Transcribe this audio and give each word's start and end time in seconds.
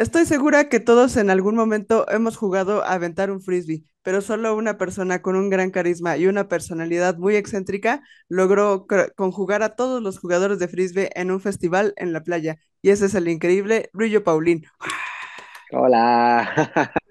Estoy 0.00 0.24
segura 0.24 0.70
que 0.70 0.80
todos 0.80 1.18
en 1.18 1.28
algún 1.28 1.54
momento 1.56 2.06
hemos 2.08 2.38
jugado 2.38 2.82
a 2.82 2.94
aventar 2.94 3.30
un 3.30 3.42
frisbee, 3.42 3.84
pero 4.02 4.22
solo 4.22 4.56
una 4.56 4.78
persona 4.78 5.20
con 5.20 5.36
un 5.36 5.50
gran 5.50 5.70
carisma 5.70 6.16
y 6.16 6.26
una 6.26 6.48
personalidad 6.48 7.18
muy 7.18 7.36
excéntrica 7.36 8.02
logró 8.26 8.86
conjugar 9.14 9.62
a 9.62 9.76
todos 9.76 10.02
los 10.02 10.18
jugadores 10.18 10.58
de 10.58 10.68
frisbee 10.68 11.10
en 11.14 11.30
un 11.30 11.38
festival 11.38 11.92
en 11.98 12.14
la 12.14 12.22
playa. 12.22 12.56
Y 12.80 12.88
ese 12.88 13.04
es 13.04 13.14
el 13.14 13.28
increíble 13.28 13.90
Brillo 13.92 14.24
Paulín. 14.24 14.64
Hola, 15.70 16.48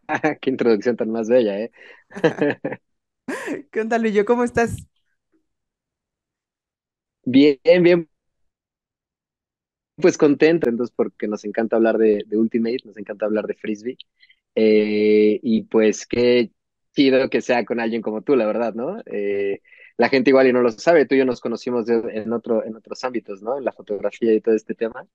qué 0.41 0.49
introducción 0.49 0.97
tan 0.97 1.11
más 1.11 1.29
bella, 1.29 1.59
¿eh? 1.59 1.71
¿Qué 3.71 3.81
onda? 3.81 3.99
¿Cómo 4.25 4.43
estás? 4.43 4.77
Bien, 7.23 7.59
bien, 7.83 8.08
pues 10.01 10.17
contento, 10.17 10.69
entonces, 10.69 10.93
porque 10.95 11.27
nos 11.27 11.45
encanta 11.45 11.75
hablar 11.77 11.97
de, 11.97 12.23
de 12.27 12.37
Ultimate, 12.37 12.79
nos 12.85 12.97
encanta 12.97 13.25
hablar 13.25 13.45
de 13.47 13.55
Frisbee, 13.55 13.97
eh, 14.55 15.39
y 15.43 15.63
pues 15.63 16.07
qué 16.07 16.51
chido 16.93 17.29
que 17.29 17.41
sea 17.41 17.65
con 17.65 17.79
alguien 17.79 18.01
como 18.01 18.21
tú, 18.23 18.35
la 18.35 18.45
verdad, 18.47 18.73
¿no? 18.75 18.99
Eh, 19.05 19.61
la 19.97 20.09
gente 20.09 20.29
igual 20.31 20.47
y 20.47 20.53
no 20.53 20.61
lo 20.61 20.71
sabe, 20.71 21.05
tú 21.05 21.15
y 21.15 21.19
yo 21.19 21.25
nos 21.25 21.41
conocimos 21.41 21.85
de- 21.85 22.01
en 22.21 22.33
otro, 22.33 22.63
en 22.65 22.75
otros 22.75 23.03
ámbitos, 23.03 23.41
¿no? 23.43 23.57
En 23.57 23.65
la 23.65 23.73
fotografía 23.73 24.33
y 24.33 24.41
todo 24.41 24.55
este 24.55 24.75
tema, 24.75 25.07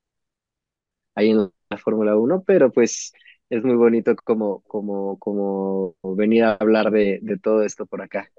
ahí 1.14 1.30
en 1.30 1.52
la 1.70 1.78
Fórmula 1.78 2.16
Uno, 2.16 2.42
pero 2.46 2.70
pues 2.72 3.12
es 3.50 3.62
muy 3.64 3.76
bonito 3.76 4.14
como, 4.16 4.62
como, 4.62 5.18
como 5.18 5.96
venir 6.02 6.44
a 6.44 6.54
hablar 6.54 6.90
de, 6.90 7.18
de 7.22 7.38
todo 7.38 7.62
esto 7.64 7.86
por 7.86 8.02
acá. 8.02 8.30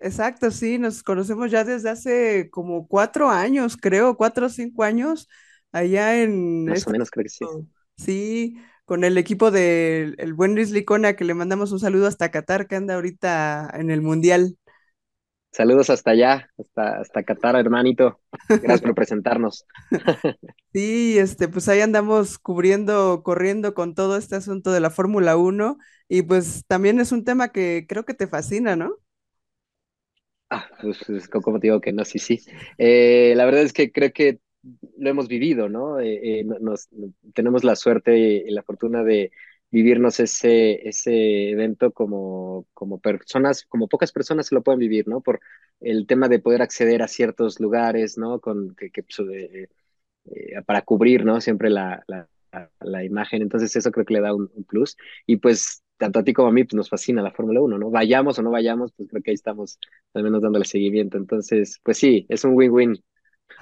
Exacto, 0.00 0.50
sí, 0.52 0.78
nos 0.78 1.02
conocemos 1.02 1.50
ya 1.50 1.64
desde 1.64 1.90
hace 1.90 2.50
como 2.50 2.86
cuatro 2.86 3.30
años, 3.30 3.76
creo, 3.76 4.16
cuatro 4.16 4.46
o 4.46 4.48
cinco 4.48 4.84
años, 4.84 5.28
allá 5.72 6.22
en 6.22 6.68
Más 6.68 6.86
o 6.86 6.90
este, 6.90 6.92
menos 6.92 7.10
creo 7.10 7.24
que 7.24 7.30
sí. 7.30 7.50
sí, 7.96 8.56
con 8.84 9.04
el 9.04 9.18
equipo 9.18 9.50
del 9.50 10.14
el 10.18 10.34
buen 10.34 10.54
Luis 10.54 10.70
Licona, 10.70 11.14
que 11.16 11.24
le 11.24 11.34
mandamos 11.34 11.72
un 11.72 11.80
saludo 11.80 12.06
hasta 12.06 12.30
Qatar, 12.30 12.66
que 12.68 12.76
anda 12.76 12.94
ahorita 12.94 13.70
en 13.74 13.90
el 13.90 14.02
Mundial. 14.02 14.56
Saludos 15.52 15.90
hasta 15.90 16.12
allá, 16.12 16.50
hasta, 16.58 17.00
hasta 17.00 17.22
Qatar, 17.24 17.56
hermanito. 17.56 18.20
Gracias 18.60 18.82
por 18.82 18.94
presentarnos. 18.94 19.66
Sí, 20.72 21.18
este, 21.18 21.48
pues 21.48 21.68
ahí 21.68 21.80
andamos 21.80 22.38
cubriendo, 22.38 23.22
corriendo 23.22 23.72
con 23.74 23.94
todo 23.94 24.16
este 24.18 24.36
asunto 24.36 24.70
de 24.70 24.80
la 24.80 24.90
Fórmula 24.90 25.36
Uno 25.36 25.78
y 26.08 26.22
pues 26.22 26.64
también 26.66 27.00
es 27.00 27.10
un 27.10 27.24
tema 27.24 27.48
que 27.52 27.86
creo 27.88 28.04
que 28.04 28.12
te 28.14 28.28
fascina, 28.28 28.76
¿no? 28.76 28.96
Ah, 30.50 30.66
pues, 30.80 30.98
pues, 31.06 31.28
co- 31.28 31.42
como 31.42 31.60
te 31.60 31.66
digo 31.66 31.80
que 31.80 31.92
no, 31.92 32.04
sí, 32.04 32.18
sí. 32.18 32.40
Eh, 32.78 33.34
la 33.36 33.44
verdad 33.44 33.62
es 33.62 33.72
que 33.74 33.92
creo 33.92 34.12
que 34.12 34.38
lo 34.98 35.10
hemos 35.10 35.28
vivido, 35.28 35.68
¿no? 35.68 36.00
Eh, 36.00 36.40
eh, 36.40 36.44
no- 36.44 36.58
nos, 36.60 36.88
tenemos 37.34 37.64
la 37.64 37.76
suerte 37.76 38.16
y 38.18 38.50
la 38.50 38.62
fortuna 38.62 39.02
de 39.04 39.32
vivirnos 39.70 40.18
ese, 40.20 40.88
ese 40.88 41.50
evento 41.50 41.92
como, 41.92 42.66
como 42.74 42.98
personas, 43.00 43.64
como 43.66 43.88
pocas 43.88 44.12
personas 44.12 44.46
se 44.46 44.54
lo 44.54 44.62
pueden 44.62 44.80
vivir, 44.80 45.06
¿no? 45.08 45.20
Por 45.20 45.40
el 45.80 46.06
tema 46.06 46.28
de 46.28 46.40
poder 46.40 46.62
acceder 46.62 47.02
a 47.02 47.08
ciertos 47.08 47.60
lugares, 47.60 48.16
¿no? 48.18 48.40
Con, 48.40 48.74
que, 48.74 48.90
que, 48.90 49.02
pues, 49.02 49.18
eh, 49.30 49.68
eh, 50.26 50.62
para 50.66 50.82
cubrir, 50.82 51.24
¿no? 51.24 51.40
Siempre 51.40 51.70
la, 51.70 52.02
la, 52.06 52.28
la, 52.80 53.04
imagen. 53.04 53.42
Entonces 53.42 53.74
eso 53.76 53.90
creo 53.92 54.04
que 54.06 54.14
le 54.14 54.20
da 54.20 54.34
un, 54.34 54.50
un, 54.54 54.64
plus. 54.64 54.96
Y 55.26 55.36
pues 55.36 55.82
tanto 55.96 56.18
a 56.20 56.24
ti 56.24 56.32
como 56.32 56.48
a 56.48 56.52
mí 56.52 56.64
pues 56.64 56.74
nos 56.74 56.88
fascina 56.90 57.22
la 57.22 57.32
Fórmula 57.32 57.60
Uno, 57.60 57.78
¿no? 57.78 57.90
Vayamos 57.90 58.38
o 58.38 58.42
no 58.42 58.50
vayamos, 58.50 58.92
pues 58.96 59.08
creo 59.08 59.22
que 59.22 59.30
ahí 59.30 59.34
estamos 59.34 59.78
al 60.14 60.22
menos 60.22 60.42
dándole 60.42 60.64
seguimiento. 60.64 61.16
Entonces, 61.18 61.80
pues 61.82 61.98
sí, 61.98 62.26
es 62.28 62.44
un 62.44 62.54
win-win. 62.54 63.02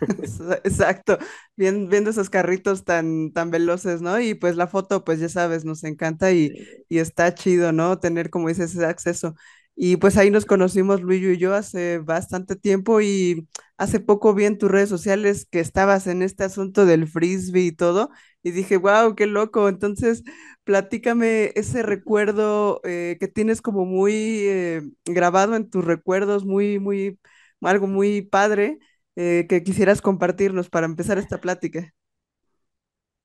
Exacto, 0.65 1.19
Bien, 1.57 1.89
viendo 1.89 2.11
esos 2.11 2.29
carritos 2.31 2.85
tan, 2.85 3.33
tan 3.33 3.51
veloces, 3.51 4.03
¿no? 4.03 4.21
Y 4.21 4.35
pues 4.35 4.57
la 4.57 4.67
foto, 4.67 5.05
pues 5.05 5.21
ya 5.21 5.29
sabes, 5.29 5.65
nos 5.65 5.85
encanta 5.85 6.33
y, 6.33 6.53
y 6.89 6.99
está 6.99 7.35
chido, 7.35 7.73
¿no? 7.73 7.99
Tener, 7.99 8.31
como 8.31 8.49
dices, 8.49 8.75
ese 8.75 8.85
acceso. 8.85 9.35
Y 9.75 9.97
pues 9.97 10.17
ahí 10.17 10.31
nos 10.31 10.47
conocimos 10.47 11.03
Luis 11.03 11.23
y 11.23 11.37
yo 11.39 11.55
hace 11.55 11.99
bastante 11.99 12.57
tiempo 12.57 13.01
y 13.03 13.47
hace 13.77 14.01
poco 14.01 14.33
vi 14.35 14.45
en 14.47 14.57
tus 14.59 14.71
redes 14.71 14.89
sociales 14.89 15.47
que 15.51 15.61
estabas 15.61 16.07
en 16.07 16.23
este 16.23 16.45
asunto 16.45 16.87
del 16.87 17.07
frisbee 17.09 17.63
y 17.67 17.73
todo 17.73 18.11
y 18.43 18.53
dije, 18.53 18.77
wow, 18.79 19.15
qué 19.15 19.27
loco. 19.27 19.69
Entonces, 19.69 20.23
platícame 20.65 21.53
ese 21.57 21.83
recuerdo 21.83 22.81
eh, 22.85 23.17
que 23.21 23.29
tienes 23.29 23.61
como 23.63 23.85
muy 23.85 24.15
eh, 24.47 24.83
grabado 25.05 25.57
en 25.57 25.69
tus 25.71 25.85
recuerdos, 25.85 26.45
muy, 26.47 26.79
muy, 26.79 27.19
algo 27.61 27.87
muy 27.87 28.23
padre 28.23 28.79
eh, 29.17 29.47
que 29.49 29.63
quisieras 29.63 30.01
compartirnos 30.01 30.71
para 30.71 30.87
empezar 30.87 31.19
esta 31.19 31.39
plática. 31.39 31.95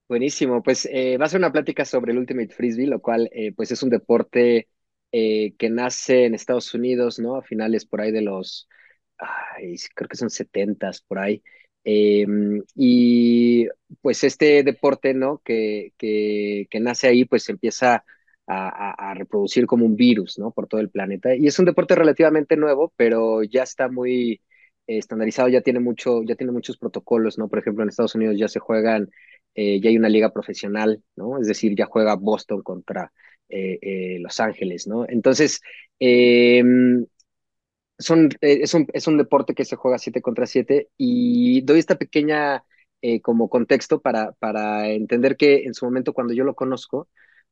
Buenísimo, 0.07 0.61
pues 0.61 0.89
eh, 0.91 1.17
va 1.17 1.25
a 1.25 1.29
ser 1.29 1.39
una 1.39 1.51
plática 1.53 1.85
sobre 1.85 2.11
el 2.11 2.17
Ultimate 2.17 2.53
Frisbee, 2.53 2.87
lo 2.87 3.01
cual 3.01 3.29
eh, 3.33 3.53
pues 3.53 3.71
es 3.71 3.81
un 3.83 3.89
deporte 3.89 4.67
que 5.13 5.69
nace 5.69 6.23
en 6.25 6.35
Estados 6.35 6.73
Unidos, 6.73 7.19
¿no? 7.19 7.35
A 7.35 7.41
finales 7.41 7.85
por 7.85 7.99
ahí 7.99 8.13
de 8.13 8.21
los, 8.21 8.69
ay, 9.17 9.75
creo 9.93 10.07
que 10.07 10.15
son 10.17 10.29
setentas 10.29 11.01
por 11.01 11.19
ahí. 11.19 11.43
Eh, 11.83 12.25
y 12.75 13.67
pues 14.01 14.23
este 14.23 14.63
deporte, 14.63 15.13
¿no? 15.13 15.41
Que, 15.43 15.93
que, 15.97 16.67
que 16.69 16.79
nace 16.79 17.07
ahí, 17.07 17.25
pues 17.25 17.49
empieza 17.49 18.05
a, 18.47 19.09
a, 19.11 19.13
reproducir 19.13 19.65
como 19.65 19.85
un 19.85 19.95
virus, 19.95 20.37
¿no? 20.39 20.51
Por 20.51 20.67
todo 20.67 20.81
el 20.81 20.89
planeta. 20.89 21.35
Y 21.35 21.47
es 21.47 21.57
un 21.59 21.65
deporte 21.65 21.95
relativamente 21.95 22.57
nuevo, 22.57 22.93
pero 22.97 23.43
ya 23.43 23.63
está 23.63 23.89
muy 23.89 24.41
estandarizado, 24.97 25.49
ya 25.49 25.61
tiene 25.61 25.79
mucho, 25.79 26.23
ya 26.23 26.35
tiene 26.35 26.51
muchos 26.53 26.77
protocolos, 26.77 27.37
¿no? 27.37 27.47
Por 27.49 27.59
ejemplo, 27.59 27.83
en 27.83 27.89
Estados 27.89 28.15
Unidos 28.15 28.37
ya 28.37 28.47
se 28.47 28.59
juegan 28.59 29.09
eh, 29.55 29.79
ya 29.81 29.89
hay 29.89 29.97
una 29.97 30.09
liga 30.09 30.31
profesional, 30.33 31.03
¿no? 31.15 31.39
Es 31.39 31.47
decir, 31.47 31.75
ya 31.75 31.85
juega 31.85 32.15
Boston 32.15 32.61
contra 32.63 33.11
eh, 33.49 33.79
eh, 33.81 34.17
Los 34.19 34.39
Ángeles, 34.39 34.87
¿no? 34.87 35.05
Entonces, 35.07 35.61
eh, 35.99 36.63
son, 37.97 38.29
es, 38.41 38.73
un, 38.73 38.87
es 38.93 39.07
un 39.07 39.17
deporte 39.17 39.53
que 39.55 39.65
se 39.65 39.75
juega 39.75 39.97
7 39.99 40.21
contra 40.21 40.45
7 40.45 40.89
y 40.97 41.61
doy 41.61 41.79
esta 41.79 41.95
pequeña 41.97 42.63
eh, 43.01 43.21
como 43.21 43.49
contexto 43.49 44.01
para, 44.01 44.31
para 44.33 44.89
entender 44.89 45.37
que 45.37 45.63
en 45.65 45.73
su 45.73 45.85
momento 45.85 46.13
cuando 46.13 46.33
yo 46.33 46.43
lo 46.43 46.55
conozco, 46.55 47.09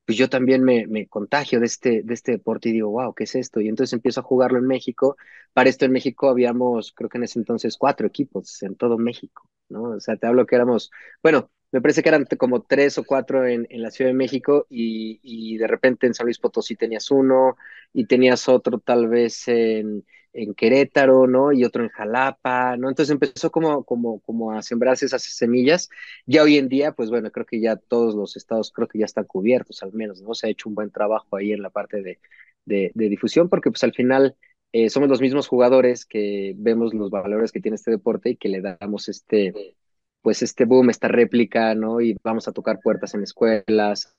pues 0.09 0.18
yo 0.18 0.28
también 0.28 0.64
me, 0.64 1.08
contagio 1.08 1.59
de 1.59 1.68
este, 1.68 2.02
de 2.02 2.16
este 2.16 2.31
deporte 2.31 2.70
y 2.70 2.72
digo, 2.72 2.90
wow, 2.90 3.14
¿qué 3.14 3.25
es 3.25 3.36
esto? 3.36 3.62
Y 3.62 3.68
entonces 3.68 3.94
empiezo 3.94 4.22
a 4.22 4.24
jugarlo 4.24 4.58
en 4.58 4.66
México. 4.66 5.18
Para 5.53 5.70
esto 5.70 5.86
en 5.86 5.92
México 5.92 6.30
habíamos, 6.30 6.94
creo 6.94 7.09
que 7.12 7.20
en 7.20 7.25
ese 7.25 7.38
entonces, 7.38 7.78
cuatro 7.78 8.08
equipos 8.08 8.64
en 8.64 8.75
todo 8.75 8.97
México, 8.97 9.47
¿no? 9.70 9.84
O 9.84 10.00
sea, 10.00 10.18
te 10.18 10.25
hablo 10.25 10.47
que 10.47 10.56
éramos, 10.56 10.90
bueno, 11.22 11.52
me 11.72 11.81
parece 11.81 12.02
que 12.03 12.09
eran 12.09 12.25
como 12.38 12.63
tres 12.63 12.97
o 12.97 13.03
cuatro 13.03 13.46
en, 13.46 13.68
en 13.69 13.81
la 13.81 13.91
Ciudad 13.91 14.09
de 14.09 14.16
México 14.16 14.66
y, 14.69 15.19
y, 15.24 15.57
de 15.57 15.68
repente 15.68 16.07
en 16.07 16.13
San 16.13 16.25
Luis 16.25 16.40
Potosí 16.40 16.75
tenías 16.75 17.12
uno 17.12 17.57
y 17.94 18.06
tenías 18.06 18.50
otro 18.50 18.80
tal 18.80 19.07
vez 19.07 19.47
en, 19.47 20.06
en 20.34 20.53
Querétaro, 20.56 21.28
¿no? 21.28 21.52
Y 21.52 21.63
otro 21.63 21.84
en 21.84 21.90
Jalapa, 21.90 22.75
¿no? 22.78 22.90
Entonces 22.90 23.12
empezó 23.12 23.52
como, 23.52 23.84
como, 23.84 24.19
como 24.22 24.52
a 24.52 24.62
sembrarse 24.62 25.06
esas 25.06 25.24
semillas. 25.24 25.90
Ya 26.25 26.44
hoy 26.44 26.58
en 26.58 26.69
día, 26.69 26.94
pues 26.94 27.09
bueno, 27.09 27.31
creo 27.31 27.46
que 27.46 27.62
ya 27.62 27.75
todos 27.75 28.16
los 28.16 28.35
estados 28.35 28.72
creo 28.72 28.88
que 28.88 29.00
ya 29.00 29.06
están 29.06 29.25
cubiertos 29.25 29.84
al 29.84 29.94
menos, 29.94 30.22
¿no? 30.22 30.34
Se 30.34 30.47
ha 30.47 30.50
hecho 30.50 30.69
un 30.69 30.75
buen 30.75 30.91
trabajo 30.91 31.35
ahí 31.38 31.52
en 31.52 31.62
la 31.62 31.69
parte 31.69 32.02
de, 32.02 32.19
de, 32.66 32.91
de 32.96 33.09
difusión 33.09 33.50
porque 33.50 33.72
pues 33.72 33.84
al 33.84 33.94
final 33.94 34.35
eh, 34.72 34.90
somos 34.90 35.09
los 35.09 35.22
mismos 35.22 35.47
jugadores 35.47 36.06
que 36.06 36.53
vemos 36.58 36.94
los 36.94 37.09
valores 37.09 37.52
que 37.52 37.59
tiene 37.62 37.75
este 37.75 37.91
deporte 37.91 38.31
y 38.31 38.38
que 38.38 38.50
le 38.50 38.62
damos 38.62 39.09
este 39.09 39.75
pues 40.22 40.41
este 40.41 40.66
boom, 40.66 40.90
esta 40.90 41.07
réplica, 41.07 41.75
¿no? 41.75 42.02
Y 42.02 42.18
vamos 42.24 42.47
a 42.47 42.52
tocar 42.52 42.80
puertas 42.81 43.13
en 43.13 43.24
escuelas, 43.24 44.13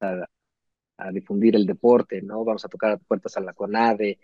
a, 0.00 0.26
difundir 1.12 1.56
el 1.56 1.66
deporte, 1.66 2.22
¿no? 2.22 2.44
Vamos 2.44 2.64
a 2.64 2.68
tocar 2.68 2.98
puertas 3.00 3.36
a 3.36 3.40
la 3.40 3.54
CONADE, 3.54 4.18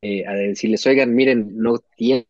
eh, 0.00 0.26
a 0.26 0.32
decirles, 0.32 0.86
oigan, 0.86 1.14
miren, 1.14 1.58
no 1.58 1.78
tienen 1.96 2.26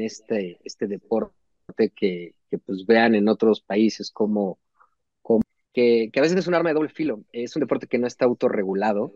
este, 0.00 0.58
este 0.64 0.86
deporte 0.86 1.90
que, 1.94 2.34
que 2.50 2.58
pues 2.58 2.84
vean 2.86 3.14
en 3.14 3.28
otros 3.28 3.60
países 3.60 4.10
como, 4.10 4.58
como 5.22 5.42
que, 5.72 6.10
que, 6.12 6.18
a 6.18 6.22
veces 6.22 6.38
es 6.38 6.46
un 6.48 6.54
arma 6.54 6.70
de 6.70 6.74
doble 6.74 6.90
filo, 6.90 7.22
es 7.32 7.54
un 7.56 7.60
deporte 7.60 7.86
que 7.86 7.98
no 7.98 8.06
está 8.06 8.24
autorregulado. 8.24 9.14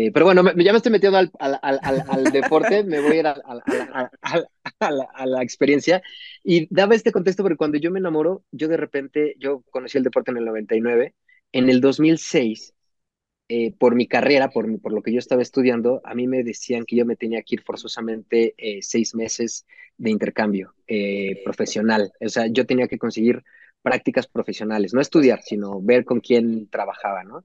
Eh, 0.00 0.12
pero 0.12 0.26
bueno, 0.26 0.44
me, 0.44 0.52
ya 0.62 0.70
me 0.70 0.76
estoy 0.76 0.92
metiendo 0.92 1.18
al, 1.18 1.32
al, 1.40 1.58
al, 1.60 2.04
al 2.08 2.24
deporte, 2.30 2.84
me 2.84 3.00
voy 3.00 3.16
a 3.16 3.18
ir 3.18 3.26
a, 3.26 3.32
a, 3.32 4.90
la, 4.92 5.08
a, 5.12 5.26
la, 5.26 5.42
experiencia. 5.42 6.02
Y 6.44 6.72
daba 6.72 6.94
este 6.94 7.10
contexto 7.10 7.42
porque 7.42 7.56
cuando 7.56 7.78
yo 7.78 7.90
me 7.90 7.98
enamoro, 7.98 8.44
yo 8.52 8.68
de 8.68 8.76
repente, 8.76 9.34
yo 9.40 9.64
conocí 9.70 9.98
el 9.98 10.04
deporte 10.04 10.30
en 10.30 10.36
el 10.36 10.44
99, 10.44 11.16
en 11.50 11.68
el 11.68 11.80
2006 11.80 12.74
eh, 13.48 13.72
por 13.76 13.96
mi 13.96 14.06
carrera, 14.06 14.50
por, 14.50 14.68
mi, 14.68 14.78
por 14.78 14.92
lo 14.92 15.02
que 15.02 15.12
yo 15.12 15.18
estaba 15.18 15.42
estudiando, 15.42 16.00
a 16.04 16.14
mí 16.14 16.28
me 16.28 16.44
decían 16.44 16.84
que 16.84 16.94
yo 16.94 17.04
me 17.04 17.16
tenía 17.16 17.42
que 17.42 17.56
ir 17.56 17.62
forzosamente 17.62 18.54
eh, 18.56 18.78
seis 18.82 19.16
meses 19.16 19.66
de 19.96 20.10
intercambio 20.10 20.76
eh, 20.86 21.42
profesional. 21.44 22.12
O 22.20 22.28
sea, 22.28 22.46
yo 22.46 22.66
tenía 22.66 22.86
que 22.86 22.98
conseguir 22.98 23.42
prácticas 23.82 24.28
profesionales, 24.28 24.94
no 24.94 25.00
estudiar, 25.00 25.40
sino 25.42 25.82
ver 25.82 26.04
con 26.04 26.20
quién 26.20 26.68
trabajaba, 26.68 27.24
¿no? 27.24 27.44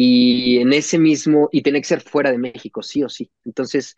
Y 0.00 0.58
en 0.58 0.72
ese 0.72 0.96
mismo, 0.96 1.48
y 1.50 1.62
tenía 1.62 1.80
que 1.80 1.88
ser 1.88 2.00
fuera 2.00 2.30
de 2.30 2.38
México, 2.38 2.84
sí 2.84 3.02
o 3.02 3.08
sí. 3.08 3.32
Entonces, 3.44 3.96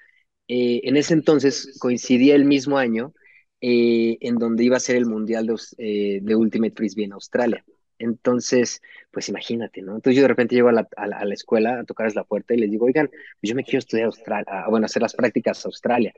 eh, 0.48 0.80
en 0.84 0.96
ese 0.96 1.12
entonces 1.12 1.76
coincidía 1.78 2.34
el 2.36 2.46
mismo 2.46 2.78
año 2.78 3.12
eh, 3.60 4.16
en 4.22 4.36
donde 4.36 4.64
iba 4.64 4.78
a 4.78 4.80
ser 4.80 4.96
el 4.96 5.04
Mundial 5.04 5.46
de, 5.46 5.56
eh, 5.76 6.20
de 6.22 6.34
Ultimate 6.36 6.72
Frisbee 6.74 7.04
en 7.04 7.12
Australia. 7.12 7.62
Entonces, 7.98 8.80
pues 9.10 9.28
imagínate, 9.28 9.82
¿no? 9.82 9.96
Entonces 9.96 10.16
yo 10.16 10.22
de 10.22 10.28
repente 10.28 10.54
llego 10.54 10.70
a 10.70 10.72
la, 10.72 10.88
a 10.96 11.06
la, 11.06 11.34
escuela 11.34 11.80
a 11.80 11.84
tocarles 11.84 12.14
la 12.14 12.24
puerta 12.24 12.54
y 12.54 12.58
les 12.60 12.70
digo, 12.70 12.86
oigan, 12.86 13.08
pues 13.10 13.50
yo 13.50 13.54
me 13.54 13.64
quiero 13.64 13.80
estudiar 13.80 14.06
Australia, 14.06 14.46
bueno, 14.70 14.86
hacer 14.86 15.02
las 15.02 15.14
prácticas 15.14 15.66
a 15.66 15.68
Australia. 15.68 16.14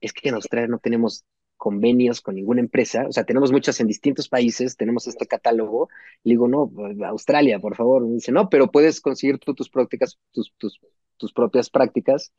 Es 0.00 0.12
que 0.12 0.28
en 0.28 0.34
Australia 0.34 0.66
no 0.66 0.80
tenemos 0.80 1.24
convenios 1.58 2.22
con 2.22 2.36
ninguna 2.36 2.60
empresa, 2.60 3.06
o 3.08 3.12
sea, 3.12 3.24
tenemos 3.24 3.52
muchas 3.52 3.80
en 3.80 3.88
distintos 3.88 4.28
países, 4.28 4.76
tenemos 4.76 5.06
este 5.06 5.26
catálogo, 5.26 5.90
le 6.24 6.32
digo, 6.32 6.48
no, 6.48 6.72
Australia, 7.06 7.58
por 7.58 7.76
favor, 7.76 8.06
me 8.06 8.14
dice, 8.14 8.32
no, 8.32 8.48
pero 8.48 8.70
puedes 8.70 9.00
conseguir 9.02 9.38
tú 9.38 9.54
tus 9.54 9.68
prácticas, 9.68 10.18
tus, 10.32 11.32
propias 11.34 11.68
prácticas 11.68 12.32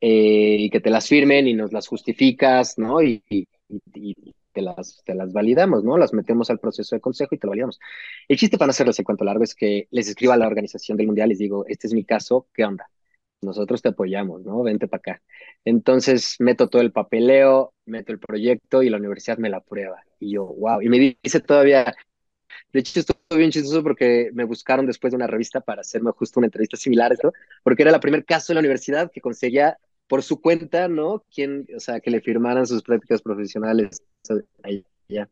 eh, 0.00 0.56
y 0.58 0.70
que 0.70 0.80
te 0.80 0.90
las 0.90 1.08
firmen 1.08 1.46
y 1.48 1.54
nos 1.54 1.72
las 1.72 1.86
justificas, 1.86 2.76
¿no? 2.78 3.02
Y, 3.02 3.24
te 4.52 4.62
las 5.14 5.32
validamos, 5.32 5.82
¿no? 5.82 5.98
Las 5.98 6.12
metemos 6.12 6.48
al 6.48 6.60
proceso 6.60 6.94
de 6.94 7.00
consejo 7.00 7.34
y 7.34 7.38
te 7.38 7.46
lo 7.46 7.50
validamos. 7.50 7.80
El 8.28 8.36
chiste 8.38 8.56
para 8.56 8.68
no 8.68 8.70
hacerles 8.70 8.98
el 8.98 9.04
cuento 9.04 9.24
largo 9.24 9.42
es 9.42 9.54
que 9.54 9.88
les 9.90 10.08
escribo 10.08 10.32
a 10.32 10.36
la 10.36 10.46
organización 10.46 10.96
del 10.96 11.06
mundial, 11.06 11.28
les 11.30 11.38
digo, 11.38 11.64
este 11.66 11.88
es 11.88 11.94
mi 11.94 12.04
caso, 12.04 12.46
¿qué 12.54 12.64
onda? 12.64 12.88
Nosotros 13.44 13.82
te 13.82 13.90
apoyamos, 13.90 14.42
¿no? 14.44 14.62
Vente 14.62 14.88
para 14.88 14.98
acá. 14.98 15.22
Entonces 15.64 16.36
meto 16.38 16.68
todo 16.68 16.82
el 16.82 16.92
papeleo, 16.92 17.72
meto 17.86 18.12
el 18.12 18.18
proyecto 18.18 18.82
y 18.82 18.90
la 18.90 18.96
universidad 18.96 19.38
me 19.38 19.50
la 19.50 19.58
aprueba. 19.58 20.02
Y 20.18 20.32
yo, 20.32 20.46
wow. 20.46 20.82
Y 20.82 20.88
me 20.88 21.16
dice 21.22 21.40
todavía, 21.40 21.94
de 22.72 22.80
hecho, 22.80 23.00
estuvo 23.00 23.18
bien 23.36 23.50
chistoso 23.50 23.82
porque 23.82 24.30
me 24.32 24.44
buscaron 24.44 24.86
después 24.86 25.12
de 25.12 25.16
una 25.16 25.26
revista 25.26 25.60
para 25.60 25.82
hacerme 25.82 26.10
justo 26.12 26.40
una 26.40 26.46
entrevista 26.46 26.76
similar 26.76 27.12
a 27.12 27.14
esto, 27.14 27.32
porque 27.62 27.82
era 27.82 27.92
el 27.92 28.00
primer 28.00 28.24
caso 28.24 28.52
de 28.52 28.54
la 28.54 28.60
universidad 28.60 29.10
que 29.12 29.20
conseguía 29.20 29.78
por 30.08 30.22
su 30.22 30.40
cuenta, 30.40 30.88
¿no? 30.88 31.24
Quien, 31.32 31.66
o 31.76 31.80
sea, 31.80 32.00
que 32.00 32.10
le 32.10 32.20
firmaran 32.20 32.66
sus 32.66 32.82
prácticas 32.82 33.22
profesionales 33.22 34.02
allá. 34.62 35.28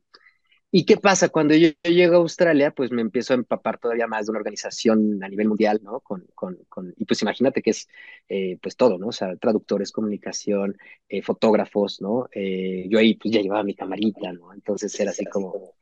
¿Y 0.75 0.87
qué 0.87 0.97
pasa? 0.97 1.29
Cuando 1.29 1.55
yo, 1.55 1.69
llego 1.83 2.15
a 2.15 2.19
Australia, 2.21 2.71
pues 2.71 2.91
me 2.91 3.03
empiezo 3.03 3.35
a 3.35 3.37
empapar 3.37 3.77
todavía 3.77 4.07
más 4.07 4.25
de 4.25 4.31
una 4.31 4.39
organización 4.39 5.23
a 5.23 5.29
nivel 5.29 5.47
mundial, 5.49 5.81
¿no? 5.83 6.01
Con, 6.01 6.27
con, 6.35 6.57
con 6.71 6.95
y 6.97 7.05
pues 7.05 7.21
imagínate 7.21 7.61
que 7.61 7.71
es, 7.71 7.89
eh, 8.27 8.57
pues 8.61 8.75
todo, 8.75 8.97
¿no? 8.97 9.09
O 9.09 9.13
sea, 9.13 9.37
traductores, 9.37 9.93
comunicación, 9.93 10.79
eh, 11.11 11.21
fotógrafos, 11.21 12.01
¿no? 12.01 12.27
Eh, 12.33 12.87
yo 12.89 12.99
ahí 12.99 13.17
pues 13.17 13.35
ya 13.35 13.43
llevaba 13.43 13.63
mi 13.63 13.75
camarita, 13.75 14.33
¿no? 14.33 14.55
Entonces 14.55 14.99
era 14.99 15.11
así 15.11 15.27
como... 15.27 15.75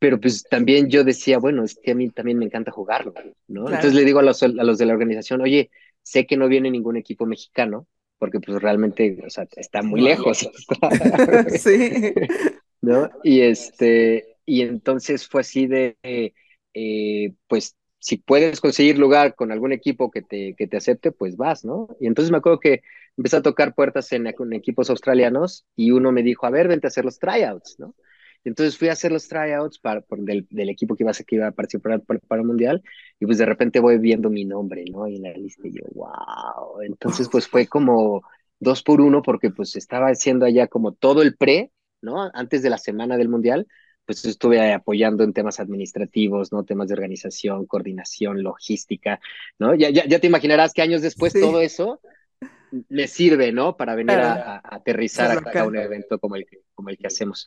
Pero 0.00 0.20
pues 0.20 0.42
también 0.42 0.90
yo 0.90 1.04
decía, 1.04 1.38
bueno, 1.38 1.62
es 1.62 1.76
que 1.76 1.92
a 1.92 1.94
mí 1.94 2.10
también 2.10 2.38
me 2.38 2.44
encanta 2.44 2.72
jugarlo, 2.72 3.14
¿no? 3.46 3.66
Entonces 3.66 3.94
le 3.94 4.04
digo 4.04 4.18
a 4.18 4.24
los, 4.24 4.42
a 4.42 4.48
los 4.48 4.78
de 4.78 4.86
la 4.86 4.94
organización, 4.94 5.42
oye, 5.42 5.70
sé 6.02 6.26
que 6.26 6.36
no 6.36 6.48
viene 6.48 6.72
ningún 6.72 6.96
equipo 6.96 7.24
mexicano, 7.24 7.86
porque 8.18 8.40
pues 8.40 8.60
realmente, 8.60 9.22
o 9.24 9.30
sea, 9.30 9.46
está 9.56 9.82
muy 9.82 10.00
lejos. 10.00 10.38
sí. 11.56 12.14
¿No? 12.88 13.10
Y 13.22 13.42
este, 13.42 14.36
y 14.46 14.62
entonces 14.62 15.28
fue 15.28 15.42
así 15.42 15.66
de, 15.66 15.98
eh, 16.02 17.34
pues, 17.48 17.76
si 17.98 18.16
puedes 18.16 18.60
conseguir 18.60 18.98
lugar 18.98 19.34
con 19.34 19.52
algún 19.52 19.72
equipo 19.72 20.10
que 20.10 20.22
te, 20.22 20.54
que 20.56 20.66
te 20.66 20.78
acepte, 20.78 21.12
pues 21.12 21.36
vas, 21.36 21.64
¿no? 21.66 21.88
Y 22.00 22.06
entonces 22.06 22.30
me 22.30 22.38
acuerdo 22.38 22.60
que 22.60 22.80
empecé 23.16 23.36
a 23.36 23.42
tocar 23.42 23.74
puertas 23.74 24.10
en, 24.12 24.26
equipos 24.54 24.88
australianos 24.88 25.66
y 25.76 25.90
uno 25.90 26.12
me 26.12 26.22
dijo, 26.22 26.46
a 26.46 26.50
ver, 26.50 26.68
vente 26.68 26.86
a 26.86 26.88
hacer 26.88 27.04
los 27.04 27.18
tryouts, 27.18 27.76
¿no? 27.78 27.94
Entonces 28.44 28.78
fui 28.78 28.88
a 28.88 28.92
hacer 28.92 29.12
los 29.12 29.28
tryouts 29.28 29.78
para, 29.78 30.02
del, 30.10 30.46
del, 30.48 30.70
equipo 30.70 30.96
que 30.96 31.02
iba, 31.02 31.10
a, 31.10 31.14
que 31.14 31.36
iba 31.36 31.48
a 31.48 31.52
participar 31.52 32.00
para, 32.02 32.20
para, 32.20 32.40
el 32.40 32.46
Mundial 32.46 32.82
y 33.20 33.26
pues 33.26 33.36
de 33.36 33.44
repente 33.44 33.80
voy 33.80 33.98
viendo 33.98 34.30
mi 34.30 34.46
nombre, 34.46 34.84
¿no? 34.90 35.06
Y 35.08 35.16
en 35.16 35.24
la 35.24 35.32
lista 35.32 35.68
y 35.68 35.72
yo, 35.72 35.82
wow. 35.92 36.80
Entonces 36.82 37.28
pues 37.30 37.46
fue 37.48 37.66
como 37.66 38.22
dos 38.60 38.82
por 38.82 39.02
uno 39.02 39.20
porque 39.22 39.50
pues 39.50 39.76
estaba 39.76 40.06
haciendo 40.06 40.46
allá 40.46 40.68
como 40.68 40.92
todo 40.92 41.20
el 41.20 41.36
pre, 41.36 41.70
¿no? 42.00 42.30
Antes 42.34 42.62
de 42.62 42.70
la 42.70 42.78
semana 42.78 43.16
del 43.16 43.28
Mundial, 43.28 43.66
pues 44.04 44.24
estuve 44.24 44.72
apoyando 44.72 45.22
en 45.22 45.32
temas 45.32 45.60
administrativos, 45.60 46.52
¿no? 46.52 46.64
Temas 46.64 46.88
de 46.88 46.94
organización, 46.94 47.66
coordinación, 47.66 48.42
logística, 48.42 49.20
¿no? 49.58 49.74
Ya, 49.74 49.90
ya, 49.90 50.06
ya 50.06 50.18
te 50.18 50.26
imaginarás 50.26 50.72
que 50.72 50.82
años 50.82 51.02
después 51.02 51.34
todo 51.34 51.60
eso 51.60 52.00
le 52.88 53.06
sirve, 53.06 53.52
¿no? 53.52 53.76
Para 53.76 53.94
venir 53.94 54.16
a, 54.16 54.56
a, 54.56 54.62
aterrizar 54.76 55.42
a 55.54 55.64
un 55.64 55.76
evento 55.76 56.18
como 56.18 56.36
el, 56.36 56.46
como 56.74 56.88
el 56.88 56.96
que 56.96 57.06
hacemos. 57.06 57.46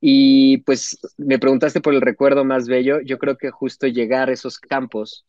Y 0.00 0.58
pues 0.58 0.98
me 1.16 1.38
preguntaste 1.38 1.80
por 1.80 1.94
el 1.94 2.00
recuerdo 2.00 2.44
más 2.44 2.68
bello. 2.68 3.00
Yo 3.00 3.18
creo 3.18 3.36
que 3.36 3.50
justo 3.50 3.86
llegar 3.86 4.28
a 4.28 4.32
esos 4.32 4.58
campos 4.58 5.24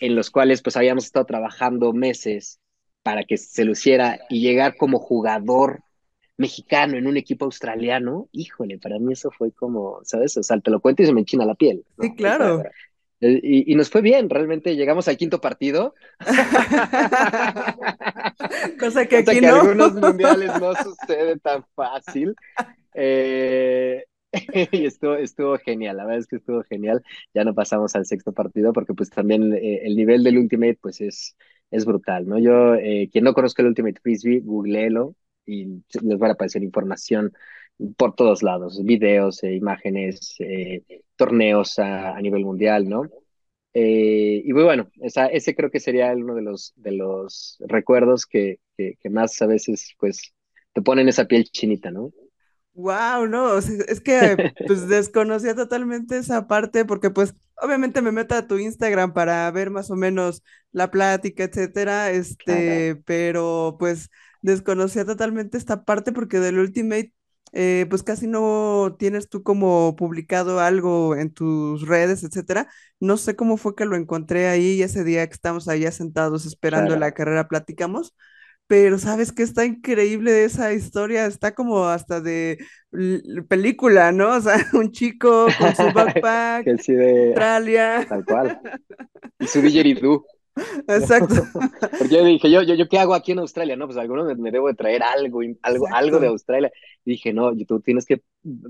en 0.00 0.14
los 0.14 0.30
cuales 0.30 0.62
pues 0.62 0.76
habíamos 0.76 1.04
estado 1.04 1.26
trabajando 1.26 1.92
meses 1.92 2.60
para 3.02 3.24
que 3.24 3.36
se 3.36 3.64
luciera 3.64 4.20
y 4.28 4.40
llegar 4.40 4.76
como 4.76 4.98
jugador 4.98 5.82
mexicano 6.36 6.96
en 6.96 7.06
un 7.06 7.16
equipo 7.16 7.44
australiano, 7.44 8.28
híjole, 8.32 8.78
para 8.78 8.98
mí 8.98 9.12
eso 9.12 9.30
fue 9.30 9.52
como, 9.52 10.00
¿sabes? 10.04 10.36
O 10.36 10.42
sea, 10.42 10.58
te 10.60 10.70
lo 10.70 10.80
cuento 10.80 11.02
y 11.02 11.06
se 11.06 11.12
me 11.12 11.20
enchina 11.20 11.46
la 11.46 11.54
piel. 11.54 11.84
Sí, 12.00 12.14
claro. 12.14 12.62
Eh, 13.20 13.40
y, 13.42 13.72
y, 13.72 13.74
nos 13.76 13.88
fue 13.88 14.02
bien, 14.02 14.28
realmente 14.28 14.76
llegamos 14.76 15.08
al 15.08 15.16
quinto 15.16 15.40
partido. 15.40 15.94
Cosa 18.78 19.06
que 19.06 19.16
aquí 19.18 19.40
que 19.40 19.42
no. 19.46 19.62
algunos 19.62 19.94
mundiales 19.94 20.60
no 20.60 20.74
sucede 20.74 21.38
tan 21.38 21.64
fácil. 21.74 22.34
Eh, 22.94 24.04
y 24.72 24.84
estuvo, 24.84 25.14
estuvo 25.14 25.56
genial, 25.58 25.96
la 25.96 26.04
verdad 26.04 26.20
es 26.20 26.26
que 26.26 26.36
estuvo 26.36 26.62
genial. 26.64 27.02
Ya 27.32 27.44
no 27.44 27.54
pasamos 27.54 27.96
al 27.96 28.04
sexto 28.04 28.32
partido 28.32 28.74
porque 28.74 28.92
pues 28.92 29.08
también 29.08 29.54
eh, 29.54 29.80
el 29.84 29.96
nivel 29.96 30.22
del 30.22 30.38
Ultimate 30.38 30.78
pues 30.80 31.00
es, 31.00 31.36
es 31.70 31.86
brutal, 31.86 32.28
¿no? 32.28 32.38
Yo, 32.38 32.74
eh, 32.74 33.08
quien 33.10 33.24
no 33.24 33.32
conozca 33.32 33.62
el 33.62 33.68
Ultimate 33.68 34.00
Frisbee, 34.02 34.40
googleelo 34.40 35.14
y 35.46 35.82
les 36.02 36.20
va 36.20 36.28
a 36.28 36.32
aparecer 36.32 36.62
información 36.62 37.32
por 37.96 38.14
todos 38.14 38.42
lados, 38.42 38.82
videos, 38.84 39.42
eh, 39.42 39.54
imágenes, 39.54 40.34
eh, 40.40 40.82
torneos 41.16 41.78
a, 41.78 42.16
a, 42.16 42.20
nivel 42.20 42.44
mundial, 42.44 42.88
¿no? 42.88 43.02
Eh, 43.74 44.42
y 44.44 44.52
muy 44.54 44.62
bueno, 44.62 44.90
esa, 45.02 45.26
ese 45.26 45.54
creo 45.54 45.70
que 45.70 45.80
sería 45.80 46.12
uno 46.12 46.34
de 46.34 46.42
los, 46.42 46.72
de 46.76 46.92
los 46.92 47.58
recuerdos 47.60 48.24
que, 48.24 48.60
que, 48.76 48.96
que 49.00 49.10
más 49.10 49.40
a 49.42 49.46
veces 49.46 49.94
pues 49.98 50.32
te 50.72 50.80
ponen 50.80 51.08
esa 51.08 51.26
piel 51.26 51.44
chinita, 51.44 51.90
¿no? 51.90 52.12
Wow, 52.72 53.26
no, 53.26 53.56
es 53.58 54.00
que 54.00 54.36
pues 54.66 54.88
desconocía 54.88 55.54
totalmente 55.54 56.18
esa 56.18 56.46
parte 56.46 56.84
porque 56.84 57.10
pues 57.10 57.34
obviamente 57.62 58.02
me 58.02 58.12
meto 58.12 58.34
a 58.34 58.46
tu 58.46 58.58
Instagram 58.58 59.12
para 59.12 59.50
ver 59.50 59.70
más 59.70 59.90
o 59.90 59.96
menos 59.96 60.42
la 60.72 60.90
plática, 60.90 61.44
etcétera, 61.44 62.10
este, 62.10 62.92
claro. 62.92 63.02
pero 63.06 63.76
pues 63.78 64.10
desconocía 64.46 65.04
totalmente 65.04 65.58
esta 65.58 65.84
parte 65.84 66.12
porque 66.12 66.40
del 66.40 66.58
Ultimate 66.58 67.12
eh, 67.52 67.86
pues 67.88 68.02
casi 68.02 68.26
no 68.26 68.96
tienes 68.98 69.28
tú 69.28 69.42
como 69.42 69.94
publicado 69.96 70.60
algo 70.60 71.16
en 71.16 71.32
tus 71.32 71.86
redes, 71.86 72.24
etcétera. 72.24 72.68
No 73.00 73.16
sé 73.16 73.36
cómo 73.36 73.56
fue 73.56 73.74
que 73.74 73.84
lo 73.86 73.96
encontré 73.96 74.48
ahí 74.48 74.74
y 74.74 74.82
ese 74.82 75.04
día 75.04 75.26
que 75.26 75.34
estamos 75.34 75.68
allá 75.68 75.92
sentados 75.92 76.46
esperando 76.46 76.88
claro. 76.88 77.00
la 77.00 77.12
carrera 77.12 77.48
platicamos 77.48 78.14
pero 78.66 78.98
sabes 78.98 79.32
que 79.32 79.42
está 79.42 79.64
increíble 79.64 80.44
esa 80.44 80.72
historia, 80.72 81.26
está 81.26 81.54
como 81.54 81.84
hasta 81.84 82.20
de 82.20 82.58
película, 83.48 84.12
¿no? 84.12 84.34
O 84.34 84.40
sea, 84.40 84.56
un 84.72 84.90
chico 84.90 85.46
con 85.58 85.76
su 85.76 85.82
backpack, 85.94 86.64
que 86.64 86.78
sí 86.78 86.94
de... 86.94 87.28
Australia. 87.28 88.06
Tal 88.08 88.24
cual. 88.24 88.60
Y 89.38 89.46
su 89.46 89.60
didgeridoo. 89.60 90.24
Exacto. 90.88 91.34
Porque 91.98 92.14
yo 92.14 92.24
dije, 92.24 92.50
yo, 92.50 92.62
yo, 92.62 92.74
yo, 92.74 92.88
¿qué 92.88 92.98
hago 92.98 93.14
aquí 93.14 93.32
en 93.32 93.40
Australia? 93.40 93.76
No, 93.76 93.86
pues 93.86 93.98
alguno 93.98 94.24
me, 94.24 94.34
me 94.34 94.50
debo 94.50 94.68
de 94.68 94.74
traer 94.74 95.02
algo, 95.02 95.40
algo, 95.62 95.86
algo 95.92 96.18
de 96.18 96.28
Australia. 96.28 96.72
Y 97.04 97.12
dije, 97.12 97.32
no, 97.32 97.54
tú 97.66 97.80
tienes 97.80 98.06
que 98.06 98.22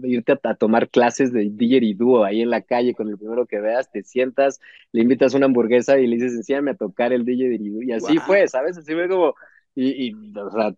irte 0.02 0.32
a, 0.32 0.40
a 0.42 0.54
tomar 0.54 0.88
clases 0.88 1.32
de 1.32 1.50
didgeridoo 1.50 2.24
ahí 2.24 2.42
en 2.42 2.50
la 2.50 2.62
calle 2.62 2.94
con 2.94 3.08
el 3.08 3.18
primero 3.18 3.46
que 3.46 3.60
veas, 3.60 3.90
te 3.90 4.02
sientas, 4.02 4.60
le 4.92 5.02
invitas 5.02 5.34
una 5.34 5.46
hamburguesa 5.46 5.98
y 5.98 6.06
le 6.06 6.16
dices, 6.16 6.34
enséñame 6.34 6.72
a 6.72 6.76
tocar 6.76 7.12
el 7.12 7.24
didgeridoo. 7.24 7.82
Y 7.82 7.92
así 7.92 8.16
wow. 8.16 8.26
fue, 8.26 8.48
¿sabes? 8.48 8.76
Así 8.76 8.92
fue 8.92 9.08
como, 9.08 9.34
y, 9.74 10.08
y, 10.08 10.14
o 10.36 10.50
sea, 10.50 10.74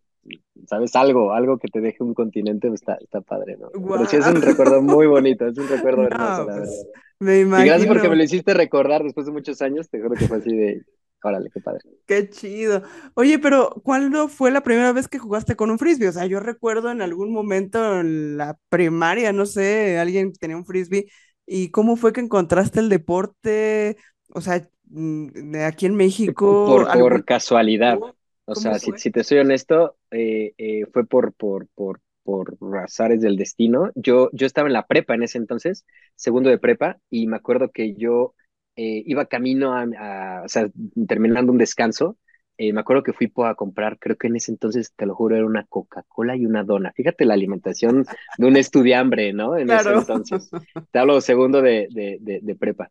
¿sabes? 0.67 0.95
Algo, 0.97 1.33
algo 1.33 1.59
que 1.59 1.69
te 1.69 1.81
deje 1.81 2.03
un 2.03 2.15
continente 2.15 2.69
está, 2.69 2.97
está 3.01 3.21
padre, 3.21 3.57
¿no? 3.57 3.71
Wow. 3.71 3.99
Pero 3.99 4.07
sí 4.07 4.17
es 4.17 4.27
un 4.27 4.43
recuerdo 4.43 4.83
muy 4.83 5.07
bonito, 5.07 5.47
es 5.47 5.57
un 5.57 5.69
recuerdo 5.69 6.03
no, 6.03 6.09
hermoso, 6.09 6.45
la 6.45 6.57
pues, 6.57 6.59
verdad. 6.59 7.01
Me 7.21 7.41
imagino. 7.41 7.65
Y 7.65 7.69
gracias 7.69 7.89
porque 7.89 8.09
me 8.09 8.17
lo 8.17 8.23
hiciste 8.23 8.55
recordar 8.55 9.03
después 9.03 9.27
de 9.27 9.33
muchos 9.33 9.61
años, 9.63 9.89
te 9.89 10.01
juro 10.01 10.15
que 10.15 10.29
fue 10.29 10.39
así 10.39 10.55
de, 10.55 10.83
órale, 11.23 11.51
qué 11.53 11.61
padre. 11.61 11.81
Qué 12.07 12.29
chido. 12.31 12.83
Oye, 13.15 13.39
pero 13.39 13.71
¿cuándo 13.85 14.29
fue 14.29 14.51
la 14.51 14.63
primera 14.63 14.93
vez 14.93 15.09
que 15.09 15.19
jugaste 15.19 15.57
con 15.57 15.71
un 15.71 15.79
frisbee? 15.79 16.09
O 16.09 16.13
sea, 16.13 16.27
yo 16.27 16.41
recuerdo 16.41 16.91
en 16.91 17.03
algún 17.03 17.33
momento 17.33 18.01
en 18.01 18.37
la 18.37 18.59
primaria, 18.69 19.33
no 19.33 19.47
sé, 19.47 19.99
alguien 19.99 20.33
tenía 20.33 20.57
un 20.57 20.67
frisbee. 20.67 21.07
¿Y 21.47 21.71
cómo 21.71 21.97
fue 21.97 22.13
que 22.13 22.21
encontraste 22.21 22.81
el 22.81 22.89
deporte? 22.89 23.97
O 24.35 24.41
sea, 24.41 24.69
mm, 24.85 25.57
aquí 25.67 25.87
en 25.87 25.95
México. 25.95 26.67
Por, 26.67 26.99
por 26.99 27.25
casualidad. 27.25 27.99
O 28.45 28.55
sea, 28.55 28.79
si, 28.79 28.93
si, 28.97 29.11
te 29.11 29.25
soy 29.25 29.39
honesto, 29.39 29.97
eh, 30.11 30.55
eh, 30.57 30.87
fue 30.93 31.07
por, 31.07 31.35
por, 31.35 31.69
por, 31.75 32.01
por 32.23 32.57
azares 32.83 33.21
del 33.21 33.37
destino. 33.37 33.91
Yo, 33.95 34.31
yo 34.33 34.47
estaba 34.47 34.69
en 34.69 34.73
la 34.73 34.87
prepa 34.87 35.15
en 35.15 35.23
ese 35.23 35.39
entonces, 35.39 35.85
segundo 36.15 36.49
de 36.49 36.59
prepa, 36.59 36.99
y 37.11 37.27
me 37.27 37.37
acuerdo 37.37 37.71
que 37.71 37.95
yo 37.95 38.35
eh, 38.79 39.03
iba 39.07 39.27
camino 39.27 39.75
a, 39.75 39.83
a, 39.83 40.43
o 40.45 40.49
sea, 40.49 40.69
terminando 41.09 41.53
un 41.53 41.59
descanso, 41.59 42.17
eh, 42.57 42.73
me 42.73 42.81
acuerdo 42.81 43.05
que 43.05 43.13
fui 43.13 43.33
a 43.45 43.55
comprar, 43.55 43.99
creo 43.99 44.17
que 44.17 44.27
en 44.27 44.37
ese 44.37 44.51
entonces, 44.51 44.93
te 44.97 45.07
lo 45.07 45.15
juro, 45.15 45.37
era 45.37 45.47
una 45.47 45.65
Coca-Cola 45.65 46.37
y 46.37 46.45
una 46.45 46.65
dona. 46.65 46.93
Fíjate 46.93 47.25
la 47.25 47.35
alimentación 47.35 48.05
de 48.37 48.47
un 48.47 48.57
estudiambre, 48.57 49.33
¿no? 49.33 49.57
En 49.57 49.71
ese 49.71 49.91
entonces. 49.91 50.51
Te 50.91 50.99
hablo 50.99 51.21
segundo 51.21 51.63
de, 51.63 51.87
de, 51.91 52.41
de, 52.43 52.55
prepa. 52.57 52.91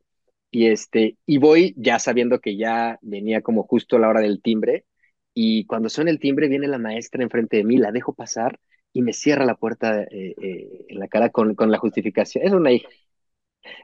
Y, 0.51 0.67
este, 0.67 1.17
y 1.25 1.37
voy 1.37 1.73
ya 1.77 1.99
sabiendo 1.99 2.39
que 2.39 2.55
ya 2.55 2.97
venía 3.01 3.41
como 3.41 3.63
justo 3.63 3.99
la 3.99 4.07
hora 4.07 4.21
del 4.21 4.41
timbre. 4.41 4.85
Y 5.33 5.65
cuando 5.65 5.89
suena 5.89 6.11
el 6.11 6.19
timbre, 6.19 6.47
viene 6.47 6.67
la 6.67 6.79
maestra 6.79 7.21
enfrente 7.21 7.57
de 7.57 7.65
mí, 7.65 7.77
la 7.77 7.91
dejo 7.91 8.13
pasar 8.13 8.59
y 8.93 9.01
me 9.01 9.11
cierra 9.13 9.45
la 9.45 9.55
puerta 9.55 10.01
eh, 10.03 10.33
eh, 10.41 10.85
en 10.87 10.99
la 10.99 11.09
cara 11.09 11.29
con, 11.29 11.55
con 11.55 11.71
la 11.71 11.77
justificación. 11.77 12.45
Es 12.45 12.53
una 12.53 12.71
hija 12.71 12.87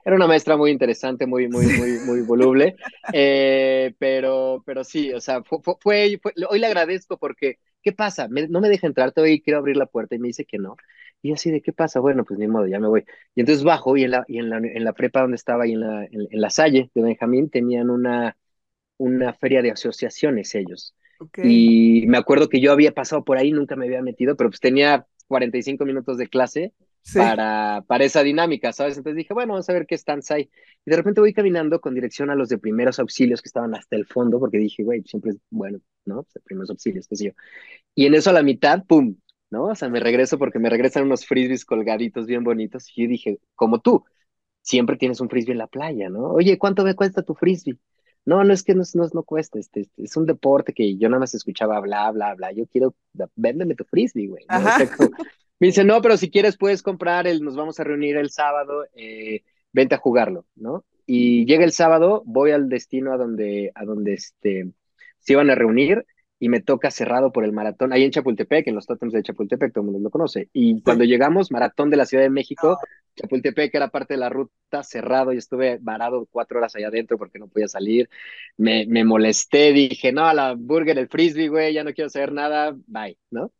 era 0.03 0.15
una 0.15 0.27
maestra 0.27 0.57
muy 0.57 0.71
interesante, 0.71 1.25
muy, 1.25 1.47
muy, 1.47 1.65
muy, 1.65 1.99
muy 2.05 2.21
voluble, 2.21 2.75
eh, 3.13 3.93
pero, 3.99 4.63
pero 4.65 4.83
sí, 4.83 5.13
o 5.13 5.21
sea, 5.21 5.43
fue, 5.43 5.59
fue, 5.79 6.19
hoy 6.49 6.59
le 6.59 6.67
agradezco 6.67 7.17
porque, 7.17 7.59
¿qué 7.81 7.91
pasa? 7.91 8.27
no 8.27 8.61
me 8.61 8.69
deja 8.69 8.87
entrar, 8.87 9.11
todavía 9.11 9.39
quiero 9.43 9.59
abrir 9.59 9.77
la 9.77 9.85
puerta 9.85 10.15
y 10.15 10.19
me 10.19 10.27
dice 10.27 10.45
que 10.45 10.57
no. 10.57 10.75
Y 11.21 11.31
así 11.31 11.51
de, 11.51 11.61
¿qué 11.61 11.71
pasa? 11.71 12.01
Bueno, 12.01 12.25
pues 12.25 12.37
ni 12.37 12.47
modo, 12.47 12.67
ya 12.67 12.79
me 12.79 12.87
voy. 12.87 13.05
Y 13.33 13.39
entonces 13.39 13.63
bajo 13.63 13.95
y 13.95 14.03
en 14.03 14.11
la, 14.11 14.25
y 14.27 14.39
en 14.39 14.49
la, 14.49 14.57
en 14.57 14.83
la 14.83 14.91
prepa 14.91 15.21
donde 15.21 15.35
estaba 15.35 15.65
y 15.65 15.71
en 15.71 15.79
la, 15.79 16.03
en, 16.03 16.27
la 16.31 16.49
Salle 16.49 16.91
de 16.93 17.01
Benjamín 17.01 17.49
tenían 17.49 17.89
una, 17.89 18.35
una 18.97 19.33
feria 19.33 19.61
de 19.61 19.71
asociaciones 19.71 20.53
ellos. 20.55 20.95
Y 21.37 22.05
me 22.07 22.17
acuerdo 22.17 22.49
que 22.49 22.59
yo 22.59 22.73
había 22.73 22.91
pasado 22.91 23.23
por 23.23 23.37
ahí, 23.37 23.51
nunca 23.51 23.77
me 23.77 23.85
había 23.85 24.01
metido, 24.01 24.35
pero 24.35 24.49
pues 24.49 24.59
tenía 24.59 25.07
45 25.27 25.85
minutos 25.85 26.17
de 26.17 26.27
clase 26.27 26.73
para, 27.13 27.83
para 27.87 28.05
esa 28.05 28.23
dinámica, 28.23 28.71
¿sabes? 28.71 28.97
Entonces 28.97 29.17
dije, 29.17 29.33
bueno, 29.33 29.53
vamos 29.53 29.69
a 29.69 29.73
ver 29.73 29.85
qué 29.85 29.97
stands 29.97 30.31
hay. 30.31 30.49
Y 30.85 30.89
de 30.89 30.95
repente 30.95 31.21
voy 31.21 31.33
caminando 31.33 31.81
con 31.81 31.93
dirección 31.93 32.29
a 32.29 32.35
los 32.35 32.49
de 32.49 32.57
primeros 32.57 32.99
auxilios 32.99 33.41
que 33.41 33.49
estaban 33.49 33.75
hasta 33.75 33.95
el 33.95 34.05
fondo, 34.05 34.39
porque 34.39 34.57
dije, 34.57 34.83
güey, 34.83 35.03
siempre 35.03 35.31
es 35.31 35.37
bueno, 35.49 35.79
¿no? 36.05 36.23
Pues, 36.23 36.43
primeros 36.43 36.69
auxilios, 36.69 37.07
qué 37.07 37.15
sé 37.15 37.25
yo. 37.25 37.31
Y 37.95 38.05
en 38.05 38.15
eso 38.15 38.29
a 38.29 38.33
la 38.33 38.43
mitad, 38.43 38.85
¡pum! 38.85 39.15
¿No? 39.49 39.65
O 39.65 39.75
sea, 39.75 39.89
me 39.89 39.99
regreso 39.99 40.39
porque 40.39 40.59
me 40.59 40.69
regresan 40.69 41.03
unos 41.03 41.25
frisbees 41.25 41.65
colgaditos 41.65 42.25
bien 42.25 42.43
bonitos. 42.43 42.87
Y 42.95 43.03
yo 43.03 43.09
dije, 43.09 43.39
como 43.55 43.81
tú, 43.81 44.03
siempre 44.61 44.97
tienes 44.97 45.21
un 45.21 45.29
frisbee 45.29 45.51
en 45.51 45.59
la 45.59 45.67
playa, 45.67 46.09
¿no? 46.09 46.31
Oye, 46.31 46.57
¿cuánto 46.57 46.83
me 46.83 46.95
cuesta 46.95 47.21
tu 47.21 47.35
frisbee? 47.35 47.77
No, 48.25 48.43
no 48.43 48.53
es 48.53 48.63
que 48.63 48.73
no, 48.73 48.83
no, 48.93 49.07
no 49.13 49.23
cuesta, 49.23 49.59
este, 49.59 49.81
este, 49.81 50.03
es 50.03 50.15
un 50.15 50.25
deporte 50.25 50.73
que 50.73 50.97
yo 50.97 51.09
nada 51.09 51.19
más 51.19 51.35
escuchaba 51.35 51.79
bla, 51.81 52.09
bla, 52.11 52.33
bla. 52.35 52.51
Yo 52.53 52.65
quiero, 52.67 52.95
véndeme 53.35 53.75
tu 53.75 53.83
frisbee, 53.83 54.27
güey. 54.27 54.45
¿no? 54.49 54.57
Me 55.63 55.67
dice, 55.67 55.85
no, 55.85 56.01
pero 56.01 56.17
si 56.17 56.29
quieres 56.29 56.57
puedes 56.57 56.83
comprar, 56.83 57.25
el, 57.25 57.41
nos 57.41 57.55
vamos 57.55 57.79
a 57.79 57.85
reunir 57.85 58.17
el 58.17 58.31
sábado, 58.31 58.83
eh, 58.97 59.43
vente 59.71 59.95
a 59.95 59.97
jugarlo, 59.97 60.45
¿no? 60.55 60.83
Y 61.05 61.45
llega 61.45 61.63
el 61.63 61.71
sábado, 61.71 62.21
voy 62.25 62.51
al 62.51 62.67
destino 62.67 63.13
a 63.13 63.17
donde, 63.17 63.71
a 63.73 63.85
donde 63.85 64.15
este, 64.15 64.73
se 65.19 65.31
iban 65.31 65.49
a 65.49 65.55
reunir 65.55 66.05
y 66.37 66.49
me 66.49 66.59
toca 66.59 66.91
cerrado 66.91 67.31
por 67.31 67.45
el 67.45 67.53
maratón, 67.53 67.93
ahí 67.93 68.03
en 68.03 68.11
Chapultepec, 68.11 68.67
en 68.67 68.75
los 68.75 68.85
tótems 68.85 69.13
de 69.13 69.23
Chapultepec, 69.23 69.71
todo 69.71 69.85
el 69.85 69.91
mundo 69.91 70.03
lo 70.03 70.09
conoce. 70.09 70.49
Y 70.51 70.81
cuando 70.81 71.05
llegamos, 71.05 71.49
maratón 71.49 71.89
de 71.89 71.95
la 71.95 72.05
Ciudad 72.05 72.25
de 72.25 72.29
México, 72.29 72.77
Chapultepec 73.15 73.73
era 73.73 73.87
parte 73.87 74.15
de 74.15 74.17
la 74.17 74.27
ruta, 74.27 74.83
cerrado, 74.83 75.31
y 75.31 75.37
estuve 75.37 75.77
varado 75.79 76.27
cuatro 76.29 76.57
horas 76.57 76.75
allá 76.75 76.89
adentro 76.89 77.17
porque 77.17 77.39
no 77.39 77.47
podía 77.47 77.69
salir. 77.69 78.09
Me, 78.57 78.85
me 78.85 79.05
molesté, 79.05 79.71
dije, 79.71 80.11
no, 80.11 80.25
a 80.25 80.33
la 80.33 80.55
burger, 80.55 80.99
el 80.99 81.07
frisbee, 81.07 81.47
güey, 81.47 81.73
ya 81.73 81.85
no 81.85 81.93
quiero 81.93 82.09
saber 82.09 82.33
nada, 82.33 82.75
bye, 82.85 83.17
¿no? 83.31 83.53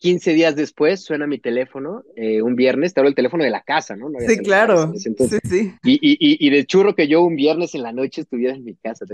15 0.00 0.32
días 0.32 0.56
después 0.56 1.04
suena 1.04 1.26
mi 1.26 1.38
teléfono, 1.38 2.02
eh, 2.16 2.40
un 2.40 2.56
viernes, 2.56 2.94
te 2.94 3.00
hablo 3.00 3.10
el 3.10 3.14
teléfono 3.14 3.44
de 3.44 3.50
la 3.50 3.62
casa, 3.62 3.96
¿no? 3.96 4.10
sí, 4.18 4.38
claro. 4.38 4.94
Sí, 4.94 5.14
sí. 5.44 5.74
Y, 5.84 5.92
y, 6.00 6.46
y, 6.46 6.50
de 6.50 6.64
churro 6.64 6.94
que 6.94 7.06
yo 7.06 7.22
un 7.22 7.36
viernes 7.36 7.74
en 7.74 7.82
la 7.82 7.92
noche 7.92 8.22
estuviera 8.22 8.54
en 8.56 8.64
mi 8.64 8.74
casa. 8.76 9.04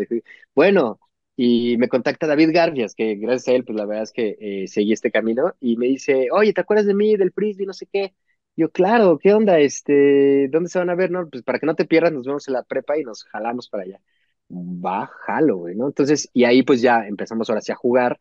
Bueno, 0.55 1.00
y 1.37 1.76
me 1.76 1.88
contacta 1.88 2.28
David 2.28 2.50
Garfias, 2.52 2.95
que 2.95 3.16
gracias 3.16 3.49
a 3.49 3.57
él, 3.57 3.64
pues 3.64 3.76
la 3.76 3.85
verdad 3.85 4.05
es 4.05 4.12
que 4.12 4.37
eh, 4.40 4.69
seguí 4.69 4.93
este 4.93 5.11
camino, 5.11 5.55
y 5.61 5.76
me 5.76 5.87
dice, 5.87 6.28
oye, 6.31 6.52
¿te 6.52 6.61
acuerdas 6.61 6.87
de 6.87 6.95
mí, 6.95 7.16
del 7.16 7.33
frisbee, 7.33 7.66
no 7.66 7.73
sé 7.73 7.87
qué? 7.93 8.14
Yo, 8.55 8.71
claro, 8.71 9.19
¿qué 9.19 9.35
onda? 9.35 9.59
Este, 9.59 10.49
¿dónde 10.49 10.71
se 10.71 10.78
van 10.78 10.90
a 10.90 10.95
ver? 10.95 11.11
No, 11.11 11.28
pues 11.28 11.43
para 11.43 11.59
que 11.59 11.66
no 11.66 11.75
te 11.75 11.85
pierdas, 11.85 12.12
nos 12.12 12.26
vemos 12.26 12.47
en 12.47 12.55
la 12.55 12.62
prepa 12.62 12.97
y 12.97 13.02
nos 13.02 13.25
jalamos 13.25 13.69
para 13.69 13.83
allá. 13.83 14.00
Va, 14.49 15.11
jalo, 15.26 15.57
güey, 15.57 15.75
¿no? 15.75 15.88
Entonces, 15.88 16.31
y 16.33 16.45
ahí 16.45 16.62
pues 16.62 16.81
ya 16.81 17.07
empezamos 17.09 17.50
ahora 17.50 17.61
sí 17.61 17.73
a 17.73 17.75
jugar 17.75 18.19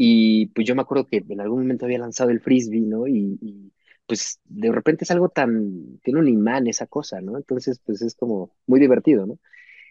y 0.00 0.46
pues 0.46 0.66
yo 0.66 0.76
me 0.76 0.82
acuerdo 0.82 1.06
que 1.06 1.24
en 1.28 1.40
algún 1.40 1.62
momento 1.62 1.84
había 1.84 1.98
lanzado 1.98 2.30
el 2.30 2.40
frisbee, 2.40 2.80
¿no? 2.80 3.06
Y, 3.08 3.72
pues 4.06 4.40
de 4.44 4.72
repente 4.72 5.04
es 5.04 5.10
algo 5.10 5.28
tan, 5.28 5.98
tiene 6.02 6.20
un 6.20 6.28
imán 6.28 6.66
esa 6.66 6.86
cosa, 6.86 7.20
¿no? 7.20 7.36
Entonces 7.36 7.80
pues 7.84 8.00
es 8.00 8.14
como 8.14 8.50
muy 8.66 8.80
divertido, 8.80 9.26
¿no? 9.26 9.38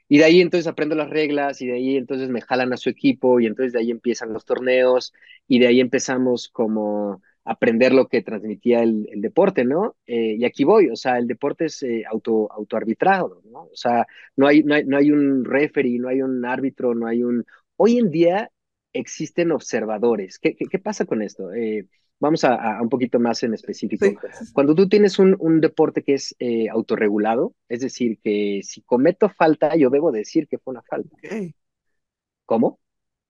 Y 0.10 0.20
de 0.20 0.26
ahí 0.26 0.42
entonces 0.42 0.68
aprendo 0.68 0.96
las 0.96 1.10
reglas 1.10 1.62
y 1.62 1.68
de 1.68 1.74
ahí 1.74 1.98
entonces 1.98 2.30
me 2.30 2.42
jalan 2.42 2.74
a 2.74 2.78
su 2.78 2.90
equipo 2.90 3.40
y 3.40 3.46
entonces 3.48 3.74
de 3.74 3.80
ahí 3.80 3.92
empiezan 3.92 4.34
los 4.34 4.46
torneos 4.46 5.14
y 5.48 5.60
de 5.60 5.68
ahí 5.68 5.82
empezamos 5.82 6.50
como 6.50 7.22
aprender 7.44 7.94
lo 7.94 8.08
que 8.08 8.22
transmitía 8.24 8.82
el, 8.84 9.08
deporte, 9.18 9.66
¿no? 9.66 9.98
Eh, 10.08 10.36
y 10.40 10.46
aquí 10.46 10.64
voy, 10.64 10.90
o 10.90 10.96
sea, 10.96 11.18
el 11.18 11.28
deporte 11.28 11.66
es 11.66 11.84
eh, 11.84 12.04
auto, 12.10 12.52
autoarbitrado, 12.52 13.42
¿no? 13.52 13.64
O 13.66 13.76
sea, 13.76 14.08
no 14.36 14.48
hay, 14.48 14.64
no, 14.64 14.76
hay, 14.76 14.86
no 14.86 14.98
hay 14.98 15.12
un 15.12 15.46
referee, 15.46 16.00
no 16.00 16.10
hay 16.10 16.22
un 16.22 16.46
árbitro, 16.46 16.96
no 16.96 17.08
hay 17.08 17.24
un... 17.24 17.46
Hoy 17.78 17.98
en 18.00 18.10
día 18.12 18.52
existen 18.98 19.52
observadores. 19.52 20.40
¿Qué, 20.40 20.56
qué, 20.56 20.80
pasa 20.80 21.06
con 21.06 21.22
esto? 21.22 21.54
Eh, 21.54 21.88
vamos 22.20 22.44
a, 22.44 22.82
un 22.82 22.90
poquito 22.90 23.20
más 23.20 23.44
en 23.44 23.54
específico. 23.54 24.06
Cuando 24.54 24.76
tú 24.76 24.90
tienes 24.90 25.20
un, 25.20 25.36
un 25.40 25.62
deporte 25.62 26.04
que 26.04 26.16
es 26.16 26.36
eh, 26.40 26.70
autorregulado, 26.70 27.54
es 27.70 27.82
decir, 27.82 28.20
que 28.24 28.62
si 28.64 28.82
cometo 28.82 29.30
falta, 29.30 29.76
yo 29.76 29.90
debo 29.90 30.12
decir 30.12 30.48
que 30.48 30.58
fue 30.58 30.72
una 30.72 30.84
falta. 30.84 31.16
¿Cómo? 32.46 32.80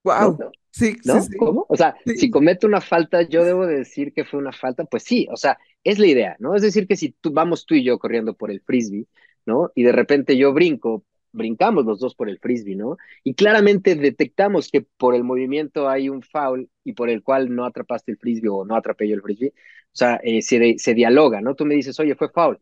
Wow. 0.03 0.38
Sí, 0.71 0.95
¿No? 1.05 1.15
¿Cómo? 1.39 1.65
O 1.69 1.75
sea, 1.75 1.95
si 2.05 2.29
cometo 2.29 2.67
una 2.67 2.81
falta, 2.81 3.24
yo 3.24 3.43
debo 3.43 3.65
decir 3.65 4.13
que 4.13 4.25
fue 4.25 4.39
una 4.39 4.51
falta. 4.51 4.86
Pues 4.86 5.03
sí, 5.03 5.27
o 5.31 5.36
sea, 5.36 5.57
es 5.83 5.97
la 5.97 6.07
idea, 6.07 6.36
¿no? 6.39 6.55
Es 6.55 6.62
decir, 6.62 6.88
que 6.88 6.95
si 6.95 7.12
tú, 7.19 7.31
vamos 7.31 7.65
tú 7.65 7.74
y 7.74 7.83
yo 7.83 7.97
corriendo 7.97 8.36
por 8.36 8.51
el 8.51 8.62
frisbee, 8.62 9.07
¿no? 9.45 9.71
Y 9.74 9.83
de 9.83 9.91
repente 9.91 10.38
yo 10.38 10.53
brinco 10.53 11.03
brincamos 11.31 11.86
los 11.86 12.00
dos 12.00 12.15
por 12.15 12.29
el 12.29 12.39
frisbee, 12.39 12.75
¿no? 12.75 12.98
Y 13.24 13.36
claramente 13.36 13.96
detectamos 13.96 14.69
que 14.72 14.81
por 14.81 15.15
el 15.15 15.24
movimiento 15.24 15.89
hay 15.89 16.10
un 16.10 16.22
foul 16.22 16.69
y 16.84 16.93
por 16.93 17.10
el 17.10 17.24
cual 17.24 17.53
no 17.55 17.65
atrapaste 17.65 18.12
el 18.12 18.17
frisbee 18.17 18.50
o 18.50 18.65
no 18.65 18.75
atrapé 18.75 19.07
yo 19.07 19.15
el 19.15 19.22
frisbee. 19.22 19.50
O 19.50 19.96
sea, 19.98 20.19
eh, 20.24 20.41
se, 20.41 20.77
se, 20.77 20.93
dialoga, 20.93 21.41
¿no? 21.41 21.55
Tú 21.55 21.65
me 21.65 21.75
dices, 21.75 22.00
oye, 22.00 22.15
fue 22.15 22.29
foul. 22.29 22.60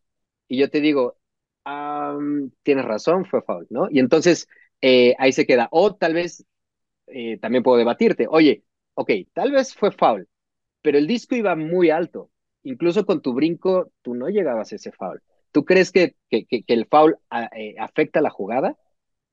Y 0.48 0.57
yo 0.57 0.69
te 0.69 0.81
digo, 0.81 1.17
tienes 2.63 2.86
razón, 2.86 3.25
fue 3.25 3.41
foul, 3.41 3.67
¿no? 3.69 3.88
Y 3.89 4.00
entonces 4.00 4.48
eh, 4.81 5.15
ahí 5.19 5.31
se 5.31 5.45
queda. 5.45 5.67
O 5.72 5.95
tal 5.95 6.13
vez 6.13 6.45
eh, 7.07 7.38
también 7.39 7.63
puedo 7.63 7.77
debatirte, 7.77 8.27
oye, 8.29 8.63
ok, 8.95 9.12
tal 9.34 9.51
vez 9.51 9.75
fue 9.75 9.91
foul, 9.91 10.27
pero 10.81 10.98
el 10.98 11.07
disco 11.07 11.36
iba 11.36 11.55
muy 11.55 11.89
alto. 11.89 12.31
Incluso 12.63 13.05
con 13.05 13.22
tu 13.22 13.34
brinco, 13.34 13.91
tú 14.01 14.15
no 14.15 14.29
llegabas 14.29 14.72
a 14.72 14.75
ese 14.77 14.91
foul. 14.91 15.22
¿Tú 15.55 15.63
crees 15.63 15.93
que, 15.93 16.17
que, 16.29 16.45
que, 16.45 16.65
el 16.67 16.85
foul 16.85 17.15
ah, 17.29 17.50
eh, 17.55 17.75
afecta 17.79 18.19
la 18.19 18.29
jugada? 18.29 18.75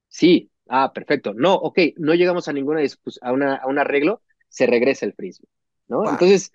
Sí. 0.07 0.53
Ah, 0.69 0.93
perfecto. 0.95 1.35
No, 1.35 1.55
ok, 1.55 1.81
no 1.97 2.15
llegamos 2.15 2.47
a 2.47 2.53
ninguna 2.53 2.81
a, 3.23 3.33
una, 3.33 3.57
a 3.57 3.67
un 3.67 3.81
arreglo, 3.81 4.23
se 4.49 4.69
regresa 4.69 5.05
el 5.05 5.15
frisbee, 5.15 5.49
¿no? 5.89 6.09
Entonces, 6.09 6.53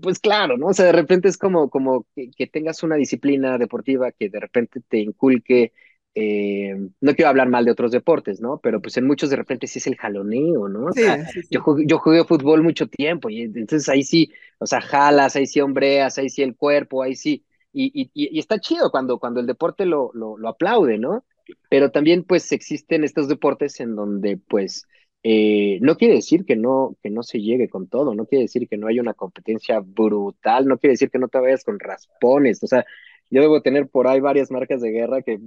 pues 0.00 0.20
claro, 0.20 0.56
¿no? 0.56 0.68
O 0.68 0.72
sea, 0.72 0.84
de 0.84 0.92
repente 0.92 1.26
es 1.26 1.36
como, 1.36 1.68
como 1.68 2.06
que, 2.14 2.46
tengas 2.46 2.84
una 2.84 2.94
disciplina 2.94 3.58
deportiva 3.58 4.12
que 4.12 4.28
de 4.28 4.38
repente 4.38 4.80
te 4.88 4.98
inculque, 4.98 5.72
eh, 6.14 6.76
no 7.00 7.14
quiero 7.16 7.28
hablar 7.28 7.48
mal 7.48 7.64
de 7.64 7.72
otros 7.72 7.90
deportes, 7.90 8.40
¿no? 8.40 8.60
Pero 8.62 8.80
pues 8.80 8.96
en 8.98 9.08
muchos 9.08 9.30
de 9.30 9.36
repente 9.36 9.66
sí 9.66 9.80
es 9.80 9.88
el 9.88 9.96
jaloneo, 9.96 10.68
¿no? 10.68 10.84
O 10.84 10.92
sea, 10.92 11.28
Yo, 11.50 11.60
jugué, 11.60 11.86
yo 11.88 11.98
jugué 11.98 12.24
fútbol 12.24 12.62
mucho 12.62 12.86
tiempo 12.86 13.30
y 13.30 13.42
entonces 13.42 13.88
ahí 13.88 14.04
sí, 14.04 14.32
o 14.60 14.66
sea, 14.66 14.80
jalas, 14.80 15.34
ahí 15.34 15.48
sí 15.48 15.60
hombreas, 15.60 16.18
ahí 16.18 16.30
sí 16.30 16.44
el 16.44 16.54
cuerpo, 16.54 17.02
ahí 17.02 17.16
sí 17.16 17.44
y, 17.76 18.38
está 18.38 18.58
chido 18.58 18.90
cuando, 18.90 19.18
cuando 19.18 19.40
el 19.40 19.46
deporte 19.46 19.84
lo, 19.84 20.10
lo, 20.14 20.48
aplaude, 20.48 20.98
¿no? 20.98 21.24
Pero 21.68 21.90
también 21.90 22.24
pues 22.24 22.50
existen 22.52 23.04
estos 23.04 23.28
deportes 23.28 23.78
en 23.80 23.94
donde 23.94 24.38
pues 24.38 24.86
eh, 25.22 25.78
no 25.82 25.96
quiere 25.96 26.14
decir 26.14 26.44
que 26.44 26.56
no, 26.56 26.96
que 27.02 27.10
no 27.10 27.22
se 27.22 27.40
llegue 27.40 27.68
con 27.68 27.88
todo, 27.88 28.14
no 28.14 28.26
quiere 28.26 28.42
decir 28.42 28.68
que 28.68 28.76
no 28.76 28.86
haya 28.86 29.02
una 29.02 29.14
competencia 29.14 29.80
brutal, 29.80 30.66
no 30.66 30.78
quiere 30.78 30.92
decir 30.92 31.10
que 31.10 31.18
no 31.18 31.28
te 31.28 31.38
vayas 31.38 31.64
con 31.64 31.78
raspones, 31.78 32.62
o 32.62 32.66
sea, 32.66 32.84
yo 33.28 33.40
debo 33.40 33.60
tener 33.60 33.88
por 33.88 34.06
ahí 34.06 34.20
varias 34.20 34.50
marcas 34.50 34.80
de 34.80 34.90
guerra 34.90 35.22
que 35.22 35.40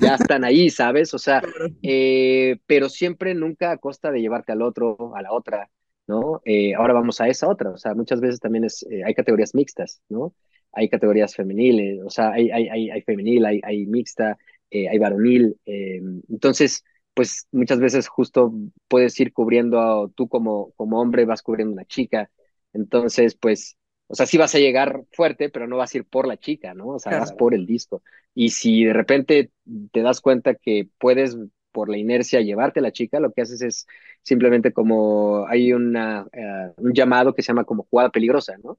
ya 0.00 0.14
están 0.14 0.44
ahí, 0.44 0.70
¿sabes? 0.70 1.14
O 1.14 1.18
sea, 1.18 1.42
eh, 1.82 2.58
pero 2.66 2.88
siempre 2.88 3.34
nunca 3.34 3.72
a 3.72 3.78
costa 3.78 4.12
de 4.12 4.20
llevarte 4.20 4.52
al 4.52 4.62
otro, 4.62 5.14
a 5.16 5.22
la 5.22 5.32
otra, 5.32 5.68
¿no? 6.06 6.40
Eh, 6.44 6.74
ahora 6.74 6.94
vamos 6.94 7.20
a 7.20 7.28
esa 7.28 7.48
otra, 7.48 7.70
o 7.70 7.76
sea, 7.76 7.94
muchas 7.94 8.20
veces 8.20 8.40
también 8.40 8.64
es, 8.64 8.86
hay 9.04 9.14
categorías 9.14 9.54
mixtas, 9.54 10.00
¿no? 10.08 10.32
Hay 10.78 10.88
categorías 10.88 11.34
femeniles, 11.34 12.00
o 12.04 12.10
sea, 12.10 12.30
hay, 12.32 12.50
hay, 12.50 12.68
hay, 12.68 12.90
hay 12.90 13.02
femenil, 13.02 13.44
hay, 13.44 13.60
hay 13.64 13.86
mixta, 13.86 14.38
eh, 14.70 14.88
hay 14.88 14.98
varonil. 14.98 15.58
Eh, 15.66 16.00
entonces, 16.28 16.84
pues 17.14 17.48
muchas 17.50 17.80
veces 17.80 18.08
justo 18.08 18.52
puedes 18.86 19.18
ir 19.20 19.32
cubriendo, 19.32 20.12
tú 20.14 20.28
como, 20.28 20.72
como 20.76 21.00
hombre 21.00 21.24
vas 21.24 21.42
cubriendo 21.42 21.72
una 21.72 21.84
chica. 21.84 22.30
Entonces, 22.72 23.34
pues, 23.34 23.76
o 24.06 24.14
sea, 24.14 24.26
sí 24.26 24.38
vas 24.38 24.54
a 24.54 24.58
llegar 24.58 25.02
fuerte, 25.12 25.50
pero 25.50 25.66
no 25.66 25.76
vas 25.76 25.94
a 25.94 25.98
ir 25.98 26.04
por 26.04 26.28
la 26.28 26.36
chica, 26.36 26.74
¿no? 26.74 26.88
O 26.88 26.98
sea, 26.98 27.18
vas 27.18 27.32
por 27.32 27.54
el 27.54 27.66
disco. 27.66 28.02
Y 28.34 28.50
si 28.50 28.84
de 28.84 28.92
repente 28.92 29.50
te 29.92 30.02
das 30.02 30.20
cuenta 30.20 30.54
que 30.54 30.88
puedes 30.98 31.36
por 31.72 31.88
la 31.90 31.98
inercia 31.98 32.40
llevarte 32.40 32.80
a 32.80 32.82
la 32.82 32.92
chica, 32.92 33.20
lo 33.20 33.32
que 33.32 33.42
haces 33.42 33.62
es 33.62 33.86
simplemente 34.22 34.72
como 34.72 35.46
hay 35.48 35.72
una, 35.72 36.26
eh, 36.32 36.72
un 36.76 36.92
llamado 36.94 37.34
que 37.34 37.42
se 37.42 37.48
llama 37.48 37.64
como 37.64 37.86
jugada 37.90 38.10
peligrosa, 38.10 38.56
¿no? 38.62 38.78